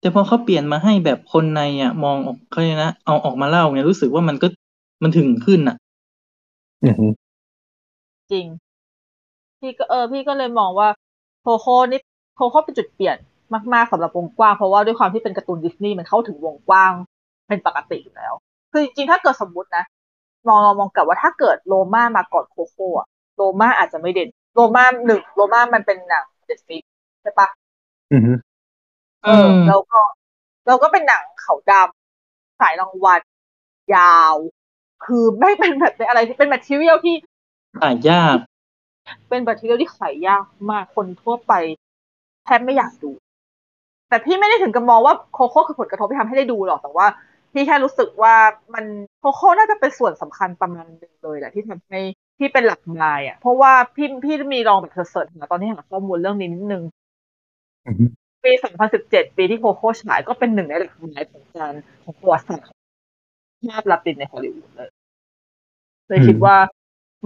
[0.00, 4.46] แต่พอเขาเปลี่ยนมาให้แบบคนในอะ มองออกเขาเรียกนะเอาออกมาเล่าเนี่ยรู้สึกว่ามันก็
[5.02, 5.76] มันถึงขึ้นอะ
[6.84, 7.06] อือฮึ
[8.32, 8.46] จริง
[9.60, 10.88] พี่ก็เออ พี่ก็เลยมองว่า
[11.42, 12.00] โคโค่นี่
[12.36, 13.16] โคโค่เป็นจุดเปลี่ยน
[13.74, 16.92] มาก ๆสำหรับวงกว้าง เพราะว่าด้วยความที่เป็นการ์ตูนดิสนีย์มันเข้าถึงวงกว้าง
[17.48, 18.32] เป็นปกติอยู่แล้ว
[18.72, 19.84] คือจริงๆถ้าเกิดสมมุตินะ
[20.48, 23.06] มองเรามองกลับว่าถ้าเกิดโรม่ามาก่อนโคโค่อะ
[23.36, 26.82] โรม่าอาจจะไม่เด่น โรม่าหนึ่งโรม่ามันเป็นหนังเดสฟิก
[27.22, 27.48] ใช่ปะ
[28.12, 28.32] อือฮึ
[29.24, 30.00] เออแล้วก็
[30.66, 33.20] แล้วก็เป็นหนังขาวดำสายรางวัล
[33.94, 34.34] ยาว
[35.04, 37.14] คือไม่เป็นแบบเป็นอะไรที่เป็น material ที่
[37.80, 38.38] ขายยาก
[39.28, 41.52] เป็น material ที่ขายยากมากคนทั่วไป
[42.44, 43.10] แทบไม่อยากดู
[44.08, 47.06] แต่พี่ไม่ได้ถึงกับมองว่าโคโค่คือผลกระทบที่ทำให้ได้ดูหรอกแต่ว่า
[47.52, 48.34] พี่แค่รู้สึกว่า
[48.74, 48.84] มัน
[49.20, 52.00] โคโค่น่าจะเป็นส่วนสำคัญประมาณหนึ่งเลยแหละที่ทำให้
[52.38, 56.82] ที่เป็นหลักหมายอะ เพราะว่าพี่พี่มีลองแบบ search ๆหาตอนนี้หาข้อมูลเรื่องนี้นิดนึง
[57.86, 58.04] อือฮึ
[58.44, 58.52] ปี
[58.94, 62.66] 2017 ปีที่โคโค่ฉายก็เป็นหนึ่งในหลักหมายของการของประวัติศาสตร์
[63.68, 64.90] ภาพลาตินในฮอลลีวูดเลย
[66.08, 66.56] เลยคิดว่า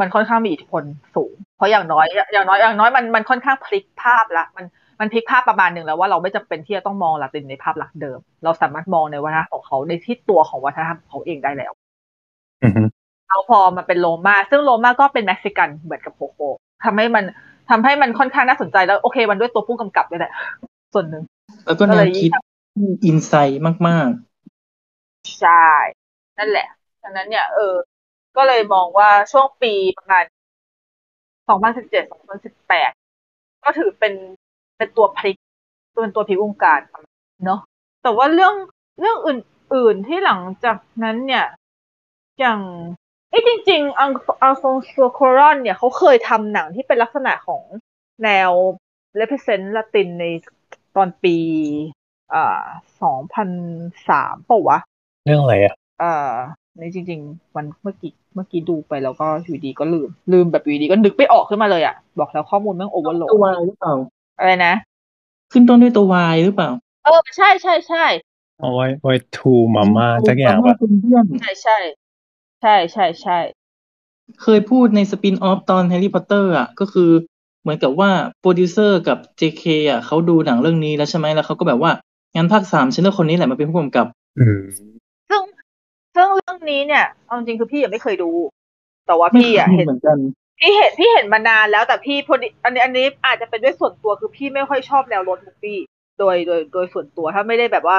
[0.00, 0.82] มันค่อนข้างมีอิทธิพล
[1.14, 4.64] สูง เพราะอย่างน้อย อย่างน้อยอย่างน้อยมันมันค่อนข้างพลิกภาพละมัน
[5.00, 11.72] มันพลิกภาพประมาณหนึ่งแล้วว่าเราไม่จำเป็นที่จะต้องมองลาตินในภาพลักษณ์เดิม เราสามารถมองในวัฒนธรรมของเขาในที่ตัวของวัฒนธรรมของเขาเองได้แล้ว
[12.62, 12.82] อือฮึ
[13.28, 16.48] แล้วพอมาเป็นโรม่าซึ่งโรม่าก็เป็นเม็กซิกันเหมือนกับโคโค่
[16.84, 17.24] ทำให้มัน
[17.70, 20.32] ทำให้มันค่อนข้างน่าสนใจแล้วโอเค มันด้วยตัวผู้กำกับด้วยแหละ
[20.94, 21.22] ส่วนหนึ่ง
[21.66, 22.30] แล้วก็แนวคิด
[22.74, 24.08] ที่อินไซต์มาก
[25.40, 25.66] ใช่
[26.38, 26.68] นั่นแหละ
[27.02, 27.74] ดังนั้นเนี่ยเออ
[28.36, 30.24] ก็เลยมองว่าช่วงปีประมาณ
[31.48, 32.08] 2017
[32.70, 34.14] 2018 ก็ถือเป็น
[34.76, 35.36] เป็นตัวพลิก
[36.02, 36.80] เป็นตัวพลิกวงการ
[37.44, 37.60] เนาะ
[38.02, 38.54] แต่ว่าเรื่อง
[39.00, 41.46] เรื่องอื่น ๆที่หลังจากนั้นเนี่ย
[42.40, 42.60] อย่าง
[43.30, 44.10] เอ้ยจริง ๆ อัง
[44.42, 47.62] อัลฟองโซโครอนเนี่ยเขาเคยทำหนังที่เป็นลักษณะของ
[48.24, 48.50] แนว
[49.20, 50.24] represent ละตินใน
[50.96, 51.36] ตอนปี
[52.34, 52.62] อ่า
[53.02, 53.48] สองพัน
[54.08, 54.78] สามป่าวะ
[55.26, 56.30] เรื่องอะไรอะอ่า
[56.61, 63.94] ในจริงๆมันเมื่อกี้เมื่อกี้ดูไปแล้วก็อยู่ดีก็ลืม ลืมแบบอยู่ดีก็นึกไม่ออกขึ้นมาเลยอะ บอกแล้วข้อมูลแม่งโอเวอร์โหลตัวดวายหรือเปล่า
[64.38, 64.74] อะไรนะ
[65.52, 66.70] ขึ้นต้นด้วยตัววายหรือเปล่า
[67.04, 68.04] เออใช่ใช่ใช่
[68.60, 71.78] เอาไว้ Y Tu Mamá สักอย่างว่าปะเป็นเพื่อนใช่ใช่
[72.60, 73.38] ใช่ใช่ใช่
[74.42, 77.10] เคยพูดใน spin-off ตอนแฮร์รี่พอตเตอร์อะก็คือ
[77.62, 78.10] เหมือนกับว่า
[78.40, 81.92] โปรดิวเซอร์กับ JK อะเขาดูหนังเรื่องนี้แล้วใช่ไหมแล้วเขาก็แบบว่า
[82.34, 84.06] งั้นภาคสามฉันเลือกคนนี้แหละมาเป็นผู้กำกับ
[84.40, 88.30] อืมซึ่งซึ่งเรื่องนี้เนี่ยเอาจริงๆคือพี่ยังไม่เคยดู
[89.06, 90.18] แต่ว่าไม่พี่อะเคยเห็นเหมือนกัน
[90.60, 95.78] พี่เห็นพี่เห็นมานานแล้วแต่พี่พอดีอันนี้อันนี้อาจจะเป็นด้วยส่วนตัวคือพี่ไม่ค่อยชอบแนว road movie
[96.18, 97.98] โดยโดยโดยส่วนตัวถ้าไม่ได้แบบว่า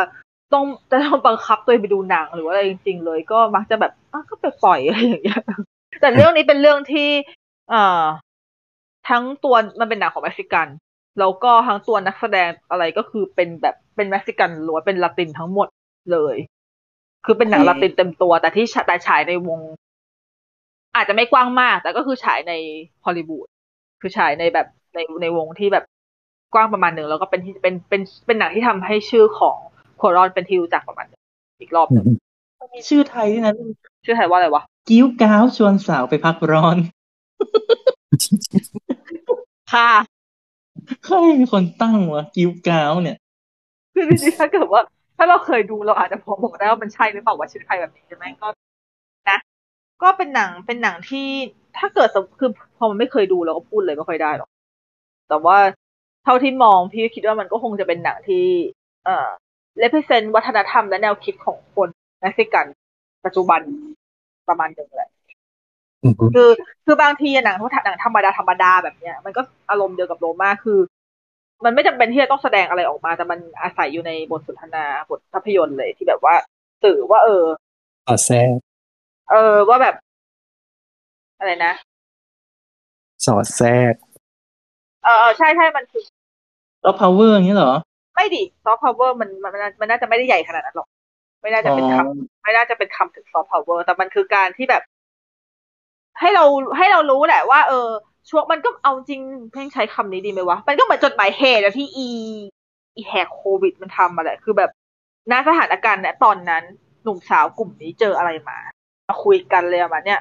[0.54, 5.42] ต้องจะต้องบังคับตัวเองไปดูหนังหรือว่าอะไรจริง ๆ เลยก็มักจะแบบอะก็ไปปล่อยอะไรอย่างเงี้ย
[6.02, 7.10] แต่เรื่องนี้เป็นเรื่องที่
[7.70, 8.04] เอ่อ
[9.10, 10.68] ทั้งตัวมันเป็นหนังของเม็กซิกัน
[11.20, 15.68] แล้วก็ทั้งตัวนักแสดงอะไรก็คือเป็นแบบเป็นเม็กซิกันล้วนเป็นลาตินทั้งหมด
[16.12, 16.36] เลย
[17.26, 19.60] คือเป็นหนังอืมลาตินเต็มตัว แต่ที่ฉแต่ฉายในวง
[20.96, 22.54] อาจจะไม่กว้างมาก แต่ก็คือฉายใน
[23.06, 23.48] ฮอลลีวูด
[24.02, 25.86] คือฉายในแบบในในวงที่แบบ
[26.54, 29.58] กว้างประมาณหนึ่งแล้วก็เป็นที่เป็นเป็นเป็นหนังที่ทำให้ชื่อของ
[29.98, 31.22] โครอนเป็นที่รู้จักประมาณหนึ่ง
[31.62, 32.06] อีกรอบหนึ่ง
[32.74, 33.54] มีชื่อไทยด้วยนะ
[34.06, 36.78] ชื่อไทยว่าอะไรวะกิ้วก้าวชวนสาวไปพักร้อน
[39.74, 39.92] ค่ะ
[41.04, 43.18] ใครเป็นคนตั้งวะกิ้วก้าวเนี่ย
[43.94, 48.48] คือจริงๆถ้าเกิดว่าถ้าเราเคยดูเราอาจจะพอบอกได้ว่ามันใช่หรือเปล่าว่าชื่อไทยแบบนี้ใช่ไหมก็
[49.30, 49.40] นะ
[50.04, 51.28] ก็เป็นหนังเป็นหนังที่
[51.78, 54.50] ถ้าเกิดสมคือพอมันไม่เคยดูเราก็พูดเลยไม่ค่อยได้หรอก
[55.30, 55.58] แต่ว่า
[56.24, 58.46] เท่าที่มองพี่คิดว่ามันก็คงจะเป็นหนังที่
[59.06, 59.30] เอ่อ
[59.82, 61.88] represent วัฒนธรรมและแนวคิดของคน
[62.22, 62.66] เม็กซิกัน
[63.26, 63.62] ปัจจุบัน
[64.50, 65.10] ประมาณหนึ่งแหละ
[66.04, 66.50] อืมคือ
[66.86, 70.80] คือบางทีอะหนังหนังธรรมดาธรรมดาแบบเนี้ย มันก็อารมณ์เดียวกับโรมาคือ
[71.66, 76.36] มันไม่จำเป็นที่จะต้องแสดงอะไรออกมา แต่มันอาศัยอยู่ในบทสนทนาบทภาพยนตร์เลยที่แบบว่า
[76.84, 77.44] สื่อว่า เออ
[78.08, 78.50] ขอแทรก
[79.32, 79.96] เออว่าแบบ
[81.40, 81.74] อะไรนะ
[83.26, 83.94] สอดแทรก
[85.04, 86.04] เออเออใช่ใช่มันคือ
[86.82, 87.74] แล้วพาวเวอร์อย่างนี้เหรอ
[88.16, 90.88] ไม่ดิซอฟต์พาวเวอร์มันมันมันมันน่าจะไม่ได้ใหญ่ขนาดนั้นหรอก
[91.42, 94.84] ไม่น่าจะเป็นคำไม่น่าจะเป็นคำถึงซอฟต์พาวเวอร์แต่มันคือการที่แบบ
[96.20, 96.46] ให้เรา
[96.78, 97.90] ให้เรารู้แหละว่า เออ
[98.30, 99.22] ช่วงมันก็เอาจริง
[99.52, 102.08] เพ่งใช้คำนี้ดีไหมวะ มันก็เหมือนจดหมายเหตุอะที่อี
[102.96, 104.70] อีแหกโควิดมันทำมาแหละ คือแบบ
[105.32, 106.64] ณสถานการณ์เนี่ยตอนนั้น
[107.04, 108.58] หนุ่มสาวกลุ่มนี้เจออะไรมา
[109.10, 110.20] มาคุยกันเลยอะมาเนี่ย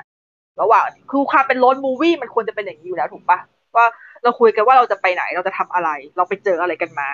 [0.61, 3.39] ระหว่างคือความเป็นโรดมูวี่มันควรจะเป็นอย่างนี้อยู่แล้วถูกปะ
[3.77, 3.87] ว่า
[4.23, 7.09] เราคุยกันว่าเราจะไปไหนเราจะทำอะไร เราไปเจออะไรกันมา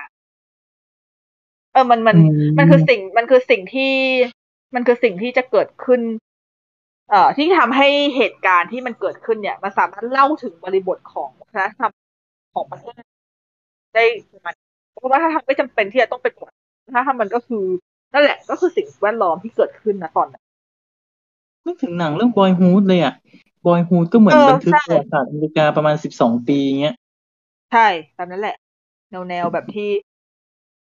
[1.72, 2.22] เออมันมันอื
[2.52, 3.92] มมันคือสิ่งมันคือสิ่งที่
[4.74, 6.00] มันคือสิ่งที่จะเกิดขึ้น
[7.10, 11.92] เอ่อที่ทำให้เหตุการณ์ที่มันเกิดขึ้นเนี่ยมันสามารถเล่าถึงบริบทของวัฒนธรรม
[12.54, 13.02] ของประเทศ
[13.94, 14.04] ได้
[14.44, 14.54] มัน
[14.94, 16.50] เพราะว่าถ้าทำไม่จำเป็นที่จะต้องเป็นกฎ
[16.94, 17.64] ถ้าทำมันก็คือ
[18.14, 20.44] นั่นแหละก็คือสิ่งแวดล้อมที่เกิดขึ้นนะตอนนั้น
[21.66, 23.14] นึกถึงหนังเรื่อง Boyhood เลยอะ
[23.66, 26.94] Boyhood ก็เหมือนเออบันทึกใช่ประวัติศาสตร์อเมริกาประมาณสิบสองปีเงี้ย
[27.72, 27.86] ใช่
[28.16, 28.56] ตามนั้นแหละ
[29.10, 29.90] แนวแนวแบบที่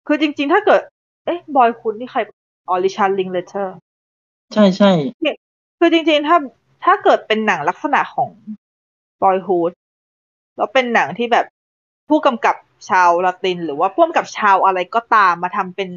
[0.06, 0.80] คือจริง ๆ ถ้าเกิด
[1.24, 2.20] เอ๊ะ Boyhood นี่ใคร
[2.70, 3.76] อ๋อ Richard Linklater
[4.54, 4.90] ใช่ใช่
[5.82, 6.36] คือจริงๆ ถ้า
[6.84, 8.30] ถ้าเกิดเป็นหนังลักษณะของ
[9.22, 9.72] บอยฮูด
[10.56, 11.46] แล้วเป็นหนังที่แบบ
[12.08, 12.56] ผู้กำกับ
[12.90, 15.90] ชาวละติน หรือว่าผู้กำกับชาวอะไรก็ตามมาทำเป็น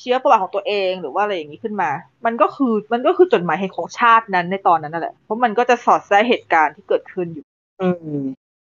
[0.00, 1.90] เชื้อประวัติของตัวเองหรือว่าอะไรอย่างนี้ขึ้นมา
[2.24, 7.44] มันก็คือมันก็คือจดหมายเหตุของชาตินั้นในตอนนั้นนั่นแหละ เพราะมันก็จะสอดแทรกเหตุการณ์ที่เกิดขึ้นอยู่
[7.80, 8.18] อืม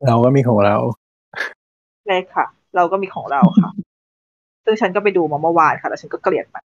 [0.06, 0.76] เราก็มีของเรา
[2.06, 2.46] เลยค่ะ
[2.76, 3.70] เราก็มีของเราค่ะ
[4.64, 6.62] ซึ่งฉันก็ไปดูมาเมื่อวานค่ะ แล้วฉันก็เกลียดมัน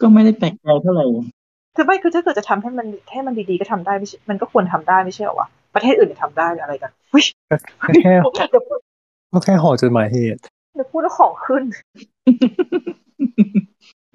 [0.00, 1.04] ก็ไม่ได้แปลกใจเท่าไหร่
[1.76, 7.24] คือไม่คือถ้าเกิดจะทำให้มันให้มันดีๆก็ทำได้ไม่ใช่มันก็ควรทำได้ไม่ใช่เหรอวะประเทศอื่นจะทำได้อะไรกันอุ๊ย
[8.24, 8.78] ก็แค่เดี๋ยวพูด
[9.32, 10.40] ก็แค่ห่อจดหมายเหตุ
[10.74, 11.62] เดี๋ยวพูดแล้วของขึ้น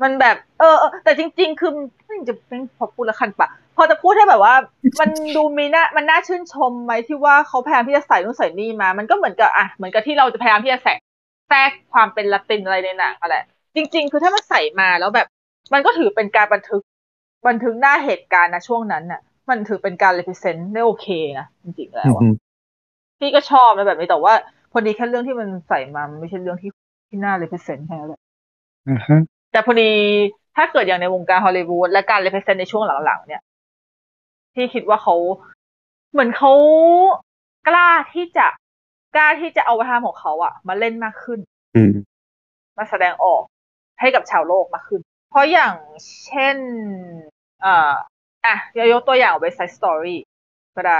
[0.01, 1.71] มันแบบเออเออแต่จริง ๆ คือ
[2.05, 4.55] ไม่จะเป็นพอพูดแล้วคันปะพอจะพูดให้แบบว่า
[4.99, 10.97] มันดูมีน่ามันน่าชื่นชมไหมที่ว่าเขาพยายามที่จะใส่นู่นใส่นี่มา มันก็เหมือนกับอะเหมือนกับที่เราจะพยายามที่จะแทรก
[11.49, 13.35] แทรกความเป็นละตินอะไรในหนังอะไร
[13.75, 15.27] จริง ๆ คือถ้ามันใส่มาแล้วแบบ
[15.73, 16.81] มันก็ถือเป็นการบันทึก
[17.47, 21.07] บันทึกหน้าเหตุการณ์นะช่วงนั้นน่ะ มันถือเป็นการ represent ได้โอเค
[21.39, 22.21] นะจริงๆแล้วอะ
[23.19, 24.33] พี่ก็ชอบนะแบบนี้แต่ว่า
[24.71, 26.71] พอดีแค่เรื่องที่มันใส่มามันไม่ใช่เรื่องที่
[27.07, 28.21] ที่น่า represent แค่นั้นแหละ
[28.89, 29.15] อือฮึ
[29.51, 29.91] แต่พอดี
[30.55, 33.41] ถ้าเกิดอย่างในวงการฮอลลีวูดและการ represent ในช่วงหลังๆเนี่ย
[34.53, 35.15] พี่คิดว่าเขา
[36.11, 36.51] เหมือนเขา
[37.67, 38.47] กล้าที่จะ
[39.15, 41.39] กล้าที่จะเอาวัฒนธรรมของเขาอะมาเล่นมากขึ้น
[41.75, 41.91] อืม
[42.77, 43.43] มาแสดงออก
[43.99, 45.75] ให้กับชาวโลกมากขึ้น เพราะอย่าง
[46.25, 46.57] เช่น
[47.61, 47.91] เอ่อ
[48.45, 50.17] อะจะยกตัวอย่าง West Side Story
[50.75, 50.99] ก็ได้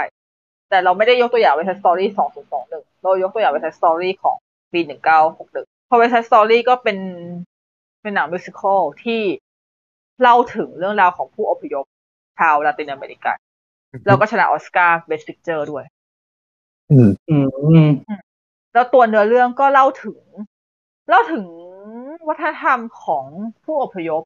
[0.68, 4.36] แต่เราไม่ได้ยกตัวอย่าง West Side Story สองศูนย์สองหนึ่งเรายกตัวอย่าง West Side Story ของ
[4.72, 6.98] ปีหนึ่งเก้าหกหนึ่งเพราะ West Side Story ก็เป็น
[8.02, 9.22] เป็นหนังมิวสิควลที่
[10.22, 11.84] เล่าถึงเรื่องราวของผู้อพยพ
[12.38, 13.36] ชาวลาตินอเมริกัน
[14.06, 15.84] แล้วก็ชนะออสการ์ Best Picture ด้วย
[16.90, 17.36] อืมอื
[17.86, 17.90] ม
[18.72, 20.18] แล้วตัวเนื้อเรื่องก็เล่าถึง
[21.08, 21.46] เล่าถึง
[22.28, 23.24] วัฒนธรรมของ
[23.64, 24.22] ผู้อพยพ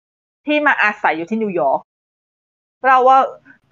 [0.46, 1.80] ที่มาอาศัยอยู่ที่นิวยอร์ก
[2.84, 3.18] เราว่า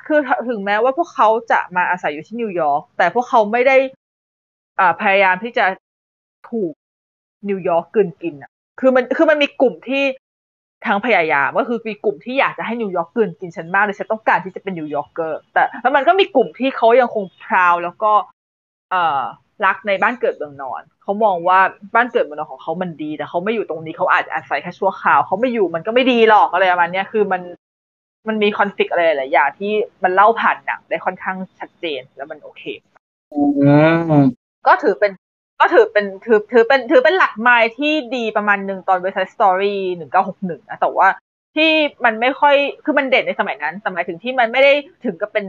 [0.07, 3.77] คือถึงแม้ว่าพวกเขาจะมาอาศัยอยู่ที่นิวยอร์กแต่พวกเขาไม่ได้
[4.81, 5.65] อ่าพยายามที่จะ
[6.51, 6.73] ถูก
[7.49, 8.51] นิวยอร์กกินกินอะ
[8.81, 10.05] คือมันคือมันมีกลุ่มที่
[10.87, 18.13] ทั้งพยายามก็คือมีกลุ่มที่อยากจะให้นิวยอร์กกินกินฉันมากเลยฉันต้องการที่จะเป็น New Yorker แต่แล้วมันก็มีกลุ่มที่เขายังคง proud แล้วก็
[18.91, 19.23] เอ่อ
[19.65, 21.59] รักในบ้านเกิดเมืองนอนเขามองว่า
[21.95, 27.43] บ้านเกิดเมืองนอนของเขามันดี แต่เขาไม่อยู่ตรงนี้เขาอาจจะอาศัยแค่ชั่วคราวเขาไม่อยู่มันก็ไม่ดีหรอกอะไรประมาณนี้คือมัน
[28.29, 29.73] มันมี conflict อะไรหลายอย่างที่
[30.05, 32.63] มันเล่าผ่านหนังได้ค่อนข้างชัดเจนแล้วมันโอเค
[33.33, 33.41] อื
[34.11, 34.25] ม
[34.67, 35.13] ก็ถือเป็น
[35.61, 41.09] ก็ถือเป็นถือถือเป็นถือเป็นหลักไมล์ที่ดีประมาณหนึ่งตอน West Side Story หนึ่งเก้าหกหนึ่งนะแต่ว่า
[41.55, 41.71] ที่
[42.05, 42.55] มันไม่ค่อย
[42.85, 44.73] คือมันเด่นในสมัยนั้นแต่หมายถึงที่มันไม่ได้
[45.05, 45.47] ถึงกับเป็น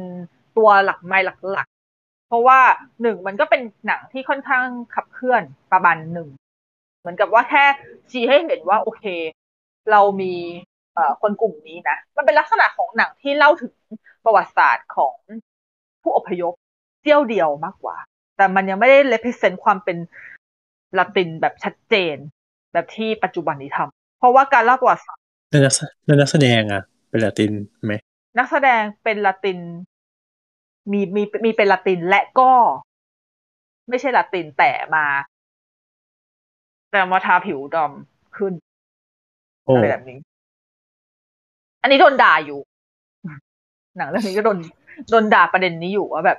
[0.57, 1.17] ตัวหลักไม้
[1.51, 2.59] หลักๆ เพราะว่า
[3.01, 4.65] หนึ่งมันก็เป็นหนังที่ค่อนข้าง
[4.95, 6.28] ขับเคลื่อนประมาณหนึ่ง
[6.99, 7.63] เหมือนกับว่าแค่
[8.11, 9.03] ชี้ให้เห็นว่าโอเค
[9.91, 10.74] เรามีเอ่อ
[11.22, 13.74] คนกลุ่มนี้นะ มันเป็นลักษณะของหนังที่เล่าถึง
[14.26, 15.16] ประวัติศาสตร์ของ
[16.02, 16.54] ผู้อพยพ
[17.02, 17.98] เสี้ยวเดียวมากกว่า
[18.38, 19.98] แต่มันยังไม่ได้ represent ความเป็น
[20.98, 22.16] ละตินแบบชัดเจน
[22.74, 27.52] แบบที่ปัจจุบันนี้ทำเพราะว่าการเล่าประวัติศาสตร์แล้วนักแสแล้วนักแสดงอะเป็นลาติน
[27.86, 27.93] ไหม
[28.38, 29.60] นักแสดงเป็นละติน
[30.91, 32.52] มีมีมีเป็นละตินและก็
[33.89, 35.06] ไม่ใช่ละตินแต่มา
[36.91, 38.54] แต่มาทาผิวดำขึ้น
[39.66, 40.18] โอ้อะไรแบบนี้
[41.86, 42.59] อันนี้โดนด่าอยู่
[43.97, 44.57] หนังเรื่องนี้ก็โดน
[45.11, 46.38] โดนด่าประเด็นนี้อยู่ว่าแบบ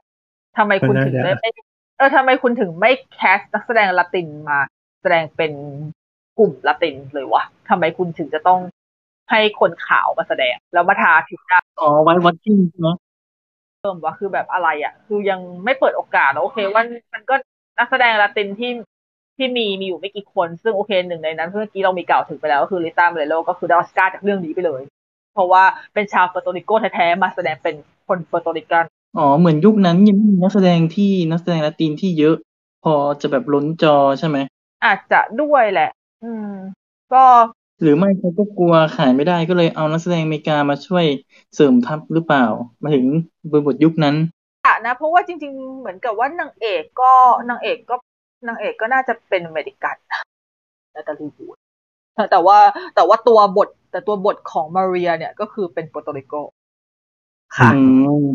[0.58, 1.50] ทำไมคุณถึงไม่ไม่
[1.96, 4.58] เออทำไมคุณถึงไม่ cast นักแสดงละตินมา
[5.02, 5.52] แสดงเป็น
[6.38, 8.60] กลุ่มละตินเลยวะทำไมคุณถึงจะต้อง
[9.30, 12.96] ให้คนขาวมาแสดง แล้วมาทาผิวดำอ๋อ whitewashing เนาะ
[13.80, 16.82] เพิ่มว่าคือแบบอะไรอะ คือยังไม่เปิดโอกาสแล้วโอเคว่า
[17.14, 17.34] มันก็
[17.78, 18.72] นักแสดงละตินที่
[19.36, 24.82] ที่มีมีอยู่ไม่กี่คน ซึ่งโอเคหนึ่งในนั้นเมื่อกี้เรามีกล่าวถึงไปแล้วก็คือริต้าโมเรโนก็คือได้ออสการ์จากเรื่องนี้ไปเลย
[25.36, 25.64] เพราะว่า
[25.94, 27.74] เป็นชาวเปอร์โตริโกแท้ๆมาแสดงเป็น
[28.08, 28.84] คนเปอร์โตริกัน
[29.18, 32.36] อ๋อเหมือนยุคนั้นยังไม่มีนักแสดงที่นักแสดงละตินที่เยอะ
[32.84, 34.38] พอจะแบบล้นจอใช่ไหม
[34.84, 35.90] อาจจะด้วยแหละ
[36.24, 36.52] อืม
[37.12, 37.24] ก็
[37.82, 41.04] หรือไม่เขาก็กลัวขายไม่ได้ก็เลยเอานักแสดงอเมริกามาช่วย
[41.54, 42.46] เสริมทัพหรือเปล่า
[42.82, 43.06] มาถึง
[43.50, 44.16] บริบทยุคนั้น
[44.66, 47.12] อะนะ เพราะว่าจริง ๆ เหมือนกับว่านางเอกก็
[47.50, 47.94] นางเอกก็
[48.48, 50.20] นางเอกก็น่าจะเป็นอเมริกันนะ
[50.94, 51.56] นาตาลีวูด
[52.16, 52.58] แต่แต่ว่า
[52.94, 56.34] แต่ว่าตัวบท แต่ตัวบทของมาเรีย เนี่ยก็คือเป็นเปอร์โตริโก
[57.56, 57.80] ค่ะอื
[58.24, 58.26] ม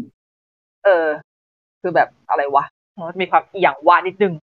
[0.85, 1.07] เออ
[1.81, 2.63] คือแบบอะไรวะ
[2.97, 4.33] มันมีความอหย่างว่านิดนึง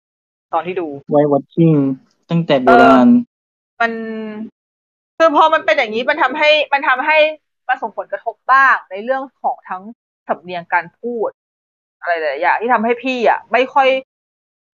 [0.52, 1.72] ตอนที่ดูไว้วัดจิ้ง
[2.30, 3.08] ตั้งแต่โบราณ
[3.80, 3.92] มัน
[5.18, 7.18] คือพอมันเป็นอย่างนี้มันทำให้มันทำให้
[7.68, 9.82] มันส่งผลกระทบบ้างในเรื่องของทั้ง
[10.28, 11.28] สำเนียงการพูด
[12.00, 13.88] อะไรหลายๆอย่างที่ทำให้พี่อะ ไม่ค่อย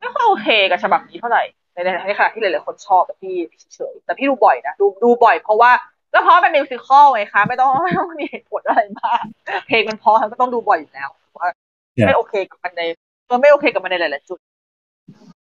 [0.01, 1.43] ไม่ค่อยโอเคกับฉบับนี้เท่าไหร่
[1.75, 3.35] ในในขณะที่หลายๆคนชอบแต่พี่
[3.75, 5.71] เฉยๆแต่พี่ดูบ่อยนะดูดูบ่อยเพราะว่า
[6.13, 9.22] ก็เพราะมันเป็นมิวสิควลไงคะ ไม่ต้องไม่ต้องมีเหตุผลอะไรมาก
[9.67, 11.49] เพลงมันเพราะก็ต้องดูบ่อยอยู่แล้วว่า
[11.95, 12.83] เนี่ยไม่โอเคกับมันใน
[13.26, 14.38] เออไม่โอเคกับมันในหลายๆจุด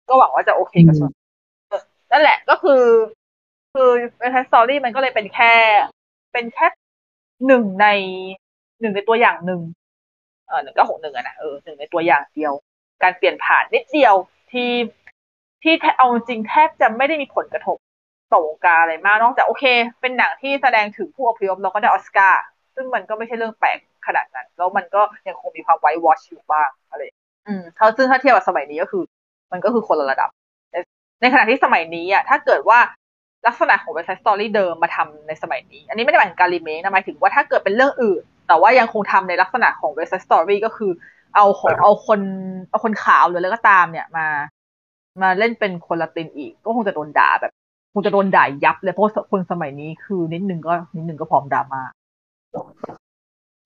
[0.08, 1.12] ก็หวังว่าจะโอเคกับส่วน
[1.68, 1.82] เออ
[2.12, 2.82] นั่นแหละก็คือ
[3.74, 5.54] คือเวทสตอรี่มันก็เลยเป็นแค่
[6.32, 6.66] เป็นแค่
[7.46, 7.86] หนึ่งใน
[8.80, 9.60] หนึ่งในตัวอย่างหนึ่ง
[10.48, 12.52] เออหนึ่งก็หกหนึ่งอะนะเออหนึ่งในตัวอย่างเดียว
[13.02, 14.14] การเปลี่ยนผ่านนิดเดียว
[14.52, 14.68] ที่
[15.62, 17.76] ที่เอาจริงแทบจะไม่ได้มีผลกระทบ
[18.32, 19.64] ต่อวงการอะไรมาก นอกจากโอเค
[20.00, 22.42] เป็นหนังที่แสดงถึงผู้อพยพแล้วก็ได้ออสการ์
[22.74, 27.00] ซึ่งมันก็ไม่ใช่เรื่องแปลกขนาดนั้น แล้วมันก็ยังคงมีความไวท์วอชอยู่บ้างอะไร
[27.48, 29.02] อืมถ้าซึ่งถ้าเทียบกับสมัยนี้ก็คือ
[29.52, 30.30] มันก็คือคนละระดับ
[31.20, 32.78] ในขณะที่สมัยนี้อะถ้าเกิดว่า
[33.46, 40.92] ลักษณะของ West Side Story เดิมมาทำในสมัยนี้ อันนี้ไม่ได้หมายถึงการรีเมคนะหมายถึงว่าถ้าเกิดเป็นเรื่องอื่น แต่ว่ายังคงทำในลักษณะของ West Side Story ก็คือ
[41.34, 42.20] เอาของเอาคน
[42.70, 44.26] เอาคนขาวหรืออะไรก็ตามเนี่ยมา
[45.22, 47.52] มาเล่นเป็นคนละตินอีก ก็คงจะโดนด่าแบบ
[47.92, 51.82] คงจะโดนด่ายับเลยเพราะคนสมัยนี้คือนิดนึงก็นิดนึงก็พร้อมดราม่า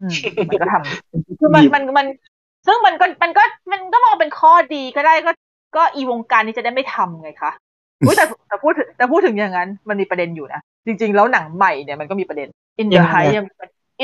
[0.01, 0.15] อืม
[0.49, 2.07] มันก็ทำคือมันมันมัน
[2.67, 3.43] ซึ่งมันก็มันก็
[3.73, 5.33] มันก็มองเป็นข้อดีก็ได้ก็
[5.77, 7.51] ก็อีวงการนี้จะได้ไม่ทำไงคะ
[8.07, 12.49] อุ๊ยแต่แต่พูดถึงแต่พูดถึงอย่างนั้น มันมีประเด็นอยู่นะจริง ๆ แล้วหนังใหม่เนี่ยมันก็มีประเด็น
[12.81, 13.47] In the ยังไง Heights ยัง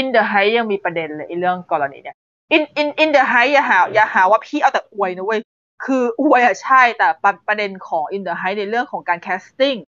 [0.00, 2.16] In the Heights ยังมีประเด็นเลยไอ้เรื่องกรณีเนี่ย
[2.54, 5.40] In In In the Heights อย่าหาอย่าหาว่าพี่เอาแต่อวยนะเว้ย
[5.84, 9.78] คืออวยอะใช่แต่ประประเด็นของ In the Heights ในเรื่องของการ casting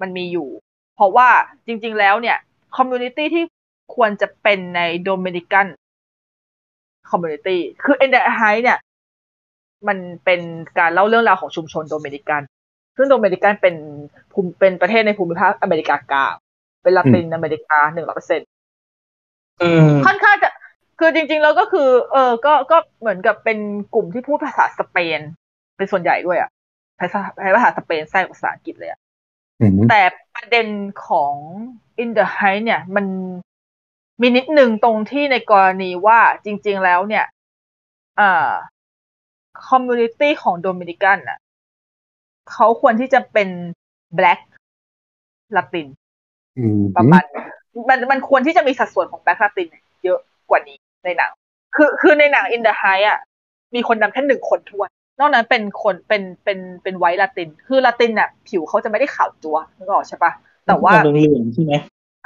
[0.00, 0.48] มันมีอยู่
[0.96, 1.28] เพราะว่า
[1.66, 2.38] จริง ๆ แล้วเนี่ย
[2.76, 3.44] community ที่
[3.94, 5.66] ควรจะเป็นในโดมินิกัน
[7.10, 8.78] community คือ In the Heights เนี่ย
[9.88, 10.40] มันเป็น
[10.78, 12.42] การเล่าเรื่องราวของชุมชนโดมินิกัน
[12.96, 13.74] ซึ่งโดมินิกันเป็น
[14.32, 16.34] ภูมิเป็นประเทศในภูมิภาคอเมริกากลาง
[16.82, 18.48] เป็นลาตินอเมริกาหนึ่งร้อยเปอร์เซ็นต์
[19.62, 20.50] อืมค่อนข้างจะ
[20.98, 23.58] คือจริง ๆ แล้วก็คือ เออก็ก็เหมือนกับเป็น
[23.94, 25.20] กลุ่มที่พูดภาษาสเปน
[25.76, 26.50] เป็นส่วนใหญ่ด้วยอะ
[27.00, 27.20] ภาษา
[27.54, 29.00] ภาษาสเปนแทรกภาษาอังกฤษเลยอะ
[29.60, 30.02] อืมแต่
[30.34, 30.66] ประเด็น
[31.06, 31.34] ของ
[32.02, 33.06] In the Heights เนี่ย มัน
[34.20, 37.24] มีนิดนึงตรงที่ในกรณีว่าจริง ๆ แล้วเนี่ย
[38.20, 38.50] อ่า
[39.68, 41.38] community ของโดมินิกันน่ะ
[42.52, 43.48] เขาควรที่จะเป็น
[44.18, 44.40] black
[45.56, 45.88] ลาติน
[46.58, 47.24] อืมประมาณ
[47.88, 49.68] มันมันควรที่จะมีสัดส่วนของแบ็คลาติน
[50.04, 50.18] เยอะ
[50.50, 51.30] กว่านี้ ในหนัง
[51.76, 53.18] คือคือในหนัง In the Heights อะ
[53.74, 54.88] มีคนดำแค่หนึ่งคนทวน
[55.18, 60.32] นอกนั้นเป็นคนเป็นเป็นเป็นไวท์ลาติน คือลาตินอะผิวเขาจะไม่ได้ขาวจัวนึกออกใช่ปะ
[60.66, 61.74] แต่ว่าเหลืองๆใช่ไหม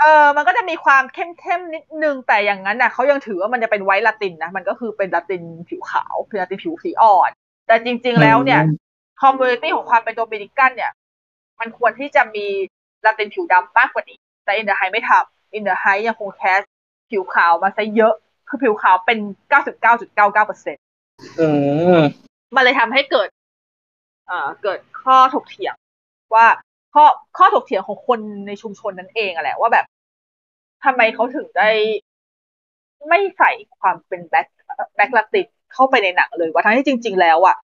[0.00, 7.30] เออมันก็จะมีความเข้มเข้มๆนิดนึงแต่อย่างนั้นน่ะเขายังถือว่ามันจะเป็นไวท์ลาตินนะมันก็คือเป็นลาตินผิวขาวเป็นลาตินผิวสีอ่อน
[7.66, 8.60] แต่จริง ๆ แล้วเนี่ย
[9.20, 10.92] community ของความเป็นโดมินิกันเนี่ย
[11.60, 12.46] มันควรที่จะมี
[13.04, 16.60] ลาตินผิวดำมากกว่านี้ แต่ In the Heights ไม่ทำ In the Heights ยังคง cast
[17.10, 18.14] ผิวขาวมาซะเยอะ
[18.48, 19.18] คือผิวขาวเป็น
[19.80, 20.76] 99.99เปอร์เซ็นต์
[21.40, 21.48] อื
[21.96, 22.00] ม
[22.54, 23.28] มันเลยทำให้เกิด
[24.26, 25.74] เอ่อเกิดข้อถกเถียง
[26.34, 26.46] ว่า
[26.94, 27.04] ข้อ
[27.38, 29.86] ข้อถกเถียงของคนในชุมชนนั้นเองอะแหละว่าแบบ
[30.84, 31.70] ทำไมเขาถึงได้
[33.08, 34.46] ไม่ใส่ความเป็น black
[34.96, 37.56] black ลาตินเข้าไปในหนังเลยว่าทั้งที่จริง ๆ แล้วอะ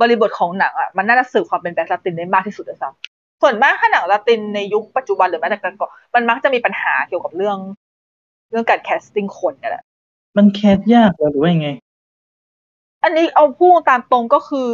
[0.00, 7.58] บริบทของหนังอะมันน่าจะสื่อความเป็น black ลาตินได้มากที่สุดเลยซ้ำส่วนมากถ้าหนังลาตินในยุคปัจจุบันหรือแม้แต่ก่อนมันมักจะมีปัญหาเกี่ยวกับเรื่อง
[8.50, 9.84] เรื่องการ casting คนนี่แหละ
[10.36, 11.68] มัน cast ยากเหรอหรือว่ายังไง
[13.02, 14.70] อันนี้เอาพูดตามตรงก็คือ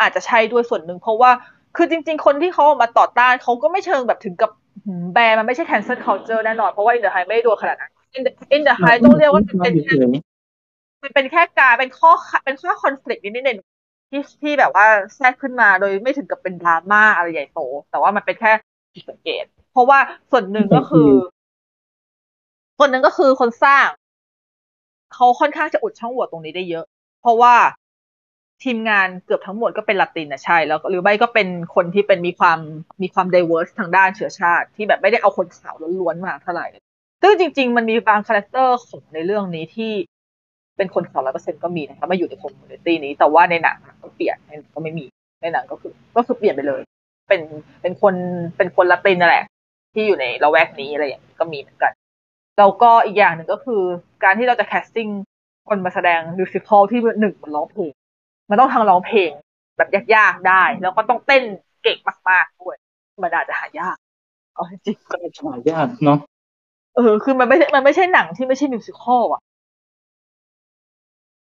[0.00, 1.30] อาจจะใช่ด้วยส่วนหนึ่ง เพราะว่า
[1.76, 4.50] คือจริง ๆ คนที่เขาออกมาต่อต้านเขาก็ไม่เชิงแบบถึงกับ
[4.84, 9.94] หืมแบนมันไม่ใช่ cancel culture แน่นอน เพราะว่า In the Heights ไม่ได้โดนขนาดนั้น In the, In the Heights ต้องเรียกว่ามันเป็นแค่
[11.02, 12.10] มันเป็นแค่การเป็นข้อ
[12.44, 13.58] เป็นข้อคอน FLICT นิดนิดหนึ่ง
[14.10, 14.86] ที่ที่แบบว่า
[15.16, 18.52] แทรกขึ้นมาโดยไม่ถึงกับเป็นดราม่าอะไรใหญ่โต แต่ว่ามันเป็นแค่
[18.94, 19.98] ผิดสังเกต เพราะว่า
[20.30, 21.10] ส่วนหนึ่งก็คือ
[22.78, 23.86] ส่วนหนึ่งก็คือคนสร้าง
[25.14, 26.84] เขาค่อนข้างจะอุดช่องโหว่ตรงนี้ได้เยอะ
[27.20, 27.54] เพราะว่า
[28.62, 32.58] ทีมงานเกือบทั้งหมดก็เป็นละตินนะใช่แล้วหรือไม่ก็เป็นคนที่เป็นมีความ
[33.02, 36.66] มีความ diverse ทางด้านเชื้อชาติ ที่แบบไม่ได้เอาคนขาวล้วนๆมาเท่าไหร่
[37.22, 39.92] ซึ่งจริง ๆ มันมีบาง character ของในเรื่องนี้ที่
[40.76, 45.04] เป็นคนขาวร้อยเปอร์เซ็นต์ก็มีนะครับมาอยู่ใน community นี้แต่ว่าในหนังก็เปลี่ยนในหนังก็ไม่มี
[45.42, 46.80] ในหนังก็คือก็คือเปลี่ยนไปเลย
[47.28, 47.42] เป็น
[47.82, 48.14] เป็นคน
[48.56, 49.44] เป็นคนละตินนั่นแหละ
[49.94, 51.92] ที่อยู่ในละแวกนี้อะไรอย่างนี้ก็มีเหมือนกัน
[52.58, 53.82] แล้วก็อีกอย่างหนึ่งก็คือ
[54.24, 55.08] การที่เราจะ casting
[55.68, 57.92] คนมาแสดง musical ที่หนึ่งมันร้องเพลง
[58.50, 59.30] มันต้องทั้งร้องเพลง
[59.76, 61.42] แบบยากๆได้ แล้วก็ต้องเต้น
[61.82, 61.98] เก่ง
[62.30, 62.76] มากๆด้วย
[63.22, 63.96] มันอาจจะหายาก
[64.54, 65.16] เอาจริงก็
[65.52, 69.42] หายากเนาะๆเออ คือมันไม่ใช่มันไม่ใช่หนังที่ไม่ใช่ musical อะ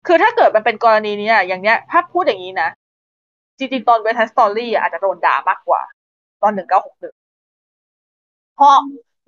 [0.07, 2.69] คือถ้าเกิดมันเป็นกรณีนี้อะอย่างเนี้ย ถ้าพูดอย่างนี้นะ
[3.57, 5.81] จริงๆ ตอน West Side Story อาจจะโดนด่ามากกว่า
[6.41, 7.15] ตอนหนึ่งเก้าหกหนึ่ง
[8.55, 8.75] เพราะ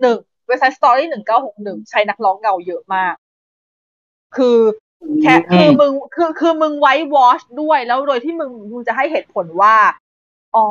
[0.01, 3.13] หนึ่ง West Side Story หนึ่งเก้าหกหนึ่งใช้นักร้องเงาเยอะมาก
[4.35, 4.57] คือ
[5.21, 9.75] แค่คือมึงคือคือมึง whitewash ด้วยแล้วโดยที่มึงมึงจะให้เหตุผลว่า
[10.55, 10.67] อ๋อ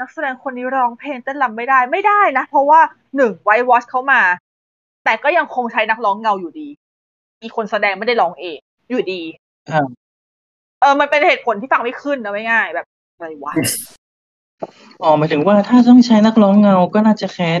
[0.00, 2.80] นักแสดงคนนี้ร้องเพลงเต้นรำไม่ได้ไม่ได้นะ เพราะว่า
[3.16, 4.22] หนึ่งไว้วอชเขามา
[5.04, 6.68] แต่ก็ยังคงใช้นักร้องเงาอยู่ดี
[7.42, 8.58] อีกคนแสดงไม่ได้ร้องเอง
[8.90, 9.22] อยู่ดี
[9.70, 9.86] อ่า
[10.80, 13.54] เออ มันเป็นเหตุผลที่ฟังไม่ขึ้นนะไม่ง่ายแบบอะไรวะ
[15.02, 17.60] อ๋อหมายถึงว่าถ้าต้องใช้นักร้องเงาก็น่าจะแคส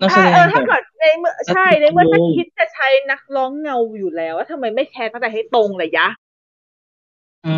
[0.00, 6.06] นักแสถ้าดงเออแบถ้าบเกิดในเมื่อใช่นักในเมื่อร้ถ้าองคิดจะใช้นักร้องเงาอยู่แล้วแล้วทำไมไม่แคสตั้งแต่ให้ตรงเลยยะ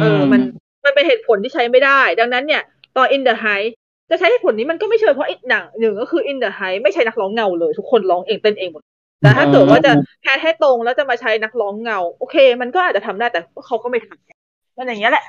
[0.00, 0.40] เออ มัน
[0.84, 2.62] มันเป็นเหตุผลที่ใช้ไม่ได้ ดังนั้นเนี่ย
[2.96, 3.68] ตอน In the Heights
[4.10, 8.82] จะใช้เหตุผลนี้มันก็ไม่เชิงเพราะอีกหนังหนึ่งก็คือ In the Heights ไม่ใช้นักร้องเงาเลยทุกคนร้องเองเต้นเองหมด
[9.22, 9.92] แต่ถ้าเกิดว่าจะ
[10.22, 15.24] cast ให้ตรงแล้วจะมาใช้นักร้องเงา โอเค มันก็อาจจะทำได้แต่เขาก็ไม่ทำมันอย่างเงี้ยแหละ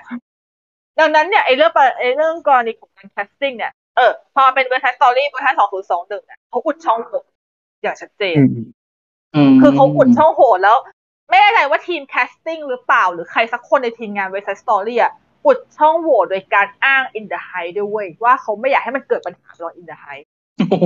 [0.99, 7.21] ดังนั้นเนี่ยไอ้เรื่องปะไอ้เรื่องกรณีของการ casting เนี่ย เออ พอเป็น West Side Story เวอร์ชันสองศูนย์สองหนึ่งเนี่ยเขาอุดช่องโหว่
[7.83, 8.37] อย่างชัดเจน
[9.35, 10.77] อืมมคือเขาอุดช่องโหว่แล้ว
[11.29, 15.11] ไม่แน่ใจว่าทีม casting หรือเปล่า หรือใครสักคนในทีมงาน West Side Story อะ
[15.45, 20.23] อุดช่องโหว่โดยการอ้าง In the Heights ด้วยเวยว่าเขาไม่อยากให้มันเกิดปัญหาตอน In the Heights
[20.69, 20.85] โอ้โห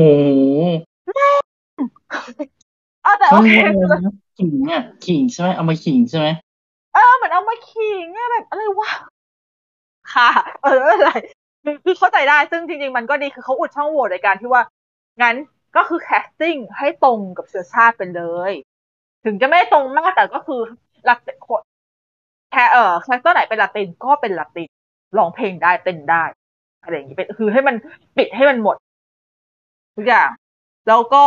[3.03, 4.07] เออแต่เอโอเคอ
[4.38, 6.27] ขิงอะขิงใช่ไหมเอามาขิงใช่ไหม
[6.94, 8.90] เออเหมือนเอามาขิงอะแบบอะไรวะ
[10.14, 10.30] ค่ะ
[10.64, 11.10] เอออะไร
[11.66, 14.62] คือคือเข้าใจได้ซึ่งจริง ๆ มันก็ดีคือเขาอุดช่องโหว่โดยการที่ว่า
[15.22, 15.36] งั้น
[15.76, 18.52] ก็คือ casting ให้ตรงกับเชื้อชาติไปเลย
[19.26, 20.60] ถึงจะไม่ตรงมากแต่ก็คือ
[21.06, 21.62] หลักคน
[22.52, 24.70] แค่เออ character ไหนเป็นลาตินก็เป็นลาติน
[25.18, 26.24] ร้องเพลงได้เต้นได้
[26.82, 27.76] อะไรอย่างนี้เป็นคือให้มัน
[28.18, 28.78] ปิดให้มันหมด
[29.96, 30.30] ทุกอย่าง
[30.88, 31.24] แล้วก็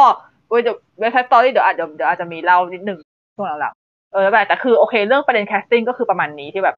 [0.51, 2.99] West Side Story เดี๋ยวอาจเดี๋ยวเดี๋ยวอาจจะมีเล่านิดหนึ่ง
[3.35, 6.77] ช่วงหลังๆเออแบบแต่คือโอเค เรื่องประเด็น casting ก็คือประมาณนี้ที่แบบ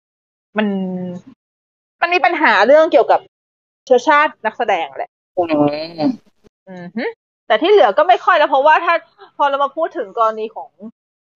[0.58, 0.66] มัน
[2.00, 3.20] มันมีปัญหาเรื่องเกี่ยวกับ
[3.90, 5.46] ชื้อชาตินักแสดงแหละอ๋อ
[6.68, 7.04] อืมฮึ
[7.46, 8.94] แต่ที่เหลือก็ไม่ค่อยแล้วเพราะว่าถ้า
[9.36, 10.70] พอเรามาพูดถึงกรณีของ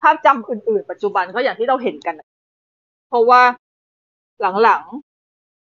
[0.03, 2.29] ภาพจำอื่น ๆ ปัจจุบันก็อย่างที่เราเห็นกันน่ะ
[3.09, 3.41] เพราะว่า
[4.63, 4.83] หลัง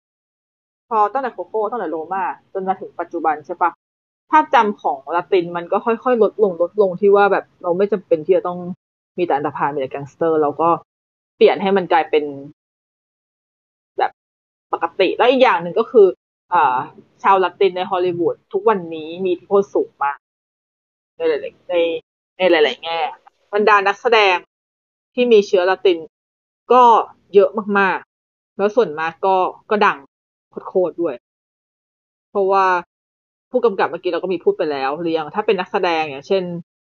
[0.06, 2.24] ๆ พอตั้งแต่โคโค่ตั้งแต่โรมา
[2.54, 3.72] จนมาถึงปัจจุบันใช่ปะ
[4.32, 8.60] ภาพจำของลาตินมันก็ค่อยๆ ลดลงลดลงที่ว่าแบบเราไม่จำเป็นที่จะต้อง
[9.18, 10.70] มีแต่อันธพาลมีแต่แก๊งสเตอร์เราก็
[11.38, 12.24] เปลี่ยนให้มันกลายเป็น
[13.98, 14.12] แบบ
[14.74, 16.21] ปกติแล้วอีกอย่างหนึ่งก็คืออ่า
[17.24, 20.18] ชาวละตินในฮอลลีวูดทุกวันนี้มีอิทธิพลสูงมาก
[21.18, 21.76] ในหลายๆใน
[22.38, 23.00] ในหลาย ๆ แง่
[23.54, 24.36] บรรดานักแสดง
[25.14, 25.98] ที่มีเชื้อละติน
[26.74, 26.84] ก็
[27.34, 27.50] เยอะ
[27.80, 27.98] มาก
[28.28, 29.36] ๆ แล้วส่วนมากก็
[29.70, 29.98] ก็ดัง
[30.70, 31.16] โคตรๆด้วย
[32.32, 32.66] เพราะว่า
[33.52, 36.44] ผู้กำกับเมื่อกี้เราก็มีพูดไปแล้วหรือยังถ้าเป็นนักแสดงอย่างเช่น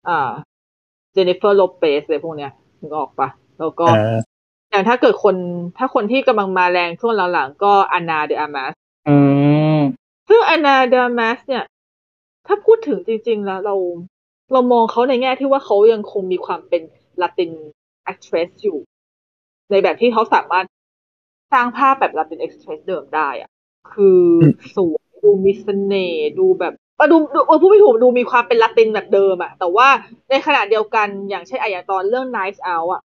[0.09, 0.31] อ่า
[1.13, 3.29] เจนนิเฟอร์โลเปสอะไรพวกเนี้ยนึกออกปะ
[3.59, 4.19] แล้วก็อ่า
[4.71, 5.37] อย่างถ้าเกิดคน
[5.79, 8.73] ถ้าคนที่กำลังมาแรงช่วงหลังๆ ก็อานาเดอามาส
[9.07, 9.15] อื
[9.77, 9.79] ม
[10.29, 11.65] ซึ่งอานาเดอามสเนี่ย
[12.47, 13.75] ถ้าพูดถึงจริง ๆ แล้วเรา
[14.53, 16.83] เรามองเขาในแง่ที่ว่าเขายังคงมีความเป็น
[17.23, 17.53] ลาติน
[18.13, 18.79] actress อยู่
[19.71, 20.67] ในแบบที่เขาสามารถ
[21.53, 23.51] สร้างภาพแบบลาติน actress เดิมได้อะ
[23.93, 24.23] คือ
[24.77, 26.73] สวยดูมีเสน่ห์ดูแบบ
[27.13, 29.89] ดูดูเออพูดไม่ถูกดูมีความเป็นลาตินแบบเดิมอะแต่ว่า
[30.31, 33.03] ในขณะเดียวกันอย่างเช่นอะอย่างตอนเรื่อง Nice Out อะ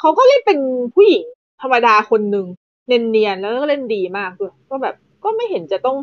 [0.00, 0.58] เขาก็เล่นเป็น
[0.94, 1.24] ผู้หญิง
[1.62, 2.46] ธรรมดาคนหนึ่ง
[2.86, 4.94] เนียนๆแล้วก็เล่นดีมากด้วยก็แบบ
[5.24, 5.96] ก็ไม่เห็นจะต้อง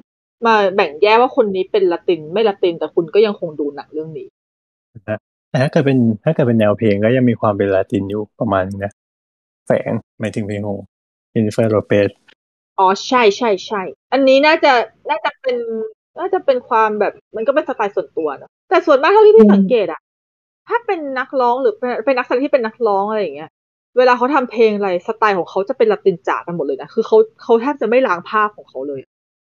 [0.45, 4.27] มาแบ่งแยกว่าคนนี้เป็นละตินไม่ละตินแต่คุณก็ยังคงดูหนังเรื่องนี้
[5.49, 8.91] แต่ถ้าเกิดเป็นถ้าเกิดเป็นแนวเพลงก็ยังมีความเป็นลาตินอยู่ประมาณนึงนะ
[9.68, 10.77] แฝงหมายถึงเพลงของ
[11.31, 12.10] เจนนิเฟอร์โรเปส
[12.80, 13.81] อ๋อใช่ใช่ใช่
[14.14, 14.73] อันนี้น่าจะ
[15.10, 15.57] น่าจะเป็น
[16.19, 20.02] น่าจะเป็นความแบบมันก็เป็นสไตล์ส่วนตัวเนอะแต่ส่วนมากเท่าที่พี่สังเกตอะ
[20.69, 23.49] ถ้าเป็นนักร้องหรือเป็นเป็นนักแสดงที่เป็นนักร้องอะไรอย่างเงี้ย
[23.98, 29.02] เวลาเขาทำเพลงอะไรสไตล์ของเขาจะเป็นละตินจ๋ากันหมดเลยนะคือเขาเขาแทบจะไม่ล้างภาพของเขาเลย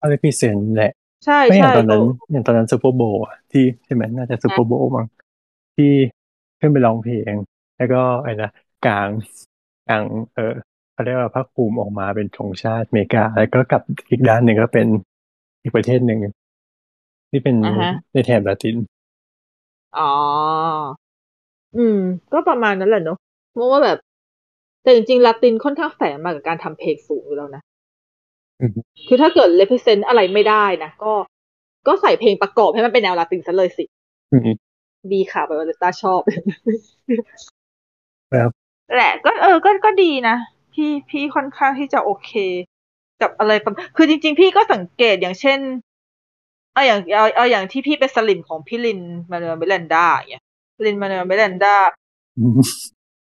[0.00, 0.92] เขาเลยพิเศษแหละ
[1.24, 5.06] ใช่ไม่อย่าใช่งตอนนั้นเขาอย่างตอนนั้น Super Bowl อะที่ใช่ไหมน่าจะ Super Bowl มั้ง
[5.76, 5.92] ที่
[6.60, 7.34] ขึ้นไปร้องเพลง
[7.76, 8.50] แล้วก็ไอ้นะ
[8.86, 9.10] กลาง
[9.88, 10.04] กลาง
[10.34, 10.54] เออ
[10.92, 14.86] เขาเรียกว่าผ้าคลุมออกมาเป็นธงชาติอเมริกา แล้วก็กลับอีกด้านหนึ่งก็เป็น
[15.62, 16.18] อีกประเทศหนึ่ง
[17.30, 18.76] ที่เป็นอ่าฮะในแถบลาติน
[19.96, 20.10] อ๋อ
[21.76, 21.98] อืม
[22.32, 23.16] ก็ประมาณนั้นแหละเนอะ
[23.52, 23.96] เพราะว่าแบบ
[24.82, 27.69] แต่จริงๆลาตินค่อนข้างแฝงมากับการทำเพลงสูงอยู่แล้วนะอืม
[29.08, 31.12] คือถ้าเกิด represent อะไรไม่ได้นะก็
[31.86, 33.84] ก็ใส่เพลงประกอบให้มันเป็นแนวลาตินซะเลยสิ
[34.32, 34.50] อืม
[35.12, 36.20] ดีค่ะไปวาเลต้าชอบ
[38.32, 38.50] ครับ
[38.96, 40.36] แหละ ก็เออก็ก็ดีนะ
[40.74, 42.32] พี่พี่ค่อนข้างที่จะโอเค
[43.22, 45.58] กับอะไรประมาณคือจริง ๆ พี่ก็สังเกตอย่างเช่น
[46.74, 50.44] เอาอย่างเอาเอาอย่างที่พี่เป็นสลิมของพี่ Lin-Manuel Miranda อย่างเงี้ย
[50.86, 51.76] Lin-Manuel Miranda
[52.38, 52.58] อืม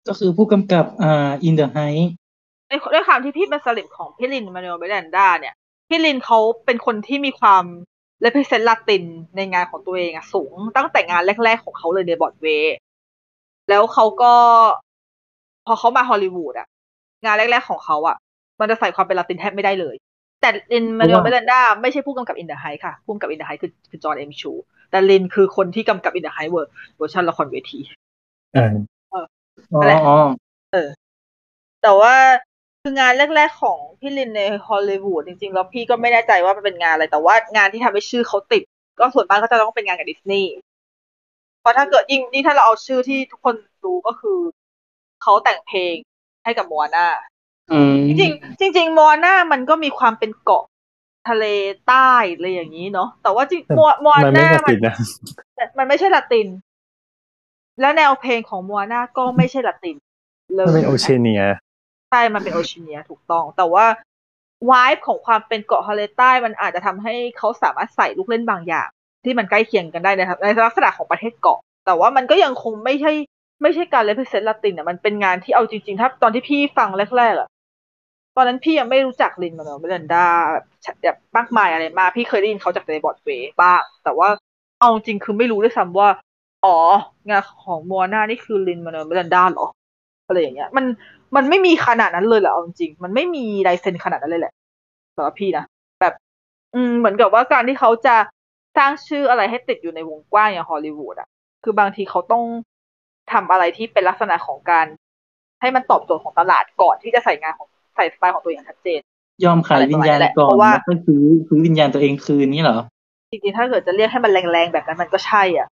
[0.09, 2.28] ก็คือผู้กำกับอ่า In the Heights ใน
[2.71, 5.55] ด้วยความที่พี่เป็นสลิมของพี่ Lin-Manuel Miranda เนี่ย
[5.89, 7.65] พี่ลินเขาเป็นคนที่มีความ
[8.21, 9.05] represent ลาติน
[9.37, 12.77] ในงานของตัวเองอะสูง ตั้งแต่งานแรก ๆ ของเขาเลยในบอดเวย์
[13.69, 14.33] แล้วเขาก็
[15.67, 16.69] พอเขามาฮอลลีวูดอะ
[17.25, 18.17] งานแรก ๆ ของเขาอะ
[18.61, 19.95] มันจะใส่ความเป็นลาตินแทบไม่ได้เลย
[20.41, 24.33] แต่ Lin-Manuel Miranda ไม่ใช่ผู้กำกับ In the Heights ค่ะผู้กำกับ In the Heights คือคือ Jon M.
[24.41, 24.53] Chu
[24.91, 27.81] แต่ลินคือคนที่กำกับ In the Heights เวอร์เวอร์ชันละครเวที
[28.57, 28.67] อ่า
[29.13, 29.21] อ๋อ
[29.81, 30.17] อะไรอ๋อ
[31.83, 32.15] แต่ว่า
[32.89, 38.63] คืองานแรก ๆ ของพี่ลินในฮอลลีวูดจริงๆ แล้วพี่ก็ไม่แน่ใจว่ามันเป็นงานอะไร แต่ว่างานที่ทำให้ชื่อเขาติด
[38.99, 40.55] ก็ส่วนมากก็จะต้องเป็นงานกับดิสนีย์
[41.61, 43.55] เพราะถ้าเกิดยิ่งนี่ถ้าเราเอาชื่อที่ทุกคน
[43.85, 44.39] รู้ก็คือ
[45.23, 45.95] เขาแต่งเพลง
[46.45, 47.07] ให้กับมัวนา
[47.73, 50.65] อืมจริงๆจริงๆมัวนามันก็มีความเป็นเกาะ
[51.29, 51.45] ทะเล
[51.89, 54.95] ใต้อะไรอย่างนี้เนาะแต่ว่าจริงมัวมัวมันไม่นาลามัตินนนะ
[55.79, 56.49] มันไม่ใช่ละติน
[57.81, 59.97] แล้วแนวเพลงของมัวนาก็ไม่ใช่ละติน
[60.55, 61.43] เลยมันเป็นโอเชียเนีย
[62.09, 63.87] ใช่มันเป็นโอเชียเนียถูกต้อง แต่ว่า
[64.71, 68.89] วายของความเป็นเกาะทะเลใต้มันอาจจะทำให้เขาสามารถใส่ลูกเล่นบางอย่าง
[69.25, 73.13] ที่มันใกล้เคียงกันได้นะครับในลักษณะของประเทศเกาะ แต่ว่ามันก็ยังคงไม่ใช่
[73.63, 77.49] ไม่ใช่การ represent ลาตินอะมันเป็นงานที่เอาจริงๆถ้าตอนที่พี่ฟังแรกๆอะ
[78.37, 80.27] ตอนนั้นพี่ยังไม่รู้จัก Lin-Manuel Miranda
[81.03, 84.29] แบบมากมายอะไรมากพี่เคยได้ยินเขาจากในบอร์ดเวย์บ้างแต่ว่า
[84.81, 86.09] เอาจริงคือไม่รู้ด้วยซ้ำว่า
[86.65, 86.77] อ๋อ
[87.31, 89.69] งานของ Moana นี่คือ Lin-Manuel Miranda เหรอ
[90.27, 90.85] อะไรอย่างเงี้ย มัน
[91.37, 94.53] มันไม่มีขนาดนั้นเลยเหรอเอาจริงๆมันไม่มีลายเซ็นขนาดนั้นเลยแหละ
[95.17, 95.65] สำหรับพี่นะ
[96.01, 96.15] แบบ
[96.75, 98.17] อืมเหมือนกับว่าการที่เขาจะ
[98.77, 101.29] สร้างชื่ออะไรให้ติดอยู่ในวงกว้างอย่างฮอลลีวูดอะ
[101.65, 102.45] คือบางทีเขาต้อง
[103.33, 104.87] ทำอะไรที่เป็นลักษณะของการ
[105.61, 109.01] ให้มันตอบโจทย์ของตลาดก่อนที่จะใส่งานของใส่สไตล์ของตัวเองชัดเจน
[109.45, 112.79] ยอมขายวิญญาณก่อนเพราะว่าแล้วก็ซื้อซื้อวิญญาณตัวเองคืนนี่เหรอ
[113.31, 115.69] จริงๆถ้าเกิดจะเรียกให้มันแรงๆแบบนั้นมันก็ใช่อะ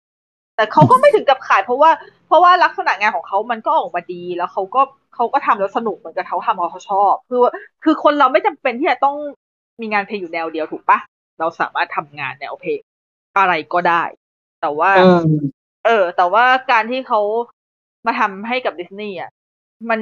[0.56, 1.90] แต่เขาก็ไม่ถึงกับขายเพราะว่า
[2.26, 4.80] เพราะว่าลักษณะงานของเขามันก็ออกมาดีแล้วเขาก็
[5.16, 7.40] เขาก็ทำแล้วสนุกเหมือนกับเขาทำเพราะเขาชอบคือ
[7.84, 9.16] คือคนเราไม่จำเป็นที่จะต้อง
[9.80, 10.98] มีงานเพลงอยู่แนวเดียวถูกปะ
[11.38, 12.80] เราสามารถทำงานแนวเพลง
[13.38, 14.02] อะไรก็ได้
[14.60, 17.20] แต่ว่าอืมเออ แต่ว่าการที่เขา
[18.06, 19.30] มาทำให้กับดิสนีย์อะ
[19.90, 20.00] มัน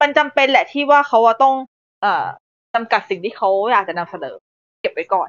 [0.00, 1.54] มันจำเป็นแหละที่ว่าเขาอะต้อง
[2.02, 2.26] เอ่อ
[2.74, 4.34] จำกัดสิ่งที่เขาอยากจะนำเสนอ
[4.80, 5.28] เก็บไว้ก่อน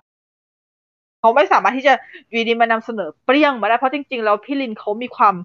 [1.20, 1.94] เขาไม่สามารถที่จะ
[2.30, 5.36] อยู่ดีๆมานำเสนอเปรี้ยงมาได้เพราะจริงๆแล้วพี่ลินเขามีความ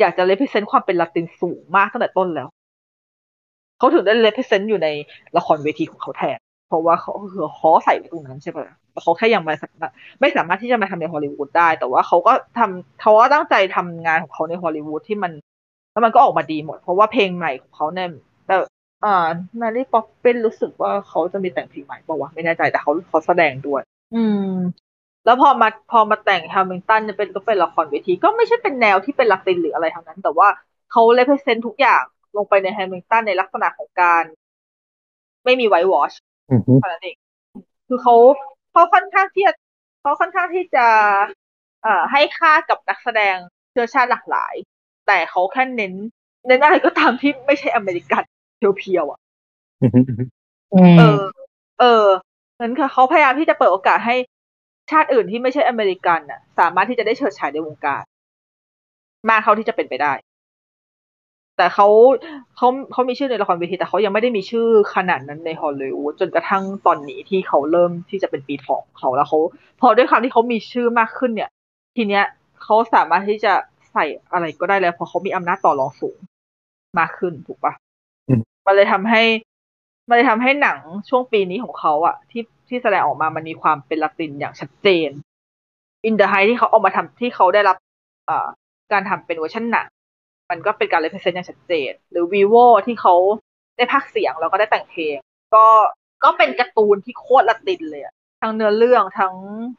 [0.00, 2.48] อยากจะ represent ความเป็นลาตินสูงมากตั้งแต่ต้นแล้ว
[3.84, 4.88] เขาถึงได้ represent อยู่ใน
[5.36, 6.38] ละครเวทีของเขาแทน
[6.68, 8.66] เพราะว่าเขาคือเขาใส่ไว้ตรงนั้นใช่ปะ
[9.02, 15.32] เขาแค่ยังไม่สามารถไม่สามารถที่จะมาทำในฮอลลีวูดได้ แต่ว่าเขาก็ทำเขาก็ตั้งใจทำงานของเขาในฮอลลีวูดที่มัน
[15.92, 18.08] แล้วมันก็ออกมาดีหมด เพราะว่าเพลงใหม่ของเขาเนี่ย
[18.46, 18.56] แต่
[19.04, 19.26] อ่า
[19.58, 23.82] Mary Poppins รู้สึกว่าเขาจะมีแต่งเพลงใหม่ป่าวะไม่แน่ใจแต่เขาเขาแสดงด้วย
[24.14, 24.54] อืม
[25.24, 30.48] แล้วพอมาพอมาแต่ง Hamilton จะเป็นก็เป็นละครเวที ก็ไม่ใช่เป็นแนวที่เป็นลาตินหรืออะไรทั้งนั้น แต่ว่า
[30.92, 32.02] เขา represent ทุกอย่าง
[32.36, 34.24] ลงไปใน Hamilton ในลักษณะของการ
[35.44, 36.12] ไม่มี whitewash
[36.52, 37.16] อือฮึเท่านั้นเอง
[37.88, 38.14] คือเขา
[38.72, 39.52] เขาค่อนข้างที่จะ
[40.00, 40.86] เขาค่อนข้างที่จะ
[41.82, 43.36] เอ่อให้ค่ากับนักแสดง
[43.70, 44.54] เชื้อชาติหลากหลาย
[45.06, 45.94] แต่เขาแค่เน้น
[46.46, 48.22] เน้นอะไรก็ตามที่ไม่ใช่อเมริกัน
[48.78, 49.20] pure ๆอะ
[49.82, 50.24] อือฮึอือฮึ
[50.74, 51.22] อืมเออ
[51.80, 52.04] เออ
[52.60, 54.16] นั้นค่ะเขาพยายามที่จะเปิดโอกาสให้
[54.90, 58.02] ชาติอื่นที่ไม่ใช่อเมริกันน่ะ สามารถที่จะได้เฉิดฉายในวงการ
[59.28, 60.12] มากเท่าที่จะเป็นไปได้
[61.56, 61.88] แต่เขา
[62.56, 69.38] เขาเขามีชื่อในละครเวทีแต่เขายังไม่ได้มีชื่อขนาดนั้นในฮอลลีวูดจนกระทั่งตอนนี้ที่เขาเริ่มที่จะเป็นปีทองของเขาแล้วเขา
[69.80, 71.50] พอด้วยความที่เขามีชื่อมากขึ้นเนี่ย
[71.96, 72.24] ทีเนี้ย
[72.62, 73.52] เขาสามารถที่จะ
[73.92, 76.16] ใส่อะไรก็ได้แล้วเพราะเขามีอำนาจต่อรองสูง
[76.98, 77.72] มากขึ้นถูกปะ
[78.28, 79.22] อืมมันเลยทำให้
[80.08, 80.78] มันเลยทำให้หนัง
[81.08, 85.10] ช่วงปีนี้ของเขาอะที่ที่แสดงออกมามันมีความเป็นละตินอย่างชัดเจน
[86.06, 87.76] อินเด h ไฮที่เขาเอามาทำที่เขาได้รับ
[88.26, 88.46] เอ่อ
[88.92, 89.86] การทำเป็นเวอร์ชันหนัง
[90.54, 93.14] มันก็เป็นการเล p เซนต์อย่างชัดเจน หรือ Vivo ที่เขา
[93.76, 95.16] ได้พากย์เสียงแล้วก็ได้แต่งเพลง
[95.54, 95.66] ก็
[96.24, 99.34] ก็เป็นการ์ตูนที่โคตรละตินเลยอะทั้งเนื้อเรื่องทั้ง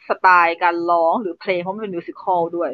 [0.07, 2.69] สไตล์การร้องหรือเพลงเพราะมันเป็น musical ด้วย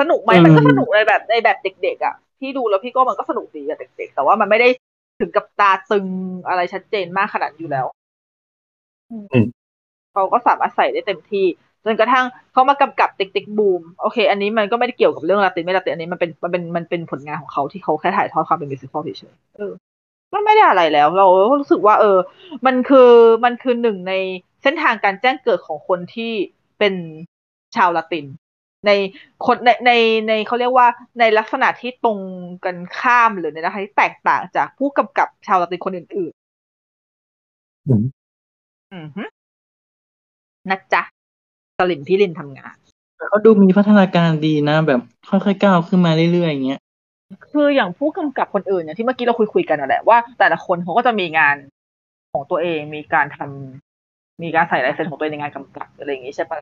[0.00, 4.68] สนุกไหมมันก็สนุกในแบบในแบบเด็กๆอะที่ดูแล้วพี่ก็มันก็สนุกดีกับเด็กๆ แต่ว่ามันไม่ได้
[5.20, 6.06] ถึงกับตาตึง
[6.48, 7.86] อะไรชัดเจนมากขนาดอยู่แล้ว
[9.10, 9.46] อืม
[10.12, 11.46] เขาก็สามารถใส่ได้เต็มที่
[11.84, 19.72] จนกระทั่งเขามากำกับติ๊กติ๊กบูมโอเค อันนี้มันก็ไม่ได้เกี่ยวกับเรื่องลาตินไม่ลาตินอันนี้มันเป็นมันเป็นมันเป็นผลงานของเขาที่เขาแค่ถ่ายทอดความเป็นมิวสิควลเฉยๆเออ
[20.34, 21.26] มันไม่ได้อะไรแล้ว เรา
[21.60, 22.18] รู้สึกว่า เออ
[22.66, 23.10] มันคือ
[23.44, 24.14] มันคือหนึ่งใน
[24.62, 26.32] เส้นทางการแจ้งเกิดของคนที่
[26.78, 26.94] เป็น
[27.76, 28.26] ชาวละติน
[28.86, 28.90] ใน
[29.46, 29.92] คนในใน
[30.28, 30.88] ในเขาเรียกว่า
[31.20, 32.18] ในลักษณะที่ตรง
[32.64, 36.32] กันข้ามหรือในลักษณะที่แตกต่างจากผู้กำกับชาวละตินคนอื่น
[37.86, 39.24] อืมๆอือฮึ
[40.70, 41.02] นะจ๊ะ
[41.80, 42.74] สลิมพี่ลินทำงาน
[43.28, 46.80] เขาดูมีพัฒนาการดีนะ แบบค่อยๆก้าวขึ้นมาเรื่อยๆอย่างเงี้ย
[47.50, 51.56] คืออย่างผู้กำกับคนอื่นอย่างที่เมื่อกี้เราคุยคุยๆกันนั่นแหละว่าแต่ละคนเขาก็จะมีงาน
[52.32, 56.58] ของตัวเองมีการทำมีการใส่ลายเซ็นของตัวเองในงานกำกับอะไรอย่างงี้ใช่ปะ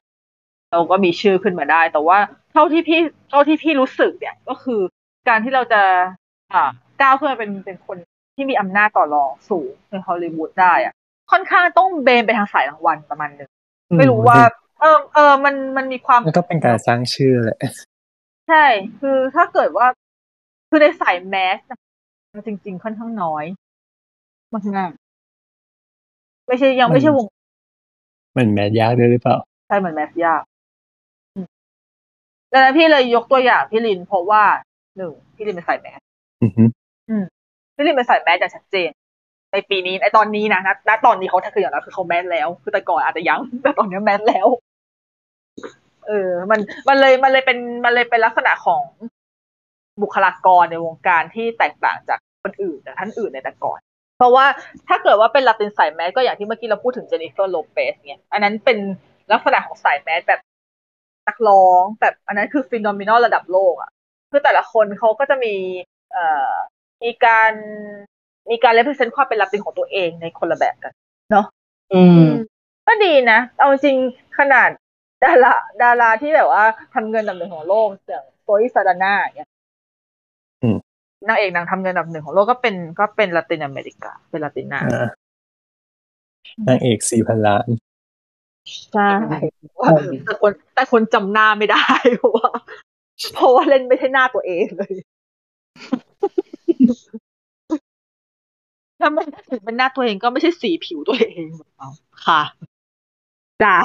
[0.72, 2.18] เราก็มีชื่อขึ้นมาได้ แต่ว่า
[2.52, 4.80] เท่าที่พี่เท่าที่พี่รู้สึกเนี่ย ก็คือ
[5.28, 5.82] การที่เราจะ
[6.52, 6.70] อ่า
[7.02, 7.96] ก้าวขึ้นมาเป็นเป็นคน
[8.36, 10.94] ที่มีอำนาจต่อรองสูงในฮอลลีวูดได้อะ
[11.30, 13.50] ค่อนข้างต้องเบนไปทางสายรางวัลประมาณหนึง
[13.98, 14.38] ไม่รู้ว่า
[14.80, 17.58] เออเออมันมันมีความมันก็เป็นการสร้างชื่อแหละ
[18.48, 18.64] ใช่
[19.00, 19.86] คือถ้าเกิดว่า
[20.68, 21.80] คือในสายแมสน่ะ
[22.34, 23.44] มันจริง ๆ ค่อนข้างน้อย
[24.52, 27.26] มากมากๆไม่ใช่ยังไม่ใช่วง
[28.36, 29.36] มันแมสยากด้วยหรือเปล่า
[29.68, 30.42] ใช่เหมือนแมสยาก
[31.34, 31.46] อืม
[32.52, 34.42] ดังนั้นพี่เลยยกตัวอย่างพี่ลินเพราะว่า
[34.96, 36.00] หนึ่งพี่ลินเป็นสายแมส
[36.42, 36.64] อือฮึ
[37.74, 38.90] พี่ลินเป็นสายแมสอย่างชัดเจน
[39.52, 44.48] ในปีนี้ในตอนนี้นะณณตอนนี้เขาคืออย่างแล้วคือเขาแมสแล้ว คือแต่ก่อนอาจจะยังแต่ตอนนี้แมสแล้ว
[46.08, 48.82] เออ มันมันเลยมันเลยเป็นมันเลยเป็นลักษณะของ
[50.02, 53.78] บุคลากรในวงการที่แตกต่างจากคนอื่นจากท่านอื่นในแต่ก่อน
[54.18, 54.46] เพราะว่า
[54.88, 58.78] ถ้าเกิดว่าเป็นลาตินสาย mass ก็อย่างที่เมื่อกี้เราพูดถึง Jennifer Lopez เนี่ยอันนั้นเป็น
[59.32, 60.40] ลักษณะของสาย mass แบบ
[61.28, 63.90] นักร้องแบบอันนั้นคือ phenomenal ระดับโลกอะ
[64.30, 65.54] คือแต่ละคนเขาก็จะมี
[66.12, 66.52] เอ่อ
[67.02, 67.52] มีการ
[68.50, 70.92] มีการเล p เซนต์ความเป็นลาตินของตัวเองในคนละแบบกัน
[71.30, 71.46] เนาะ
[71.92, 72.26] อืม
[72.86, 73.96] ก็ดีนะ เอาจริง
[74.38, 74.70] ขนาด
[75.24, 76.64] ดาราดาราที่แบบว่า
[76.94, 79.48] ทำเงินอันดับหนึ่งของโลกอย่างโซอิซาดาน่าอย่างเงี้ย
[80.62, 80.76] อืม
[81.28, 85.10] นางเอกนางทำเงินอันดับหนึ่งของโลกก็เป็นก็เป็นลาตินอเมริกา เป็นลาตินาอ่า
[86.68, 87.66] นางเอกสี่พันล้าน
[88.92, 89.08] ใช่
[90.24, 91.84] แต่คนแต่คนจำหน้าไม่ได้
[92.18, 92.50] เพราะว่า
[93.34, 94.92] เพราะว่าเล่นไม่ใช่หน้าตัวเองเลย
[99.00, 101.46] ถ้ามันถึงเป็นหน้าตัวเองก็ไม่ใช่สีผิวตัวเอง
[101.78, 101.88] เอา
[102.26, 102.42] ค่ะ
[103.62, 103.76] จ้า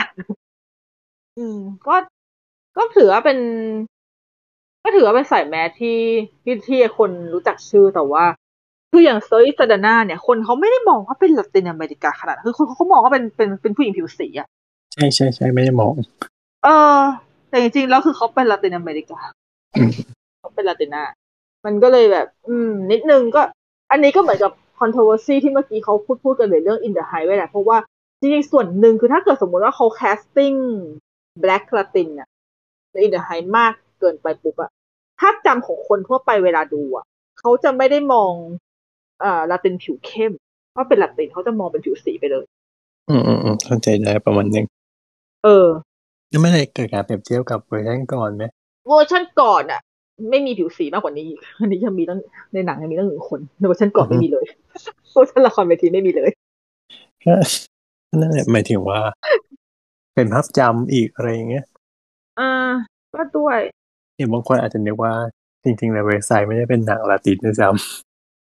[1.38, 1.96] อืม ก็
[2.78, 3.38] ก็ถือว่าเป็น
[4.84, 6.00] ก็ถือว่าเป็นสายแมสที่
[6.44, 8.26] ที่ที่คนรู้จักชื่อแต่ว่า
[8.92, 14.48] คืออย่างเซอร์อิสดานาเนี่ย คนเขาไม่ได้มองว่าเป็นละตินอเมริกาขนาดนั้นคือคนเขาก็มองว่าเป็นเป็นเป็นผู้หญิงผิวสีอะ
[14.94, 15.94] ใช่ใช่ใช่ไม่ได้มอง
[16.64, 17.00] เออ
[17.50, 19.20] แต่จริงๆแล้วคือเขาเป็นละตินอเมริกา
[19.76, 19.92] อืม
[20.40, 21.04] เขาเป็นลาตินา
[21.66, 23.42] มันก็เลยแบบ อืม นิดนึงก็
[23.92, 27.78] อันนี้ก็เหมือนกับ controversy ที่เมื่อกี้เขาพูดพูดกันในเรื่อง in the high ไว้แหละเพราะว่า
[28.20, 30.60] จริงๆส่วนหนึ่งคือถ้าเกิดสมมติว่าเขา casting
[31.44, 32.30] black latin อะ
[32.92, 34.72] ใน in the high มากเกินไปปุ๊บอะ
[35.20, 37.06] ถ้าจำของคนทั่วไปเวลาดูอะ
[37.40, 38.34] เขาจะไม่ได้มอง
[39.24, 40.32] อ่าลาตินผิวเข้ม
[40.76, 42.46] ว่าเป็นลาตินเขาจะมองเป็นผิวสีไปเลย
[43.10, 44.66] อืมอืมอืมเข้าใจได้ประมาณหนึง
[45.44, 45.68] เออ
[46.30, 48.44] แล้วไม่ได้เกิดการเปรียบเทียบกับเวอร์ชันก่อนไหม
[48.88, 49.82] เวอร์ชันก่อนอะ
[50.30, 52.20] ไม่มีผิวสีมากกว่านี้อีกอันนี้ยังมีตั้ง
[52.54, 54.46] ในหนังยังมีตั้งหนึ่งคนในเวอร์ชันก่อนไม่มีเลย
[55.14, 56.30] เวอร์ชันละครเวทีไม่มีเลย
[57.26, 57.34] ก็
[58.22, 59.00] นั่นแหละหมายถึงว่า
[60.16, 61.66] เป็นภาพจำอีกอะไรอย่างเงี้ย
[62.40, 62.72] อ่า
[63.14, 63.60] ก็ด้วย
[64.16, 65.14] เนี่ยบางคนอาจจะนึกว่า
[65.64, 67.70] จริงๆแล้ว West Side ไม่ได้เป็นหนังลาตินด้วยซ้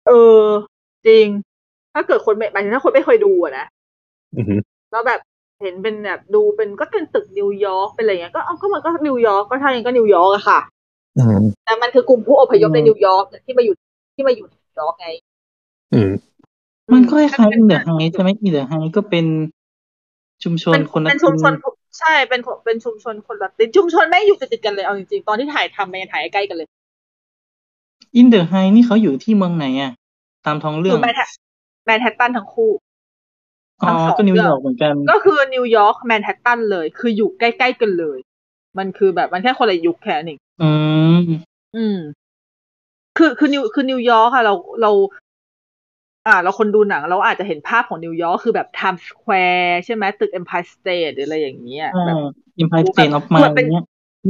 [0.09, 0.13] เอ
[0.43, 0.43] อ
[1.07, 1.27] จริง
[1.95, 4.61] ถ้าเกิดคนไม่หมายถึงถ้าคนไม่เคยดูอะนะำอือหือ
[4.93, 5.21] แล้วแบบ
[5.63, 10.61] เห็นเป็นแบบดูเป็นก็เป็นตึกนิวยอร์กเป็นอะไรเงี้ยก็เอาก็มันก็นิวยอร์กก็ถ้าอย่างนั้นก็นิวยอร์กอะค่ะ
[11.19, 13.75] อืมแต่มันคือกลุ่มผู้อพยพในนิวยอร์กที่มาอยู่
[14.17, 15.09] ที่มาอยู่นิวยอร์กไง
[15.95, 16.11] อืม
[16.93, 19.27] มันก็คล้ายๆ In the Heights ใช่ไหม In the Heights ก็เป็น
[20.43, 21.53] ชุมชนเป็นคนละเป็นชุมชน
[21.99, 26.69] ใช่เป็นคนเป็นชุมชนคนละตินชุมชนไม่งอยู่ติดๆกันเลยเอาจริงๆ ตอนที่ถ่ายทำมันยังถ่ายใกล้ๆกันเลย
[28.17, 29.93] In the Heights นี่เขาอยู่ที่เมืองไหนอะ
[30.47, 31.21] ตามท้องเรื่คือองแมนแฮ
[31.85, 32.71] แมนฮัตตันทั้งคู่
[33.83, 38.19] อ๋อทั้งสองก็นิวเรื่ยองอร์กเหมือนกัน ก็คือนิวยอร์กแมนฮัตตันเลย คืออยู่ใกล้ๆกันเลย
[38.79, 40.65] มันคือแบบมันแค่คนละยุคแค่นั้นเองอื
[41.27, 41.99] ม อืม
[43.19, 44.91] คือคือนิวคือนิวยอร์กค่ะ เราเรา
[46.27, 52.17] อ่าเราคนดูหนังเราอาจจะเห็นภาพของนิวยอร์กคือแบบไทม์สแควร์ใช่ไหมตึก Empire State หรืออะไรอย่างเงี้ยอ่าแบบ
[52.59, 53.85] อิมพายสเตนออฟมาเหมือนเป็นเนี้ย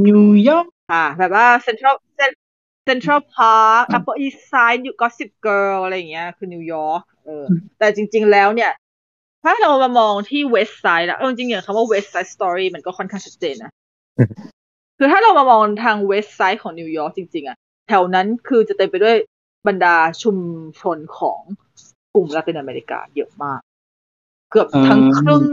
[0.07, 1.95] นิวยอร์กอ่าแบบว่า Central
[2.87, 7.45] Central Park Upper East Side อยู่ Gossip Girl อะไรอย่างเงี้ยคือนิวยอร์กเออ
[7.79, 8.71] แต่จริง ๆ แล้วเนี่ย
[9.43, 13.71] ถ้าเรามามองที่ West Side แล้วเอาจริงๆอย่างคำว่า West Side Story มันก็ค่อนข้างชัดเจนนะ
[14.17, 14.29] อืม
[14.97, 17.57] คือถ้าเรามามองทาง West Side ของนิวยอร์กจริงๆอะ
[17.87, 19.15] แถวนั้นคือจะเต็มไปด้วย
[19.67, 20.37] บรรดาชุม
[20.81, 21.39] ชนของ
[22.13, 23.61] กลุ่มลาตินอเมริกาเยอะมาก
[24.51, 25.43] เกือบทั้งครึ่ง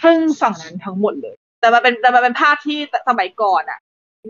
[0.00, 2.78] ครึ่งฝั่งนั้นทั้งหมดเลย แต่มันเป็นแต่มันเป็นภาพที่
[3.08, 3.80] สมัยก่อนอะ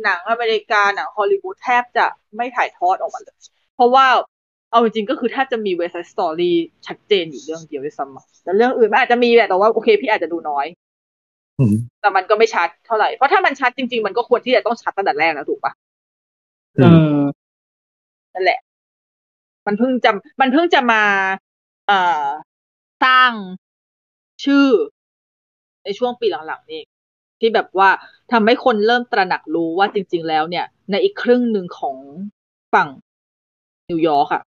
[0.05, 2.07] หนังอเมริกาหนังฮอลลีวูดแทบจะ
[2.37, 3.37] ไม่ถ่ายทอดออกมาเลย
[3.75, 4.07] เพราะว่า
[4.71, 6.57] เอาจริงๆก็คือแทบจะมีเวส t สตอรี่
[6.87, 10.67] ชัดเจนอยู่เรื่องเดียวด้วยซ้ำอะแต่เรื่องอื่นมันอาจจะมีแหละแต่ว่าโอเคพี่อาจจะดูน้อย
[11.59, 15.73] อืมแต่มันก็ไม่ชัดเท่าไหร่ เพราะถ้ามันชัดจริง ๆ มันก็ควรที่จะต้องชัดตั้งแต่แรกแล้วถูกปะ
[16.79, 17.21] อือืมม
[18.35, 18.59] นั่นแหละ
[19.67, 20.11] มันเพิ่งจะ
[20.41, 21.03] มันเพิ่งจะมา
[21.89, 22.25] เอ่อ
[23.05, 23.33] สร้าง
[24.45, 24.67] ชื่อ
[25.85, 26.87] ในช่วงปีหลังๆนี่เอง
[27.41, 27.89] ที่แบบว่า
[28.33, 31.97] ทำให้คนเริ่มตระหนักรู้ว่าจริง ๆ แล้วเนี่ย ในอีกครึ่งหนึ่งของ
[32.75, 32.89] ฝั่ง
[33.91, 34.43] นิวยอร์กอะ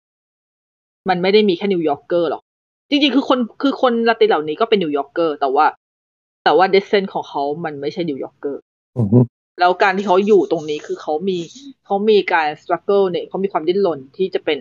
[1.09, 2.43] มันไม่ได้มีแค่ New Yorker หรอก
[2.89, 5.65] จริง ๆ คือคนคือคนละตินเหล่านี้ก็เป็น New Yorker แต่ว่า
[6.43, 8.61] แต่ว่า descent ของเขามันไม่ใช่ New Yorker
[8.97, 9.07] อืม
[9.59, 11.37] แล้วการที่เขาอยู่ตรงนี้คือเขามี
[11.85, 14.59] เขามีการส t รั g เกิลเนี่ยเขามีความดิ้นรนที่จะเป็น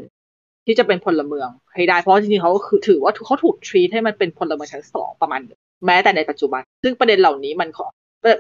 [0.66, 7.86] ที่จะเป็นพลเมืองให้ได้ เพราะจริงๆเขาคือถือว่าเขาถูก treat ให้มันเป็นพลเมืองชั้นสองประมาณหนึ่งแม้แต่ในปัจจุบัน ซึ่งประเด็นเหล่านี้มันขอ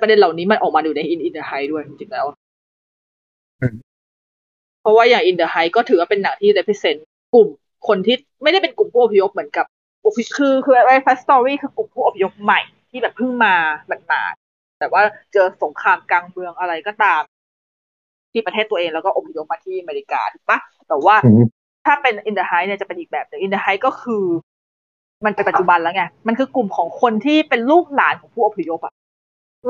[0.00, 2.26] ประเด็นเหล่านี้มันออกมาอยู่ในอินอินเดอะไฮด้วยจริงๆแล้ว
[4.82, 6.98] เพราะว่าอย่าง In the Heights ก็ถือว่าเป็นหนังที่ represent
[7.34, 7.48] กลุ่ม
[7.88, 9.66] คนที่ไม่ได้เป็นกลุ่มผู้อพยพเหมือนกับ
[10.04, 13.54] อพยคือคือไอ้ West Side Story คือกลุ่มผู้อพยพใหม่ที่แบบเพิ่งมา
[13.86, 17.22] หมาดๆแต่ว่าเจอสงครามกลางเมืองอะไรก็ตาม
[18.32, 20.58] ที่ประเทศตัวเองแล้วก็อพยพมาที่อเมริกาถูกปะ
[20.88, 21.44] แต่ว่าอืม
[21.86, 24.24] ถ้าเป็น In the Heights เนี่ยจะเป็นอีกแบบหนึ่ง In the Heights ก็คือ
[25.24, 28.94] มันเป็นปัจจุบันแล้วไง มันคือกลุ่มของคนที่เป็นลูกหลานของผู้อพยพอะ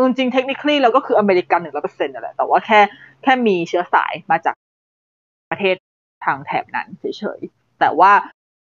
[0.05, 2.81] จริง technically ก็คืออเมริกันหนึ่งร้อยเปอร์เซ็นต์นั่นแหละแต่ว่าแค่
[3.23, 4.55] แค่มีเชื้อสายมาจาก
[5.51, 5.77] ประเทศ
[6.25, 8.13] ทางแถบนั้นเฉยๆ แต่ว่า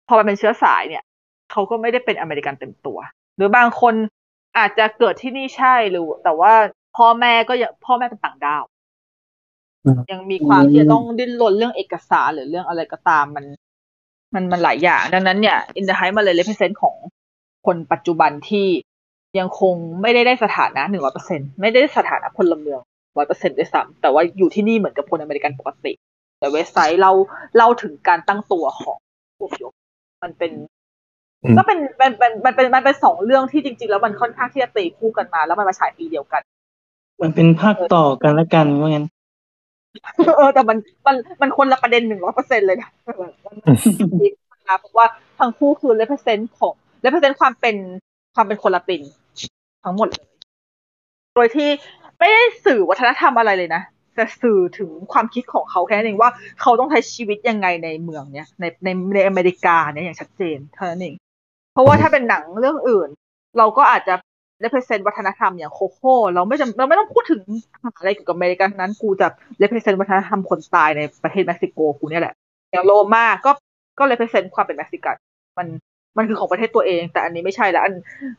[0.08, 1.02] พอมันเป็นเชื้อสายเนี่ย
[1.52, 2.98] เขาก็ไม่ได้เป็นอเมริกันเต็มตัว
[3.36, 3.94] หรือบางคน
[4.58, 6.52] อาจจะเกิดที่นี่ใช่หรือแต่ว่า
[6.96, 7.52] พ่อแม่ก็
[7.86, 8.62] พ่อแม่เป็นต่างดาว
[10.12, 13.44] ยังมีความที่จะต้องดิ้นรนเรื่องเอกสารหรือเรื่องอะไรก็ตามมัน
[14.34, 16.96] มันมันหลายอย่าง ดังนั้นเนี่ยอินเด h ไฮมาเลยเลเ e เซนต์ของ
[17.66, 18.66] คนปัจจุบันที่
[19.38, 22.80] ยังคงไม่ได้ได้สถานะหนึ่งร้อยเปอร์เซ็นไม่ได้ได้สถานะพลเมือง
[23.16, 25.92] ร้อยเปอร์เซ็นต์ด้วยซ้ำแต่ว่าอยู่ที่นี่เหมือนกับคนอเมริกันปกติ
[26.38, 27.12] แต่เว็บไซต์เรา
[27.56, 28.98] เล่าถึงการตั้งตัวของ
[29.36, 29.72] ผู้อพยพ
[30.22, 30.52] มันเป็น
[31.42, 36.42] อืมก็เป็นมันเป็นมันเป็นมันเป็นสองเรื่องที่จริง ๆ แล้วมันค่อนข้างที่จะตีคู่กันมา แล้วมันมาฉายปีเดียวกัน
[37.22, 39.06] มันเป็นภาคต่อกันละกันว่างั้น
[40.36, 45.06] เออแต่มันมันมันคนละประเด็นหนึ่งร้อยเปอร์เซ็นเลยนะมันนะเพราะว่า
[45.38, 47.76] ทั้งคู่คือเลเ e เซ็นต์ของเลเ e เซ็นต์ความเป็น
[48.34, 49.02] ความเป็นคนละติน
[49.84, 50.28] ทั้งหมดเลย
[51.34, 51.68] โดยที่
[52.18, 53.82] ไม่ได้สื่อวัฒนธรรมอะไรเลยนะ
[54.14, 61.14] แต่สื่อถึงความคิดของเขาแค่นั้นเองว่าเขาต้องใช้ชีวิตยังไงในเมืองเนี้ยในในในอเมริกาเนี่ยอย่างชัดเจนเท่านั้นเอง
[61.72, 63.08] เพราะว่าถ้าเป็นหนังเรื่องอื่น
[63.58, 64.14] เราก็อาจจะ
[64.64, 67.42] represent วัฒนธรรมอย่างโคโค่เราไม่จำเราไม่ต้องพูดถึง
[67.96, 69.28] อะไรเกี่ยวกับอเมริกาทั้งนั้น กูจะ
[69.62, 72.34] represent วัฒนธรรมคนตายในประเทศเม็กซิโกกูเนี่ยแหละ
[72.72, 73.50] อย่างโรมาก็
[73.98, 75.16] ก็ represent ความเป็นเม็กซิกัน
[75.58, 75.66] มัน
[76.16, 77.94] มันคือของประเทศตัวเอง แต่อันนี้ไม่ใช่แล้วอัน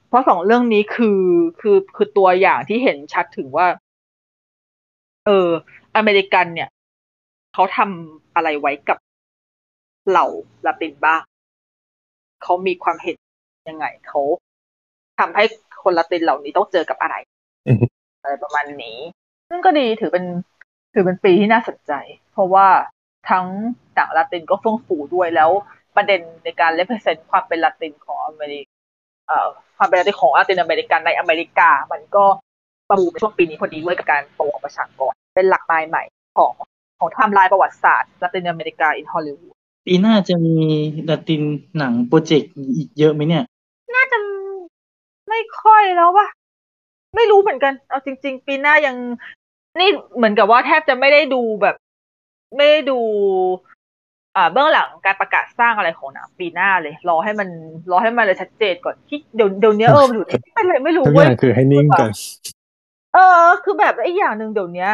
[0.07, 1.21] เพราะสองเรื่องนี้คือ
[1.61, 3.67] คือคือตัวอย่างที่เห็นชัดถึงว่า
[5.25, 5.49] เออ
[5.97, 6.69] อเมริกันเนี่ย
[7.53, 8.97] เขาทำอะไรไว้กับ
[10.09, 10.27] เหล่า
[10.65, 11.21] ลาตินบ้าง
[12.43, 13.15] เขามีความเห็น
[13.69, 14.21] ยังไงเขา
[15.19, 15.43] ทำให้
[15.83, 17.15] คนลาตินเหล่านี้ต้องเจอกับอะไร
[17.67, 17.85] อือฮึ
[18.21, 18.97] อะไรประมาณนี้
[19.49, 20.25] ซึ่งก็ดีถือเป็น
[20.93, 21.93] ถือเป็นปีที่น่าสนใจ
[22.33, 22.67] เพราะว่า
[23.29, 23.45] ทั้ง
[23.95, 25.49] หนังลาตินก็เฟื่องฟูด้วยแล้ว
[25.95, 28.65] ประเด็นในการเล p เ e นความเป็นลาตินของอเมริก
[29.27, 32.25] เอ่อความเป็นลาตินของลาตินอเมริกันในอเมริกา มันก็
[32.89, 36.03] ประมูในช่วงปีนี้พอดีด้วยกับการโตของประชากรเป็นหลักไม้ใหม่
[36.37, 36.53] ของ
[36.99, 39.55] ของไทม์ไลน์ประวัติศาสตร์ลาตินอเมริกา in ฮอลลีวูด
[39.87, 40.57] ปีหน้าจะมี
[41.09, 41.41] ลาติน
[41.77, 43.56] หนังโปรเจกต์อีกเยอะไหมเนี่ยน่าจะ
[45.29, 46.27] ไม่ค่อยแล้ววะ
[47.15, 48.95] ไม่รู้เหมือนกัน เอาจริง ๆ ปีหน้ายัง
[49.79, 51.75] นี่เหมือนกับว่าแทบจะไม่ได้ดูแบบ
[52.57, 52.99] ไม่ได้ดู
[54.35, 57.49] อ่า เบื้องหลังการประกาศสร้างอะไรของหนังปีหน้าเลย รอให้มัน
[57.91, 62.09] รอให้มันเลยชัดเจนก่อนที่เดี๋ยวเดี๋ยวนี้เออมันอยู่ที่เป็นอะไรไม่รู้ทุกอเว้ยย่างคือให้นิ่งก่อน
[63.13, 64.89] เออ คือแบบไอ้อย่างหนึ่งเดี๋ยวนี้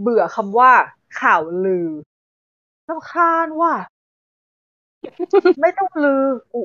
[0.00, 0.72] เบื่อคำว่า
[1.20, 1.88] ข่าวลือ
[2.88, 3.72] รำคาญว่า
[5.60, 6.22] ไม่ต้องลือ
[6.52, 6.60] กู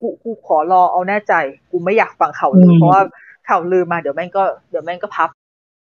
[0.00, 1.32] กูกูขอรอเอาแน่ใจ
[1.70, 3.00] กูไม่อยากฟังข่าวลืออืมเพราะว่า
[3.48, 5.30] ข่าวลือมาเดี๋ยวแม่งก็เดี๋ยวแม่งก็พับ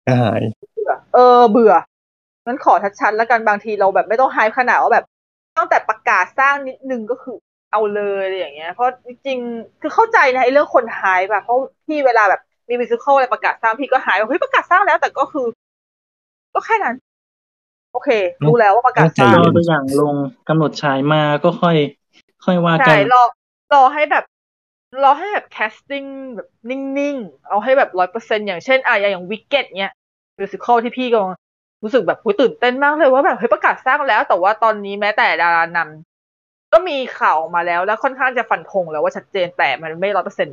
[0.06, 0.42] ก็หาย
[0.72, 1.72] เบื่อเออเบื่อ
[2.46, 5.04] งั้นขอชัดๆแล้วกันบางทีเราแบบไม่ต้องไฮป์ขนาดว่าแบบ
[5.56, 7.36] ตั้งแต่ประกาศสร้างนิดนึงก็คือ
[7.72, 15.46] เอาเลยอะไรอย่างเงี้ย เพราะจริงๆคือเข้าใจนะไอ้เรื่องคนไฮป์อะเพราะพี่เวลาแบบมี musical อะไรประกาศสร้างพี่ก็ hype ว่าเฮ้ยประกาศสร้างแล้วแต่ก็คือ
[16.54, 16.94] ก็แค่นั้น
[17.92, 18.10] โอเค
[18.46, 20.16] รู้แล้วว่าประกาศสร้างใจเอาเย็นตัวอย่างลง
[20.48, 21.76] กำหนดฉายมาก็ค่อย
[22.44, 23.22] ค่อยว่ากัใช่นรอ
[23.74, 24.24] รอให้แบบ
[25.02, 29.92] รอให้แบบ casting แบบนิ่งๆ เอาให้แบบร้อยเปอร์เซ็นอย่างเช่นอะอย่าง Wicked เนี้ย
[30.38, 31.20] musical ที่พี่ก็
[31.82, 40.48] รู้สึกแบบหูยตื่นเต้นมากเลยว่าแบบเฮ้ยประกาศสร้างแล้ว แต่ว่าตอนนี้แม้แต่ดารานำก็มีข่าวออกมาแล้วแล้วค่อนข้างจะฟันธงแล้วว่าชัดเจนแต่มันไม่ร้อยเปอร์เซ็น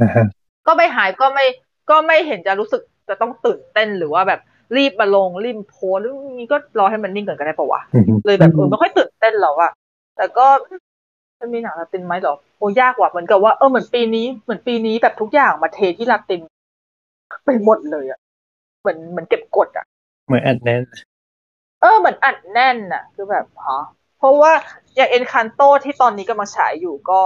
[0.00, 0.26] นะฮะ
[0.66, 1.46] ก็ไม่หายก็ไม่
[1.90, 4.40] ก็ไม่เห็นจะรู้สึกจะต้องตื่นเต้นหรือว่าแบบ
[4.76, 9.72] รีบมาลงรีบโพสต์หรือนี้ก็รอให้มันนิ่งก่อนก็ได้ปะวะอือฮึเลยแบบเออือมไม่ค่อยตื่นเต้นหรอกอะ
[10.16, 10.46] แต่ก็
[11.40, 16.40] มันมีหนังลาตินไหมหรอโอ้ยากว่ะเหมือนกับว่าเออเหมือนปีนี้เหมือนปีนี้แบบทุกอย่างมาเทที่ลาติน
[17.44, 18.18] ไปหมดเลยอะ
[18.80, 19.84] เหมือนเหมือนเก็บกดอะ
[20.26, 20.82] เหมือนแอดแน่น
[21.80, 23.82] เออเหมือนอัดแน่นอะคือแบบฮะ
[24.18, 24.52] เพราะว่า
[24.96, 27.20] อย่างเอ็นคันโตที่ตอนนี้กำลังฉายอยู่ก็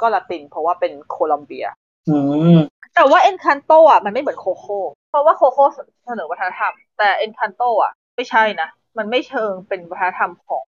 [0.00, 1.66] ก็ลาติน เพราะว่าเป็นโคลัมเบีย
[2.08, 2.16] อื
[2.56, 2.58] ม
[2.94, 4.80] แต่ว่าเอ็นคันโตอะมันไม่เหมือนโคโค่
[5.10, 5.64] เพราะว่าโคโค่
[6.06, 8.68] เสนอวัฒนธรรม แต่เอ็นคันโตอะ ไม่ใช่นะ
[8.98, 10.62] มันไม่เชิงเป็นวัฒนธรรมของ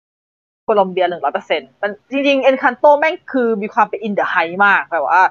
[0.79, 4.35] ลอมเบียหนึ่งร้อยเปอร์เซ็นต์มันจริงๆเอ็นคันโตแม่งคือมีความเป็น In the Heights
[4.65, 5.21] มากแบบว่า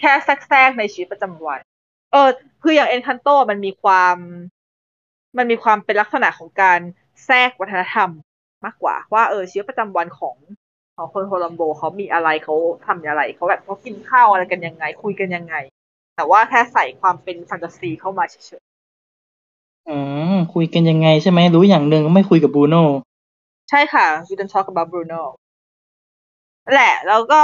[0.00, 1.60] แค่แทรกๆในชีวิตประจำวัน
[2.12, 2.28] เออ
[2.62, 4.16] คืออย่างเอ็นคันโตมันมีความ
[5.38, 6.80] มันมีความเป็นลักษณะของการ
[7.26, 8.10] แทรกวัฒนธรรม
[8.64, 10.36] มากกว่า ว่าเออชีวิตประจำวันของ
[10.96, 12.54] ของคนโคลัมโบเขามีอะไรเขา
[12.86, 15.54] ทำอะไรเขาแบบเขากินข้าวอะไรกันยังไง คุยกันยังไง
[16.16, 19.96] แต่ว่าแค่ใส่ความเป็นแฟนตาซีเข้ามาเฉยๆอื
[20.32, 22.84] มคุยกันยังไงใช่ไหมรู้อย่างหนึ่งไม่คุยกับบูโน่
[23.70, 25.22] ใช่ค่ะ we don't talk about Bruno
[26.72, 27.40] แหละ แล้วก็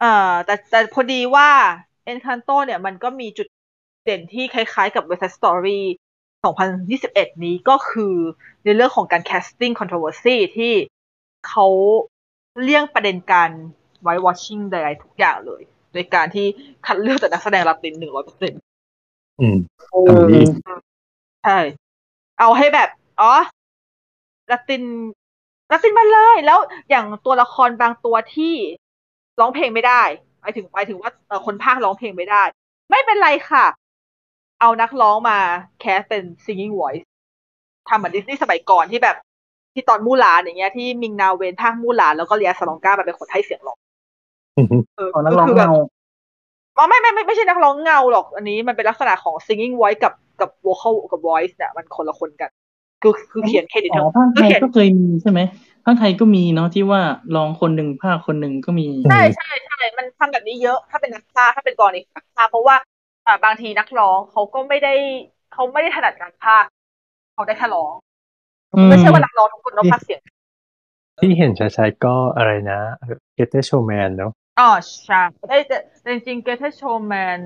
[0.00, 1.50] เอ่อ แต่แต่พอดีว่า
[2.10, 3.46] Encanto เนี่ย มันก็มีจุด
[4.04, 5.80] เด่นที่คล้ายๆกับ West Side Story
[6.44, 8.14] 2021 นี้ก็คือ
[8.64, 10.72] ในเรื่องของการ casting controversy ที่
[11.48, 11.66] เขา
[12.62, 13.50] เลี่ยงประเด็นการ
[14.06, 15.62] white watching ใดๆทุกอย่างเลย
[15.92, 16.46] โดยการที่
[16.86, 18.60] คัดเลือกแต่นักแสดงลาติน100%
[19.40, 19.56] อืม
[19.90, 20.68] เอทำดีอ
[21.44, 21.58] ใช่
[22.38, 22.88] เอาให้แบบ
[23.20, 23.32] อ๋อ
[24.50, 24.82] ละติน
[25.70, 26.58] ละตินมาเลย แล้ว
[26.90, 28.54] อย่างตัวละครบางตัวที่
[29.40, 30.02] ร้องเพลงไม่ได้
[30.40, 32.42] หมายถึงหมายถึงว่าเอ่อคนภาคร้องเพลงไม่ได้
[32.90, 33.66] ไม่เป็นไรค่ะ
[34.60, 35.38] เอานักร้องมา
[35.80, 37.04] แคสเป็น singing voice
[37.88, 39.16] ทำเหมือนดิสนีย์สมัยก่อนที่แบบ
[39.74, 43.78] ที่ตอนมู่หลานอย่างเงี้ยที่มิงนาเวนภาคมู่หลานแล้วก็เรียสลองก้ามาเป็นคนให้เสียงร้อง
[44.58, 45.82] อือฮึเออขอนักร้องคืแบบเงา
[46.76, 52.50] อ๋อไม่ไม่ไม่ไม่ใช่นักร้องเงาหรอก อันนี้มันเป็นลักษณะของ singing voice กับกับ vocal กับ voice เนี่ยมันคนละคนกัน
[53.04, 55.40] คือคือเขียนเครดิตอ๋ทั้องภาคไทคือยเขียนก็เคยมีใช่ไหม
[55.84, 57.00] ภาคไทยก็มีเนาะที่ว่า
[57.36, 62.76] ร้องคนหนึ่งภาคคนหนึ่งก็มีใช่ใช่ใช่มันทำแบบนี้เยอะ ถ้าเป็นนักพากย์ถ้าเป็นกรณีนักพากย์เพราะว่า
[63.26, 64.94] อ่าบางทีนักร้องเขาก็ไม่ได้
[65.52, 66.68] เขาไม่ได้ถนัดการพากย์
[67.34, 67.92] เขาได้แค่ร้อง
[68.76, 70.20] อืมไม่ใช่ว่านักร้องทุกคนต้องพากย์เสียง
[71.20, 72.80] ที่เห็นชัดๆก็อะไรนะ
[73.34, 74.70] เกตเตอร์โชแมนเนาะอ๋อ
[75.04, 77.40] ใช่ได้แต่แต่จริงๆเกเทโชแมน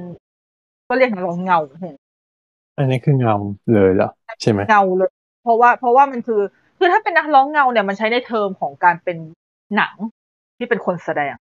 [0.89, 1.94] ก็เรียกนักร้องเงาเห็น
[2.76, 3.35] อันนี้คือเงา
[3.72, 4.09] เลยเหรอ
[4.43, 5.18] ใช่ไหมเงาเลยเพ
[5.49, 6.41] ราะว่าเพราะว่ามันคือ
[6.79, 9.16] คือถ้าเป็นนักร้องเงาเนี่ยมันใช้ในเทอมของการเป็น
[9.77, 9.95] หนัง
[10.59, 11.35] ที่เป็นคนแสดง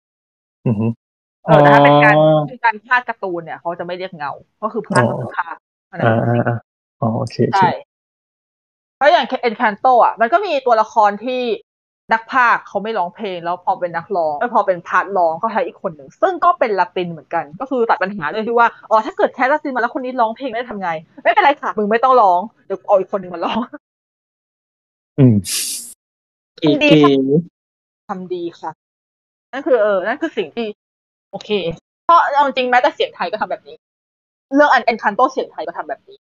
[0.67, 0.85] อือฮึ
[1.45, 2.15] เออแต่ถ้าเป็นการ
[2.47, 4.31] เป็นการพากย์การ์ตูนเนี่ยเขาจะไม่เรียกเงา
[4.63, 6.57] ก็คือพากย์ก็คือพากย์เท่านั้นอ่าอ่าอ่า
[7.01, 7.69] อ๋อโอเคโอเคใช่
[8.97, 11.41] เพราะอย่างเอ็นคันโตอะมันก็มีตัวละครที่
[12.13, 20.89] นักพากย์เขาไม่ร้องเพลง แล้วพอเป็นนักร้องเอ้ยพอเป็น part ร้องก็ใช้อีกคนหนึ่ง ซึ่งก็เป็นลาตินเหมือนกัน ก็คือตัดปัญหาเลยที่ว่าอ๋อถ้าเกิด cast ลาตินมาแล้วคนนี้ร้องเพลงได้ทำไง
[21.23, 23.59] ไม่เป็นไรค่ะมึงไม่ต้องร้องเดี๋ยวเอาอีกคนหนึ่งมาร้อง
[25.19, 25.35] อืม
[26.59, 27.11] เก๋ดีเก๋ค่ะ
[28.09, 28.71] ทำดีค่ะ
[29.51, 30.65] นั่นคือเออ นั่นคือสิ่งที่
[31.31, 31.49] โอเค
[32.05, 33.75] เพราะเอาจริงแม้แต่เสียงไทยก็ทำแบบนี้
[34.55, 36.17] เรื่องอันเอ็นคันโตเสียงไทยก็ทำแบบนี้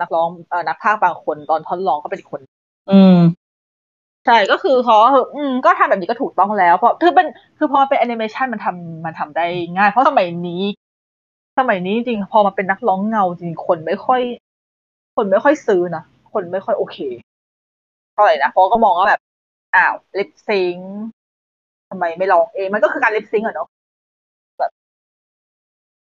[0.00, 2.40] นักร้องเอ่อนักพากย์บางคนตอนท่อนร้องก็เป็นอีกคน
[2.90, 3.16] อืม
[4.26, 4.96] ใช่ก็คือเขา
[5.34, 7.26] อืมก็ทำแบบนี้ก็ถูกต้องแล้วเพราะคือเป็น
[7.58, 9.46] คือพอมันเป็นแอนิเมชันมันทำมันทำได้
[9.76, 10.62] ง่าย เพราะสมัยนี้
[11.58, 14.20] สมัยนี้จริงๆพอมาเป็นนักร้องเงาจริงๆคนไม่ค่อย
[15.16, 16.02] คนไม่ค่อยซื้อนะ
[16.32, 16.98] คนไม่ค่อยโอเค
[17.30, 19.20] เท่าไหร่นะเพราะก็มองว่าแบบ
[19.76, 20.76] อ้าว lip sync
[21.90, 23.68] ทำไมไม่ร้องเองมันก็คือการ lip sync อะเนาะ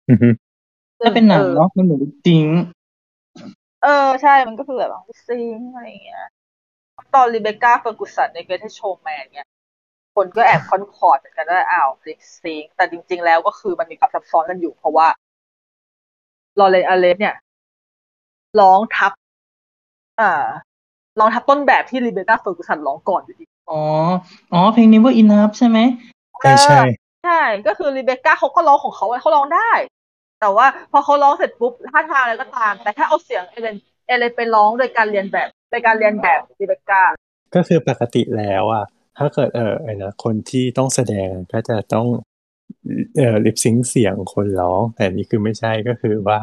[0.09, 0.29] อือฮึ
[0.99, 2.45] ถ้าเป็นหนังเนาะมันเหมือนจริง
[3.83, 6.23] เออใช่มันก็คือแบบ lip sync อะไรอย่างเงี้ย
[7.15, 9.47] ตอนรีเบคก้าเฟอร์กุสันใน Greatest Showman เนี่ย
[10.15, 15.07] คนก็แอบ concern เหมือนกันว่าอ้าว lip sync แต่จริง ๆ แล้วก็คือมันมีความซับซ้อนกันอยู่ เพราะว่า
[16.59, 17.35] Loren Allred เนี่ย
[18.59, 19.11] ร้องทับ
[20.21, 20.31] อ่า
[21.19, 23.81] ร้องทับต้นแบบที่รีเบคก้าเฟอร์กุสันร้องก่อนอยู่ดี อ๋อ
[24.53, 25.79] อ๋อ เพลง Never Enough ใช่ไหม
[26.41, 26.81] ใช่ใช่
[27.23, 29.71] ใช่ ก็คือรีเบคก้าเขาก็ร้องของเขาเขาร้องได้
[30.41, 33.77] แต่ว่าพอเขาร้องเสร็จปุ๊บท่าทางอะไรก็ตาม แต่ถ้าเอาเสียง Loren
[34.07, 37.01] Allred ไปร้องโดยการเลียนแบบโดยการเลียนแบบรีเบคก้า
[37.55, 38.85] ก็คือปกติแล้วอะ
[39.17, 42.07] ถ้าเกิดเออไอ้นะคนที่ต้องแสดงก็จะต้อง
[43.17, 46.39] เอ่อลิปซิงเสียงคนร้อง แต่นี่คือไม่ใช่ก็คือว่า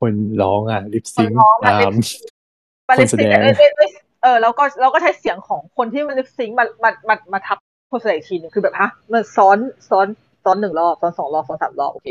[0.00, 0.12] คน
[0.42, 1.92] ร้องอะลิปซิงคนร้องอะตาม
[2.88, 3.40] มาลิปคนแสซิงดง
[4.22, 7.56] เอ้ยเอ้ยเอ้ยเออแล้วก็เราก็ใช้เสียงของคนที่มันลิปซิงมามามามาทับ
[7.90, 9.58] คนแสดงอีกทีหนึงคือแบบฮะมันซ้อน
[9.88, 10.06] ซ้อน
[10.44, 12.06] ซ้อนหนึ่งรอบซ้อนสองรอบซ้อนสามรอบโอเค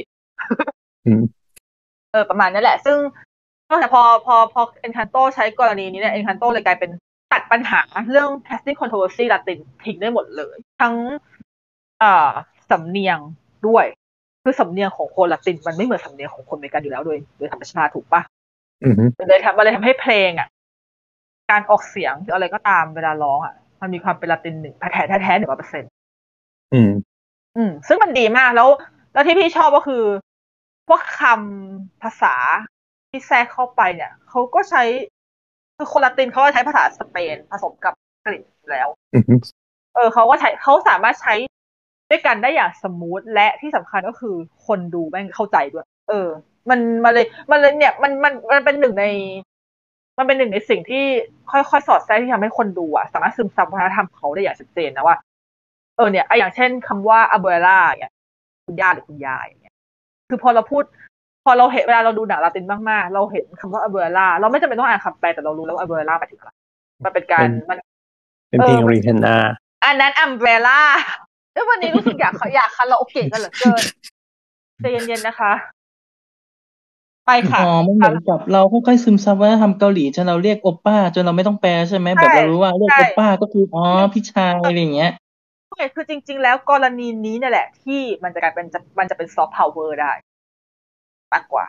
[1.05, 1.21] อืม
[2.11, 2.97] เออประมาณนั้นแหละ ซึ่ง
[3.79, 6.91] แต่พอพอพอเอ็นคันโตใช้กรณีนี้เนี่ยเอ็นคันโตเลยกลายเป็น
[7.31, 10.95] ตัดปัญหาเรื่อง casting controversy ลาตินทิ้งได้หมดเลย ทั้ง
[12.03, 12.31] อ่า
[12.71, 13.19] สำเนียง
[13.67, 13.85] ด้วย
[14.43, 18.21] คือสำเนียงของคนลาตินมันไม่เหมือนสำเนียงของคนอเมริกันอยู่แล้วโดยโดยธรรมชาติถูกปะ
[18.83, 20.47] อืมมันเลยทำมันเลยทำให้เพลงอะ
[21.51, 25.89] การออกเสียงหรืออะไรก็ตามเวลาร้องอะ มันมีความเป็นลาตินหนึ่งแท้แท้แท้หนึ่งร้อยเปอร์เซ็นต์
[26.73, 26.91] อืม
[27.57, 28.69] อืม ซึ่งมันดีมากแล้ว
[29.13, 30.03] แล้วที่พี่ชอบก็คือ
[30.87, 32.35] พวกคำภาษา
[33.09, 34.83] ที่แทรกเข้าไปเนี่ยเขาก็ใช้
[35.77, 39.23] คือคนลาตินเขาก็ใช้ภาษาสเปนผสมกับอังกฤษอยู่แล้วอืม
[39.95, 41.33] เออเขาก็ใช้เขาสามารถใช้
[42.09, 44.35] ด้วยกันได้อย่าง smooth และที่สำคัญก็คือ
[44.67, 46.27] คนดูแม่งเข้าใจด้วย เออ
[46.69, 49.05] มันมันเลยมันเลยเนี่ยมันมันมันเป็นหนึ่งใน
[50.17, 51.05] มันเป็นหนึ่งในสิ่งที่
[51.51, 55.15] ค่อยๆ สอดแทรกที่ทำให้คนดูอะสามารถซึมซับวัฒนธรรมเขาได้อย่างชัดเจนนะว่า
[55.97, 58.11] เออเนี่ยไอะอย่างเช่นคำว่า abuela เนี่ย
[58.65, 59.75] คุณย่าหรือคุณยายอย่างเงี้ย
[60.29, 60.83] คือพอเราพูด
[61.45, 66.51] พอเราเห็นเวลาเราดูหนังลาตินมากๆ เราเห็นคำว่า abuela เราไม่จำเป็นต้องอ่านคำแปลแต่เรารู้แล้วว่า abuela หมายถึงอะไร
[67.03, 67.77] มันเป็นการมัน
[68.49, 69.35] เป็นเพลงเออรีเทนนา
[69.85, 70.81] อันนั้น Umbrella
[71.53, 73.83] แล้ววันนี้รู้สึกอยากอยากคาราโอเกะกันเหลือเกิน
[74.79, 75.51] ใจเย็นๆนะคะ
[77.25, 83.83] ไปค่ะ อ๋อมันเหมือนกับเราค่อยๆซึมซับวัฒนธรรมเกาหลีจนเราเรียกโอป้า จนเราไม่ต้องแปลใช่ไหมแบบเรารู้ว่าเรียกใช่ โอป้าก็คืออ๋อ
[84.13, 85.11] พี่ชายอะไรอย่างเงี้ย
[85.69, 90.11] ใช่คือจริง ๆ แล้วกรณีนี้เนี่ยแหละ ที่มันจะกลายเป็นจะมันจะเป็นซอฟต์พาวเวอร์ได้
[91.33, 91.65] มากกว่า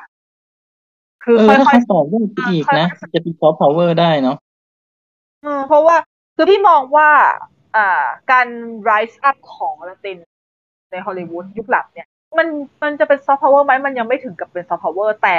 [1.25, 2.19] คือเออ ค่ถ้าอยเขาตอบได้
[2.49, 5.97] อีกนะค่อยจะเป็นซอฟต์พาวเวอร์ได้เนาะๆอืมเพราะว่า
[6.37, 7.11] คือพี่มองว่า
[7.77, 8.47] อ่า การ
[8.89, 10.19] rise up ของลาติน
[10.91, 12.09] ในฮอลลีวูดยุคหลังเนี่ย
[12.39, 12.49] มัน
[12.83, 15.39] มันจะเป็นซอฟต์พาวเวอร์ไหมมันยังไม่ถึงกับเป็นซอฟต์พาวเวอร์แต่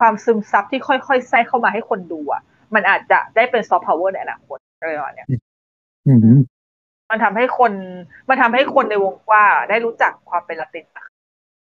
[0.00, 2.42] ความซึมซับที่ค่อยๆแทรกเข้ามาให้คนดูอะ
[2.74, 5.28] มันอาจจะได้เป็นซอฟต์พาวเวอร์ในอนาคตอะไรประมาณเนี้ย
[6.06, 6.38] อืม
[7.10, 7.72] มันทำให้คน
[8.28, 11.06] มันทำให้คนในวงกว้างได้รู้จักความเป็นลาตินอะ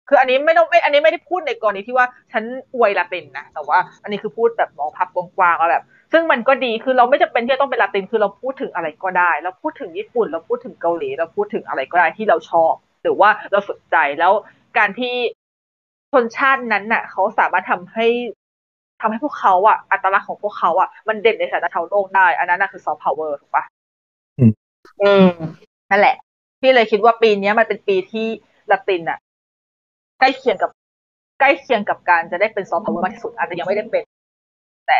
[0.07, 2.43] คืออันนี้ไม่ต้องไม่ อันนี้ไม่ได้พูดในกรณีที่ว่าฉัน
[2.75, 12.73] อวยลาตินนะ แต่ว่า อันนี้คือพูดแบบมองภาพกว้างๆว่าแบบ ซึ่งมันก็ดี คือเราไม่จำเป็นที่จะต้องเป็นลาติน คือเราพูดถึงอะไรก็ได้ เราพูดถึงญี่ปุ่น เราพูดถึงเกาหลี เราพูดถึงอะไรก็ได้ที่เราชอบ
[13.07, 14.33] หรือว่าเราสนใจแล้ว
[14.77, 15.15] การที่
[16.11, 18.07] ชนชาตินั้นน่ะเขาสามารถทำให้
[19.01, 23.63] ทำให้พวกเขาอะอัตลักษณ์ของพวกเขาอะมันเด่นในสายตาชาวโลกได้ อันนั้นน่ะคือซอฟต์พาวเวอร์ถูกปะ
[25.01, 25.29] อืม
[25.89, 26.15] นั่นแหละ
[26.61, 28.27] พี่เลยคิดว่าปีเนี้ยมันเป็นปีที่
[28.71, 29.19] ละตินอะ
[30.19, 30.71] ใกล้เคียงกับ
[31.39, 34.03] ใกล้เคียงกับการจะได้เป็นซอฟต์พาวเวอร์มากที่สุดอาจจะยังไม่ได้เป็น
[34.87, 34.99] แต่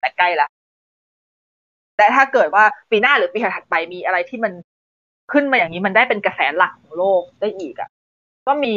[0.00, 0.48] แต่ใกล้ละ
[1.96, 4.52] แต่ถ้าเกิดว่าปีหน้าหรือปีถัดไปมีอะไรที่มัน
[5.32, 7.88] ขึ้นมาอย่างนี้มันได้เป็นกระแสหลักของโลกได้อีกอะ
[8.46, 8.76] ก็มี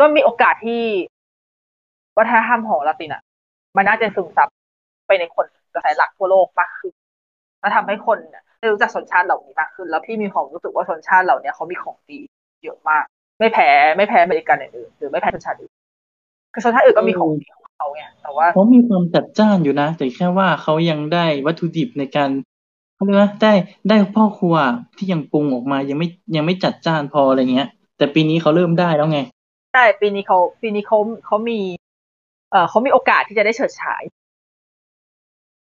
[0.00, 0.82] ก็มีโอกาสที่
[2.18, 3.22] วัฒนธรรมของละตินอะ
[3.76, 4.48] มันน่าจะซึมซับ
[5.06, 6.92] ไปในคนกระแสหลักทั่วโลกมากขึ้น
[7.62, 12.18] มาทำให้คนเนี่ยได้รู้จักชนชาติเหล่านี้มากขึ้น แล้วพี่มีความรู้สึกว่าชนชาติเหล่านี้เขามีของดี
[12.64, 13.04] เยอะมาก
[13.38, 15.72] ไม่แพ้ไม่แพ้อเมริกันอื่นๆหรือไม่แพ้ชนชาติอื่น
[16.52, 22.30] คือชนชาติอื่นก็มีของดีของเขาไงแต่ว่าเขามีความจัดจ้านอยู่นะ แต่แค่ว่าเขายังได้วัตถุดิบในการ
[23.02, 23.52] เขาเรียกว่าได้
[23.88, 24.54] ได้พ่อครัว
[24.96, 29.18] ที่ยังปรุงออกมายังไม่ยังไม่จัดจ้านพออะไรเงี้ย แต่ปีนี้เขาเริ่มได้แล้วไง
[29.72, 31.58] ใช่ปีนี้เขาปีนี้เขาเขามี
[32.50, 34.02] เอ่อเขามีโอกาสที่จะได้เฉิดฉาย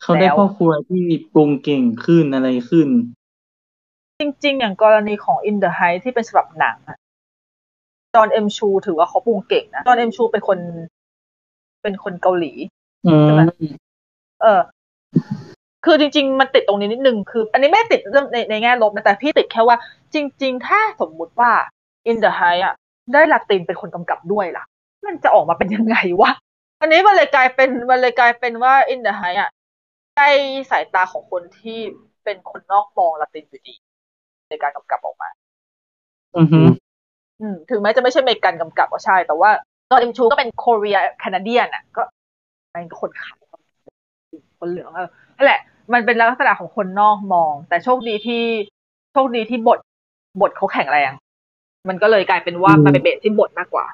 [0.02, 2.88] เขาได้แล้วพ่อครัวที่ปรุงเก่งขึ้นอะไรขึ้น
[4.20, 6.98] จริง ๆ อย่างกรณีของ In the Heights ที่เป็นฉบับหนังอะ
[8.14, 10.58] จอห์นเอ็มชูถือว่าเขาปรุงเก่งนะจอห์นเอ็มชูเป็นคน
[11.82, 12.52] เป็นคนเกาหลี
[13.06, 13.42] อืมใช่ไหม
[14.42, 14.60] เออ
[15.90, 19.76] คือจริง ๆ มันติดตรงนี้นิดนึงคือ อันนี้ไม่ติดเรื่องในในแง่ลบนะแต่พี่ติดแค่ว่า
[20.14, 21.50] จริง ๆ ถ้าสมมุติว่า
[22.10, 22.74] In the Heights อะ
[23.12, 24.64] ได้ลาตินเป็นคนกำกับด้วยล่ะ
[25.06, 26.30] มันจะออกมาเป็นยังไงวะ
[26.80, 29.50] อันนี้มันเลยกลายเป็นมันเลยกลายเป็นว่า In the Heights อะ
[30.16, 30.28] ได้
[30.70, 31.78] สายตาของคนที่
[32.24, 33.74] เป็นคนนอกมองลาตินอยู่ดี
[34.48, 35.28] ในการกำกับออกมา
[36.36, 36.60] อือฮึ
[37.40, 39.50] อืมถึงแม้จะไม่ใช่อเมริกันกำกับก็ใช่ แต่ว่า
[39.90, 42.02] ตอนเอ็มชูก็เป็นโคเรียแคนาเดียนอะ ก็
[42.72, 43.34] เป็นคนขาว
[44.58, 45.60] คนเหลืองเออนั่นแหละ
[45.92, 48.42] มันเป็นลักษณะของคนนอกมอง แต่โชคดีที่
[49.12, 49.78] โชคดีที่บท
[50.40, 51.12] บทเขาแข็งแรง
[51.88, 53.86] มันก็เลยกลายเป็นว่ามันเป็นเบสที่บทมากกว่า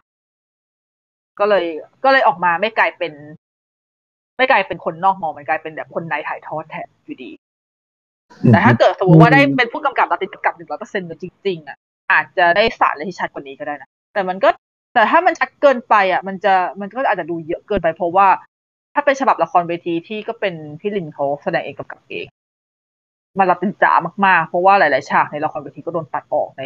[1.39, 1.65] ก็เลย
[2.05, 3.13] ก็เลยออกมาไม่กลายเป็น
[4.37, 7.31] ไม่กลายเป็นคนนอกมองมันกลายเป็นแบบคนในถ่ายทอดแทนอยู่ดี
[8.53, 11.77] แต่ถ้าเกิดสมมติว่าได้เป็นผู้กำกับเราติดกำกับหนึ่งร้อยเปอร์เซ็นต์จริงๆอะ
[12.13, 14.49] อาจจะได้สารอะไรที่ชัดกว่านี้ก็ได้นะแต่มันก็
[14.95, 18.27] แต่ถ้ามันชัดเกินไปอะ มันจะมันก็อาจจะดูเยอะเกินไปเพราะว่า
[18.95, 22.27] ถ้าเป็นฉบับละครเวทีที่ก็เป็นพี่ลินเขาแสดงเองกำกับเอง
[23.39, 23.93] มันรับเป็นจ๋า
[24.27, 26.63] มากๆ เพราะว่าหลาย ๆ ฉากในละครเวทีก็โดนตัดออกใน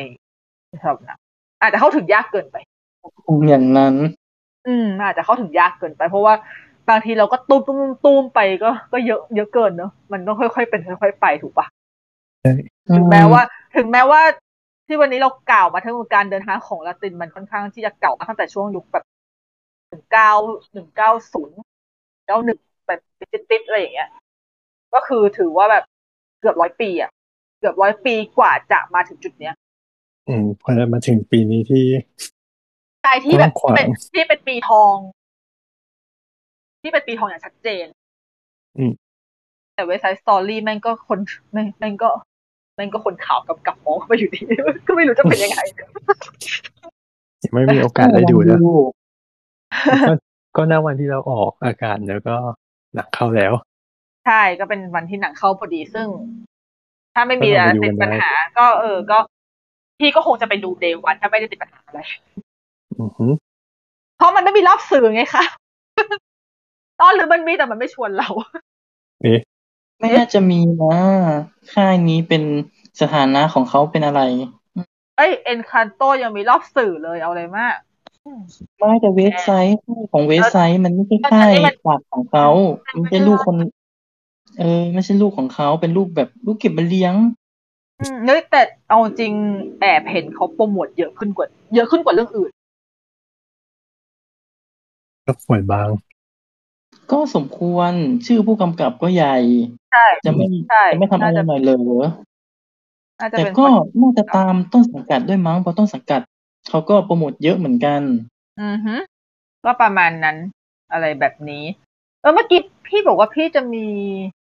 [0.69, 1.19] ในฉบับหนัง
[1.61, 2.57] อาจจะเข้าถึงยากเกินไป
[3.27, 3.95] คงอย่างนั้น
[4.67, 6.35] อืมอาจจะเข้าถึงยากเกินไป เพราะว่า
[6.89, 11.67] บางทีเราก็ตุ้มตุ้มตุ้มไปก็ก็เยอะเยอะเกินเนอะมันต้องค่อย ๆ เป็นค่อย ๆ ไปถูกปะ
[12.97, 13.43] ถึงแม้ว่า
[13.77, 14.21] ถึงแม้ว่า
[14.87, 19.05] ที่วันนี้เรากล่าวมาทั้งหมดการเดินทางของลาตินมันค่อนข้างที่จะเก่ามาตั้งแต่ช่วงยุคแบบ
[19.89, 20.31] หนึ่งเก้า
[20.73, 21.57] หนึ่งเก้าศูนย์
[22.29, 23.01] เก้าหนึ่งแบบ
[23.51, 24.11] ติดๆอะไรอย่างเงี้ย
[24.95, 25.85] ก็คือถือว่าแบบ
[26.41, 27.11] เกือบร้อยปีอะ
[27.59, 29.55] เกือบร้อยปีกว่าจะมาถึงจุดเนี้ย
[30.29, 31.85] อืมพอมาถึงปีนี้ที่
[33.03, 34.95] ใช่ที่แบบกว้างขวางเป็นที่เป็นปีทอง
[36.83, 37.87] ที่เป็นปีทองอย่างชัดเจน
[38.79, 38.93] อืม
[39.75, 41.19] แต่เว็บไซต์สตอรี่แม่งก็คน
[41.53, 42.09] แม่งแม่งก็
[42.77, 44.41] แม่งก็คนข่าวกำกับมองเข้าไปอยู่ดี
[44.87, 45.61] ก็ไม่รู้จะเป็นยังไง
[47.45, 48.59] ยังไม่มีโอกาสได้ดูนะ
[50.57, 52.35] ก็ก็หน้าวันที่เราออกอากาศแล้วก็
[52.95, 53.53] หนักเข้าแล้ว
[54.27, 56.07] ใช่ก็เป็นวันที่หนังเข้าพอดีซึ่ง
[57.15, 59.19] ถ้าไม่มีก็ลองไปดูติดกันปัญได้หา ก็เออ ก็
[59.99, 62.01] พี่ก็คงจะไปดูเดย์วันถ้าไม่ได้ติดปัญหาอะไร
[63.01, 63.33] อือหือ
[64.17, 65.45] เพราะมันไม่มีรอบสื่อไงคะ
[67.01, 68.29] ตอนหรือมันมีแต่มันไม่ชวนเรา
[69.23, 69.41] เอ๊ะ
[69.99, 70.97] ไม่น่าจะมีนะ
[71.73, 72.43] ค่ายนี้เป็น
[73.01, 74.21] สถานะของเขาเป็นอะไร
[75.17, 77.77] เอ้ยเอ็นคันโตยังมีรอบสื่อเลยเอาเลยมาก
[78.79, 79.79] ไม่แต่เว็บไซต์
[80.13, 82.49] ของเว็บไซต์มันไม่ใช่ค่ายอันนี้มันฝากของเขา
[82.95, 83.57] ไม่ใช่ลูกคน
[84.59, 87.15] เออ ไม่ใช่ลูกของเขาเป็นลูกแบบลูกเก็บมาเลี้ยง
[88.01, 89.33] อืมเฮ้ยแต่เอาจริง
[89.81, 92.51] แอบเห็นเขาโปรโมทเยอะขึ้นกว่า เยอะขึ้นกว่าเรื่องอื่น
[95.27, 95.89] ก็ป่วยบาง
[97.13, 97.93] ก็สมควร
[98.27, 99.37] ชื่อผู้กำกับก็ใหญ่
[99.93, 101.79] ใช่ จะไม่ใช่จะไม่ทำอะไรน่าจะหน่อยเหรอ
[103.21, 106.21] น่าจะแต่เป็นก็คนน่าจะตามต้นสังกัดด้วยมั้งเพราะต้นสังกัด
[106.69, 108.01] เขาก็โปรโมทเยอะเหมือนกัน
[108.63, 108.95] อือฮึ
[109.65, 110.37] ก็ประมาณนั้น
[110.93, 111.65] อะไรแบบนี้
[112.21, 113.87] เออเมื่อกี้พี่บอกว่าพี่จะมี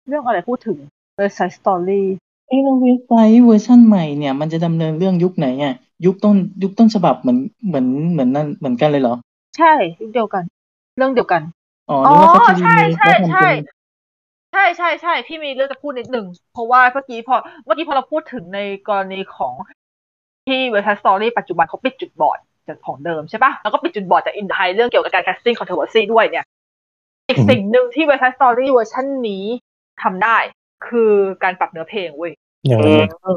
[0.08, 0.78] เรื่องอะไรพูดถึง
[1.14, 2.06] West Side Story
[2.48, 5.74] เอ้แล้ว West Side เวอร์ชันใหม่เนี่ย มันจะดำเนินเรื่องยุคไหนอะ
[6.04, 9.14] ยุคต้นยุคต้นฉบับเหมือนเหมือนเหมือนนั่นเหมือนกันเลยเหรอ
[9.56, 10.44] ใช่ยุคเดียวกัน
[10.96, 11.42] เรื่องเดียวกัน
[11.90, 13.54] อ๋ออ๋หอรือว่าเขาจะ re ใช่ make ใช่แล้วทำใช่เป็น
[14.52, 19.54] ใช่ใช่ใช่พี่มีเรื่องจะพูดนิดหนึ่งเพราะว่าเมื่อกี้พอเมื่อกี้พอเราพูดถึงในกรณีของ
[20.46, 22.38] ที่ West Side Story ปัจจุบันเขาปิดจุดบอด
[22.68, 26.44] จากของเดิมใช่ปะแล้วก็ปิดจุดบอดจาก In the Heights เรื่องเกี่ยวกับการ casting controversy ด้วยเนี่ย
[27.28, 29.44] อีกอืมสิ่งหนึ่งที่ West Side Story เวอร์ชันนี้
[30.02, 30.36] ทำได้
[30.86, 31.12] คือ
[31.42, 32.32] การปรับเนื้อเพลงเว้ย
[32.66, 32.88] อย่างเอไร
[33.26, 33.28] อ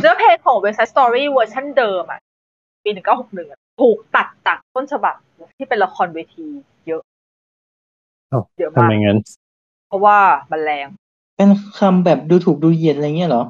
[0.00, 2.20] เนื้อเพลงของ West Side Story เวอร์ชันเดิมอะ
[2.84, 3.48] ปีหนึ่งเก้าหกหนึ่ง
[3.80, 5.14] ถูกตัดจากต้นฉบับ
[5.56, 6.46] ที่เป็นละครเวที
[6.86, 7.02] เยอะ
[8.32, 9.18] อ้าวเยอะทำมากไมงั้น
[9.88, 10.18] เพราะว่า
[10.50, 10.86] มันแรง
[11.36, 13.44] เป็นคำแบบดูถูกดูเหยียดอะไรเงี้ยเหรอ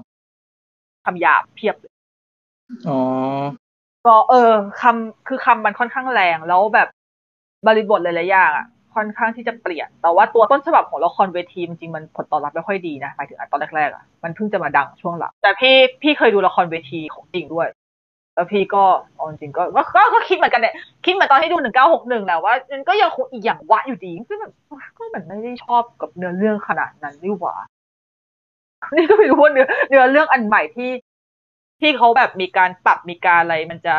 [1.05, 1.93] คำหยาบเพียบเลย
[2.88, 3.00] อ๋อ
[4.06, 6.88] ก็เออคำคือคำมันค่อนข้างแรงแล้วแบบ
[7.66, 17.68] บริบทหลายๆอย่างอะค่อนข้างที่จะเปลี่ยน แต่ว่าตัวต้นฉบับของละครเวทีจริงมันผลตอบรับไม่ค่อยดีนะหมายถึงตอนแรกๆอะมันเพิ่งจะมาดังช่วงหลังแต่พี่พี่เคยดูละครเวทีของจริงด้วย
[18.34, 18.84] แล้วพี่ก็
[19.14, 20.74] เอาจริงก็ก็ก็คิดเหมือนกันเนี่ย
[21.04, 24.52] คิดเหมือนตอนที่ดูหนึ่งเก้าหกหนึ่งแหละว่ามันก็ยังคงอีกอย่างวะอยู่ดีก็แบบ
[24.96, 27.54] ก็เหมันไม่ได้ชอบกับเนื้อเรื่องขนาดนั้นนี่หว่า
[28.96, 30.90] นี่ก็ไม่รู้ว่าเนื้อเนื้อเรื่องอันใหม่ที่
[31.85, 33.97] ที่เขาแบบมีการปรับมีการอะไรมันจะ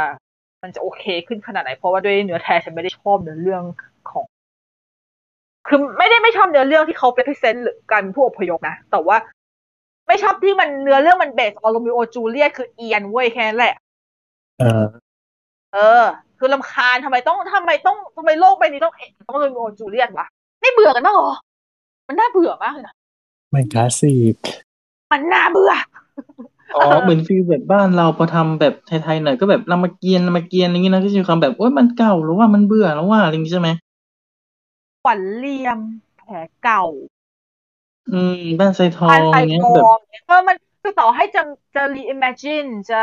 [0.64, 3.64] มันจะโอเคขึ้นขนาดไหน เพราะว่าด้วยเนื้อแท้ฉันไม่ได้ชอบเนื้อเรื่อง
[4.10, 4.26] ของ
[5.68, 9.18] คือไม่ได้ไม่ชอบเนื้อเรื่องที่เขาเ e ร e เซนต์หรือการผู้อพยพนะแต่ว่า
[10.07, 13.76] ไม่ชอบที่มันเนื้อเรื่องมัน base on โรมิโอจูเลียตคือเอียนเว้ยแค่นั้นแหละ
[14.60, 14.86] เออ
[15.74, 16.03] เออ
[16.40, 20.28] คือรำคาญทำไมต้องทำไมต้องทำไมโลกใบนี้ต้องเอกต้องโรมิโอจูเลียตวะ
[20.62, 21.32] ไม่เบื่อกันบ้างเหรอ
[22.07, 22.94] มันน่าเบื่อมากเลยนะ
[23.53, 24.36] มันคลาสสิก
[25.12, 25.72] มันน่าเบื่อ
[26.73, 33.69] อ๋อเหมือน feel แบบบ้านเราพอทำแบบไทยๆหน่อยก็แบบรามเกียรติ์รามเกียรติ์อะไรเงี้ยนะก็จะมีความแบบโอ๊ยมันเก่าแล้วว่ามันเบื่อแล้วว่าอะไรอย่างงี้ใช่ไหม
[35.01, 35.79] ขวัญเรียม
[36.17, 36.31] แผล
[36.63, 36.83] เก่า
[38.11, 41.41] อืม บ้านไซทอบ้างนไฟเงี้ยกแบบองเนี่ยก็มันคือต่อให้จะ
[41.75, 42.99] จะ reimagine จะ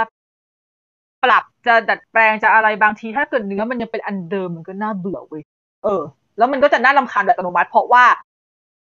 [1.24, 5.42] ปรับจะดัดแปลงจะอะไรบางทีถ้าเกิดเนื้อมันยังเป็นอันเดิมมันก็น่าเบื่อเว้ย
[5.84, 6.02] เออ
[6.38, 8.04] แล้วมันก็จะน่ารำคาญแบบอัตโนมัติ เพราะว่า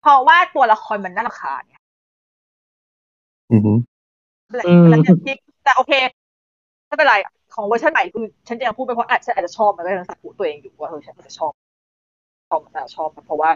[0.02, 1.80] เพราะว่าตัวละครมันน่ารำคาญเนี่ย
[3.50, 3.78] อือหือ
[4.56, 5.34] แหละแล้วเนี่ยที่
[5.64, 5.92] แต่โอเค
[6.86, 7.14] ไม่เป็นไร
[7.54, 11.52] ของเวอร์ชันใหม่คือฉันยังพูดไปเพราะอาจจะอาจจะชอบมันก็ยังสักหูตัวเองอยู่ว่าเออฉันอาจจะชอบ
[12.48, 13.50] ชอบแต่ชอบเพราะว่า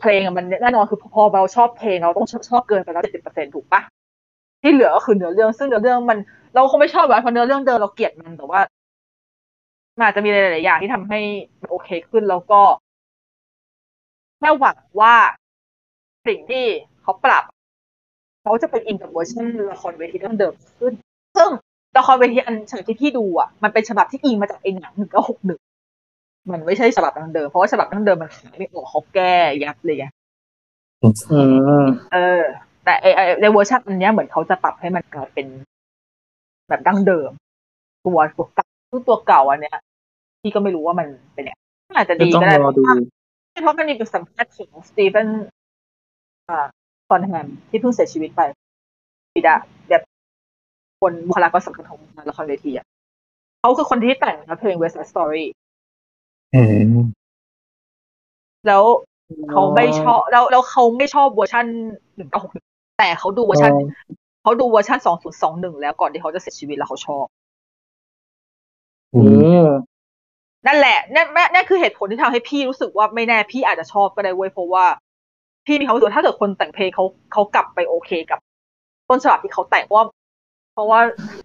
[0.00, 3.82] เพลงอะมันแน่นอนคือพอเราชอบเพลงเราต้องชอบเกินไปแล้วเจ็ดสิบเปอร์เซ็นถูกปะ
[4.62, 6.18] ที่เหลือก็คือเนื้อเรื่องซึ่งเนื้อเรื่องมัน
[6.54, 8.60] เราคงไม่ชอบหรอกเพราะเนื้อเรื่องเดิมเราเกลียดมันแต่ว่า
[9.98, 11.20] มันอาจจะมีหลาย ๆ อย่างที่ทำให้
[11.60, 12.60] มันโอเคขึ้นแล้วก็
[14.38, 15.14] แค่หวังว่า
[16.26, 16.64] สิ่งที่
[17.02, 17.44] เขาปรับ
[18.44, 20.92] เขาจะเป็นอินกับเวอร์ชันละครเวทีเรื่องเดิมขึ้น
[21.36, 21.50] ซึ่ง
[21.98, 25.60] ละครเวทีอันฉบับที่พี่ดูอะมันเป็นฉบับที่อิงมาจากไอ้หนังหนึ่งเก้าหกหนึ่ง
[26.52, 30.06] มันไม่ใช่ฉบับดั้งเดิมเพราะว่าฉบับดั้งเดิมมันขายไม่ออกเขาแก้ยับเลยไง
[31.32, 31.40] อื
[31.82, 32.42] มเออ
[32.84, 35.46] แต่ไอไอในเวอร์ชันอันเนี้ยเหมือนเขาจะปรับให้มันกลายเป็น
[36.68, 37.30] แบบดั้งเดิม
[38.06, 39.76] ตัวตัวเก่าซึ่งตัวเก่าอันเนี้ย
[40.42, 41.60] พี่ก็ไม่รู้ว่ามันเป็นยังไง
[41.96, 42.82] อาจจะจะดีต้องก็ได้รอดู
[43.62, 45.28] เพราะมันมีบทสัมภาษณ์ของ Stephen
[46.50, 48.40] อ่า Sondheim ที่เพิ่งเสียชีวิตไป
[49.34, 49.54] ปีดา
[49.88, 50.02] แบบ
[51.00, 52.86] คนบุคลากรสำคัญของงานละครเวทีอะ
[53.60, 55.44] เขาคือคนที่แต่งเพลง West Side Story
[56.54, 56.62] อื
[56.92, 56.94] ม
[58.66, 58.82] แล้ว
[59.50, 61.66] เขาไม่ชอบแล้วแล้วเขาไม่ชอบเวอร์ชัน
[62.16, 62.52] หนึ่งเก้าหก
[62.98, 63.80] แต่เขาดูเวอร์ชันอ๋อ
[64.42, 67.26] เขาดูเวอร์ชันสองศูนย์สองหนึ่งแล้วก่อนที่เขาจะเสียชีวิตแล้วเขาชอบ
[69.14, 69.24] อืโอ้
[69.60, 69.64] ม
[70.66, 74.86] นั่นแหละนั่นนั่นนั่นคือเหตุผลที่ทำให้พี่รู้สึกว่าไม่แน่พี่อาจจะชอบก็ได้เว้ยเพราะว่า
[75.66, 78.38] พี่มีความรู้สึกว่าถ้าเกิดคนแต่งเพลงเขาเขากลับไปโอเคกับ
[79.08, 80.06] ต้นฉบับที่เขาแต่งเพราะว่า
[80.74, 81.00] เพราะว่า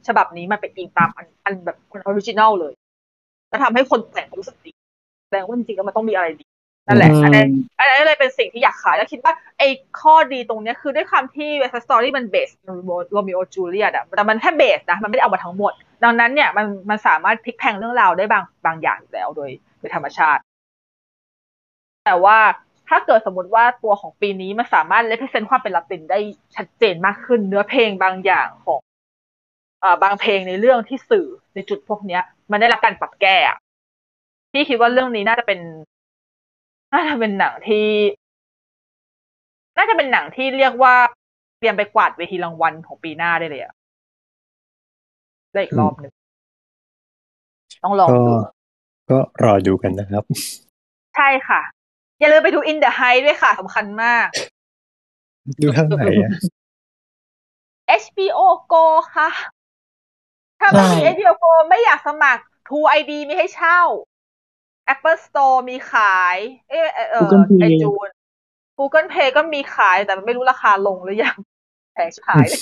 [0.08, 2.74] ฉบับนี้มันเป็นอิงตามอันอันแบบคน original เลย
[3.50, 4.72] แล้วทำให้คนแต่งรู้สึกดี
[5.28, 6.46] แสดงว่าจริงๆแล้วมันต้องมีอะไรดี
[6.88, 7.48] นั่นแหละอันนี้น
[7.78, 9.68] อันนี้นเลยเป็นสิ่งที่อยากขาย แล้วคิดว่าไอ้
[10.02, 12.49] ข้อดีตรงเนี้ยคือด้วยความที่ West Side Story มัน base
[13.12, 15.74] โรมิโอจูเลียตอะแต่มันแค่ base นะ มันไม่ได้เอามาทั้งหมด
[16.04, 20.41] ดังนั้นเนี่ยมันมันสามารถพลิกแพลงเรื่องราวได้บางบางอย่างอยู่แล้วโดยโดยธรรมชาติ
[22.06, 22.38] แต่ว่า
[22.90, 26.20] ถ้าเกิดสมมติว่าตัวของปีนี้มันสามารถเลเพเซนความเป็นลาตินได้
[26.56, 28.80] ชัดเจนมากขึ้น เนื้อเพลงบางอย่างของ
[29.84, 32.22] อ่าบางเพลงในเรื่องที่สื่อในจุดพวกเนี้ย
[32.52, 33.57] มันได้รับการปรับแก้อะ
[34.52, 35.60] พี่คิดว่าเรื่องนี้น่าจะเป็น
[36.94, 37.88] น่าจะเป็นหนังที่
[39.78, 40.95] น่าจะเป็นหนังที่เรียกว่า
[41.60, 43.74] เตรียมไปกวาดเวทีรางวัลของปีหน้าได้เลยอะ
[45.53, 46.14] ได้อีกรอบหนึ่ง
[47.84, 48.34] ต้องลองก็ดู
[49.10, 50.24] ก็รอดูกันนะครับ
[51.16, 51.61] ใช่ค่ะ
[52.20, 54.28] อย่าลืมไปดู In the Heights ด้วยค่ะสำคัญมาก
[55.62, 56.32] ดูทางไหนอะ
[58.04, 58.40] HBO
[58.74, 58.84] Go
[59.16, 59.30] ค่ะ
[60.60, 63.82] ถ้าไม่มีใช่ HBO Go ไม่อยากสมัคร True ID มีให้เช่า
[64.94, 66.38] Apple Store มีขาย
[66.70, 68.10] เออเออเออ Google Play ไอจูน
[68.80, 71.38] Google Play ก็มีขายแต่ไม่รู้ราคาลงหรือยัง
[71.94, 72.62] แพงชิบหายเลย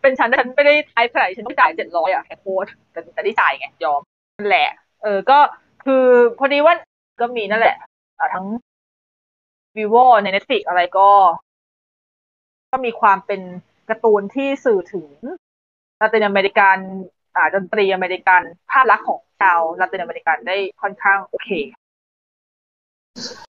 [0.00, 4.00] เป็นฉันฉันไม่ได้ใช้เท่าไหร่ฉันต้องจ่ายเจ็ดร้อยอะแค่โคตรแต่แต่ได้จ่ายไงยอม
[4.38, 4.68] นั่นแหละ
[5.02, 5.38] เออก็
[5.84, 6.04] คือ
[6.38, 6.74] พอดีว่า
[7.20, 7.88] ก็มีนั่นแหละอ่า
[8.34, 8.46] ทั้ง
[9.76, 11.10] vivo ใน Netflix อะไรก็
[12.70, 13.40] ก็มีความเป็น
[13.88, 15.08] การ์ตูนที่สื่อถึง
[16.00, 16.76] ลาตินอเมริกัน
[17.36, 21.48] อ่าดนตรีอเมริกัน ภาพลักษณ์ของชาวลาตินอเมริกันได้ค่อนข้างโอเค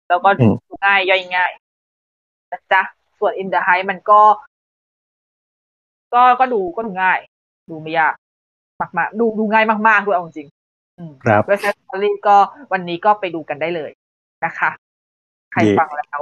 [0.10, 1.52] แล้วก็อืมดูง่ายย่อยง่าย
[2.52, 2.82] นะจ๊ะ
[3.20, 4.22] ส่วน In the Heights มันก็
[6.14, 7.20] ก็ก็ดูก็ดูง่าย
[7.70, 8.14] ดูไม่ยาก
[8.98, 12.38] มากๆดูดูง่ายมากๆด้วยเอาจริงๆอืมครับเว็บไซต์สตอรี่ก็
[12.72, 13.92] วันนี้ก็ไปดูกันได้เลย
[14.46, 14.70] นะคะ
[15.52, 16.22] ใครเย่ฟังแล้ว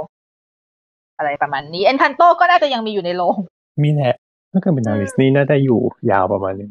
[1.18, 3.36] อะไรประมาณนี้เอ็นคันโตก็น่าจะยังมีอยู่ในโรง
[3.84, 4.16] มีแหละ
[4.52, 5.80] ถ้าเกิดเป็นหนังดิสนีย์น่าจะอยู่
[6.12, 6.70] ยาวประมาณนึง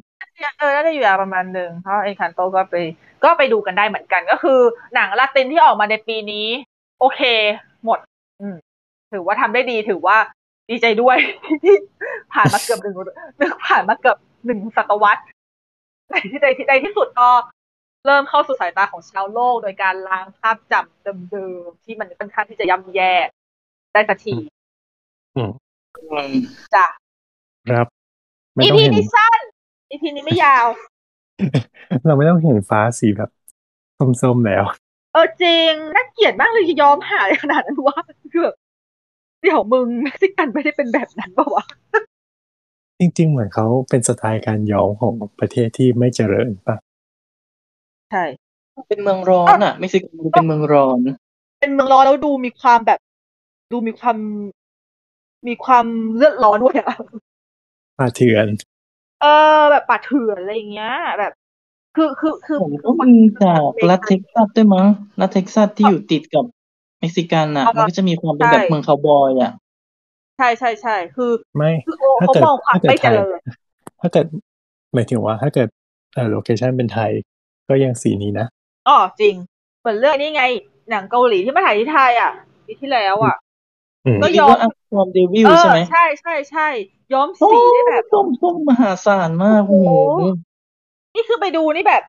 [0.59, 2.75] เออน่าจะอยู่ยาวประมาณหนึ่งเพราะเอ็นคันโตก็ไป
[3.25, 4.61] ก็ไปดูกันได้เหมือนกัน ก็คือ
[4.95, 6.47] หนังลาตินที่ออกมาในปีนี้
[7.01, 7.21] โอเค
[7.85, 7.99] หมด
[8.41, 8.57] อืม
[9.13, 10.17] ถือว่าทำได้ดีถือว่า
[10.71, 11.17] ดีใจด้วย
[11.65, 11.77] ที่
[12.35, 12.95] ผ่านมาเกือบหนึ่ง
[13.39, 14.17] หนึ่งผ่านมาเกือบ
[14.47, 15.23] หนึ่งศตวรรษ
[16.11, 17.29] ในที่ใดที่ใดที่สุดก็
[18.07, 23.13] เริ่มเข้าสู่สายตาของชาวโลก โดยการล้างภาพจำเดิมๆที่มันค่อนข้างที่จะย่ำแย่
[23.93, 24.35] ได้สักที
[25.37, 25.51] อืม
[26.13, 26.33] อืม
[26.75, 26.87] จ้ะ
[27.71, 27.87] ครับ
[28.55, 29.41] ไม่อีต้องพีเห็นนี้สั้น
[29.91, 30.67] อีพีนี้ไม่ยาว
[32.07, 33.31] เราไม่ต้องเห็นฟ้าสีแบบ
[34.23, 34.65] ส้มๆแล้ว
[35.13, 37.99] เออจริงน่าเกลียดมากเลยยอมหายขนาดนั้นวะ
[38.33, 38.57] คือแบบ
[39.43, 41.65] เดี๋ยวมึงเม็กซิกันไม่ได้เป็นแบบนั้นปะวะ
[42.99, 46.77] จริง ๆ เหมือนเขาเป็นสไตล์การย้อมของประเทศที่ไม่เจริญปะ
[48.11, 48.25] ใช่
[48.89, 51.01] เป็นเมืองร้อนอะ ไม่ซิโกดูเป็นเมืองร้อน
[51.61, 52.99] เป็นเมืองร้อนแล้วดูมีความแบบ
[53.73, 54.17] ดูมีความ
[55.49, 56.97] มีความเลือดร้อนด้วยอะ
[57.99, 58.47] ป่าเถื่อน
[59.21, 59.27] เอ
[59.59, 61.33] อ แบบป่าเถื่อนอะไรอย่างเงี้ย แบบ
[61.97, 63.61] คือคือคือผมก็มีจาก
[63.91, 64.87] รัฐเท็กซัสด้วยมั้ง
[65.21, 66.45] รัฐเท็กซัสที่อยู่ติดกับ
[67.01, 69.53] เม็กซิกันอะ มันก็จะมีความเป็นแบบเมืองคาวบอยอะ
[70.39, 73.39] ใช่ใช่ใช่คือไม่คือโอถ้าเขาเกิดมองความถ้าเกิดไม่ไทเจยริญ
[74.01, 74.27] ถ้าเกิด
[74.95, 75.69] หมายถึงว่า ถ้าเกิด
[76.15, 77.11] เออโลเคชันเป็นไทย
[77.71, 78.47] ก็ยังสีนี้นะ
[78.89, 79.35] อ๋อจริง
[79.81, 80.45] เหมือนเรื่องนี้ไง
[80.91, 82.33] หนังเกาหลีที่มาถ่ายที่ไทยอะ
[82.67, 83.37] ปีที่แล้วอะ
[84.07, 86.69] อืมก็เรียกว่าอัพความเดวิลเออใช่ไหมใช่ใช่ใช่
[87.13, 89.91] ย้อมโอ้สีได้แบบส้มส้มมหาศาลมากโอ้โห
[91.15, 92.03] นี่คือไปดูนี่แบบ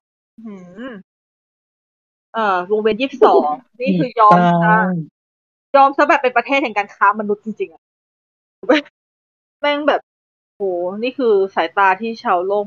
[0.46, 0.56] หื
[0.90, 0.92] ม
[2.34, 3.50] เอ่อวงเวียนยี่สิบสอง
[3.82, 4.86] นี่คือยอมตาซะย
[5.76, 7.82] ยอมซะแบบเป็นประเทศแห่งการค้ามนุษย์จริงๆอะ
[9.62, 10.02] แม่งแบบ
[10.56, 10.64] โห
[11.04, 12.66] นี่คือสายตาที่ชาวโลก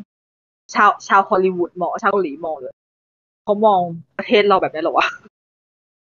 [0.74, 2.74] ชาวชาวฮอลลีวูดมองชาวเกาหลีมองเลย
[3.44, 3.80] เขามอง
[4.18, 5.08] ประเทศเราแบบนี้เหรอวะ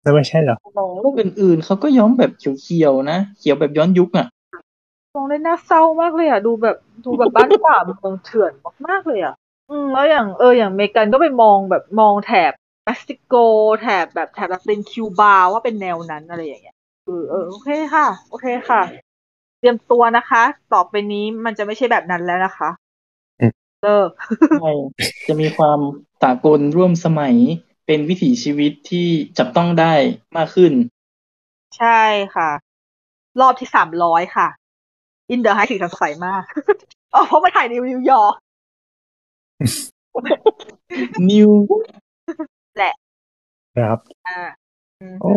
[0.03, 4.27] แล้วไม่ใช่เหรอมองโลกอื่นๆเขาก็ย้อมแบบเขียวๆนะ เขียวแบบย้อนยุคอะ
[5.15, 8.53] มองได้น่าเศร้ามากเลยอะ ดูแบบดูแบบบ้านป่าเมืองเถื่อน
[8.89, 9.35] มากๆเลยอะ
[9.71, 12.53] อืมแล้วอย่างเอออย่างอเมริกันก็ไปมองแบบมองแถบ
[12.85, 13.35] เม็กซิโก
[13.81, 16.77] แถบแบบแถบลาตินคิวบาว่าเป็นแนวนั้นอะไรอย่างเงี้ย
[17.07, 18.81] เออเออโอเคค่ะ โอเคค่ะ
[19.59, 20.43] เตรียมตัวนะคะ
[20.73, 22.71] ต่อไปนี้มันจะไม่ใช่แบบนั้นแล้วนะคะ
[23.41, 23.53] อืม
[23.83, 24.11] เลิก
[24.61, 24.71] ใช่
[25.29, 25.79] จะมีความ
[26.23, 27.37] สากลร่วมสมัย
[27.87, 29.95] เป็นวิถีชีวิตที่จับต้องได้
[30.37, 30.73] มากขึ้น
[31.79, 32.01] ใช่
[32.35, 32.51] ค่ะ
[33.41, 34.49] รอบที่สามร้อยค่ะ
[35.31, 36.43] อินเดอร์ไฮสีสันสดใสมาก
[37.15, 38.35] อ๋อเพราะมาถ่ายในนิวยอร์ก
[41.31, 41.51] นิว
[42.77, 42.95] แหละ
[43.77, 43.99] ครับ
[44.29, 44.41] อ่า
[45.01, 45.35] อืมโอ้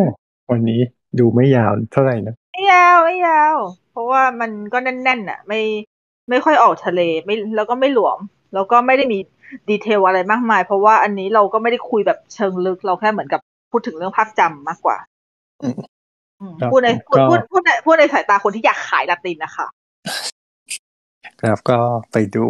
[0.51, 0.79] วันนี้
[1.19, 3.55] ดูไม่ยาวเท่าไหร่นะไม่ยาวไม่ยาว
[3.91, 5.61] เพราะว่ามันก็แน่นๆอะ ไม่
[6.29, 8.19] ไม่ค่อยออกทะเลไม่แล้วก็ไม่หลวม
[8.53, 9.19] แล้วก็ไม่ได้มี
[9.69, 13.41] ดีเทลอะไรมากมาย เพราะว่าอันนี้เราก็ไม่ได้คุยแบบเชิงลึกเราแค่เหมือนกับ
[13.71, 14.97] พูดถึงเรื่องภาพจำมากกว่า
[15.63, 15.75] อืม
[16.41, 19.67] อืมครับพูดในพูดก็พูดพูดในพูดในสายตาคนที่อยากขายลาตินนะคะ
[21.41, 21.79] ครับก็
[22.11, 22.45] ไปดู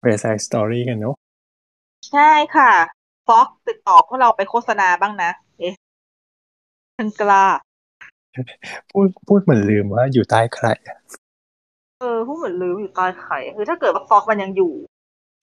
[0.00, 1.16] West Side Story กันเนาะ
[2.10, 2.72] ใช่ค่ะ
[3.26, 5.74] Fox ติดต่อพวกเราไปโฆษณาบ้างนะ เอ๊ะ
[6.96, 7.44] ฉันกล้า
[8.90, 10.98] พูดพูดเหมือนลืมว่าอยู่ใต้ใครอะ
[12.00, 14.72] เออพูดเหมือนลืมอยู่ใต้ใครคือถ้าเกิดว่า Fox มันยังอยู่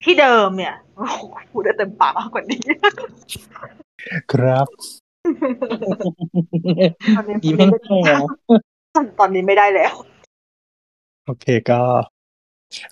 [0.04, 1.20] ที่เดิมเนี่ยโอ้โห
[1.50, 2.60] พูดได้เต็มปากมากกว่านี้
[4.32, 4.66] ครับ
[7.16, 8.20] ตอนนี้ยิ้มให้แห้งๆนะ
[9.18, 9.94] ตอนนี้ไม่ได้แล้ว
[11.26, 11.80] โอเคก็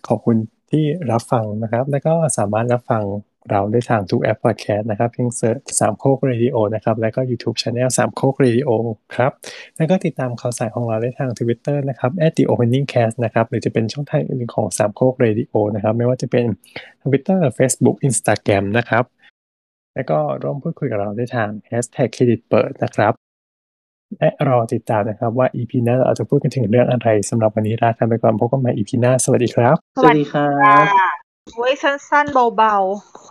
[0.07, 0.37] ขอบคุณ
[0.71, 3.03] ที่รับฟังนะครับ แล้วก็สามารถรับฟัง
[3.51, 8.71] เราได้ทางทุกแอปพอดแคสต์นะครับเพียง search สามโคกเรดิโอนะครับ แล้วก็ YouTube Channel สามโคกเรดิโอ
[9.17, 9.33] ครับ
[9.77, 16.45] แล้วก็ติดตามข่าวสารของเราได้ทาง Twitter นะครับ at the opening cast นะครับ หรือจะเป็นช่องทางอื่นของสามโคกเรดิโอนะครับ ไม่ว่าจะเป็น
[17.03, 19.05] Twitter Facebook Instagram นะครับ
[19.95, 23.13] แล้วก็ร่วมพูดคุยกับเราได้ทาง hashtag เครดิตเปิดนะครับ
[24.19, 30.51] และรอติดตามนะครับว่า EP หน้าเราจะพูดกันถึงเรื่องอะไรสำหรับวันนี้ลากันไปก่อนพบกันใหม่ EP หน้า สวัสดีครับ สวัสดีครั
[30.83, 30.85] บ
[31.59, 33.21] ไว้สั้นๆเบาๆ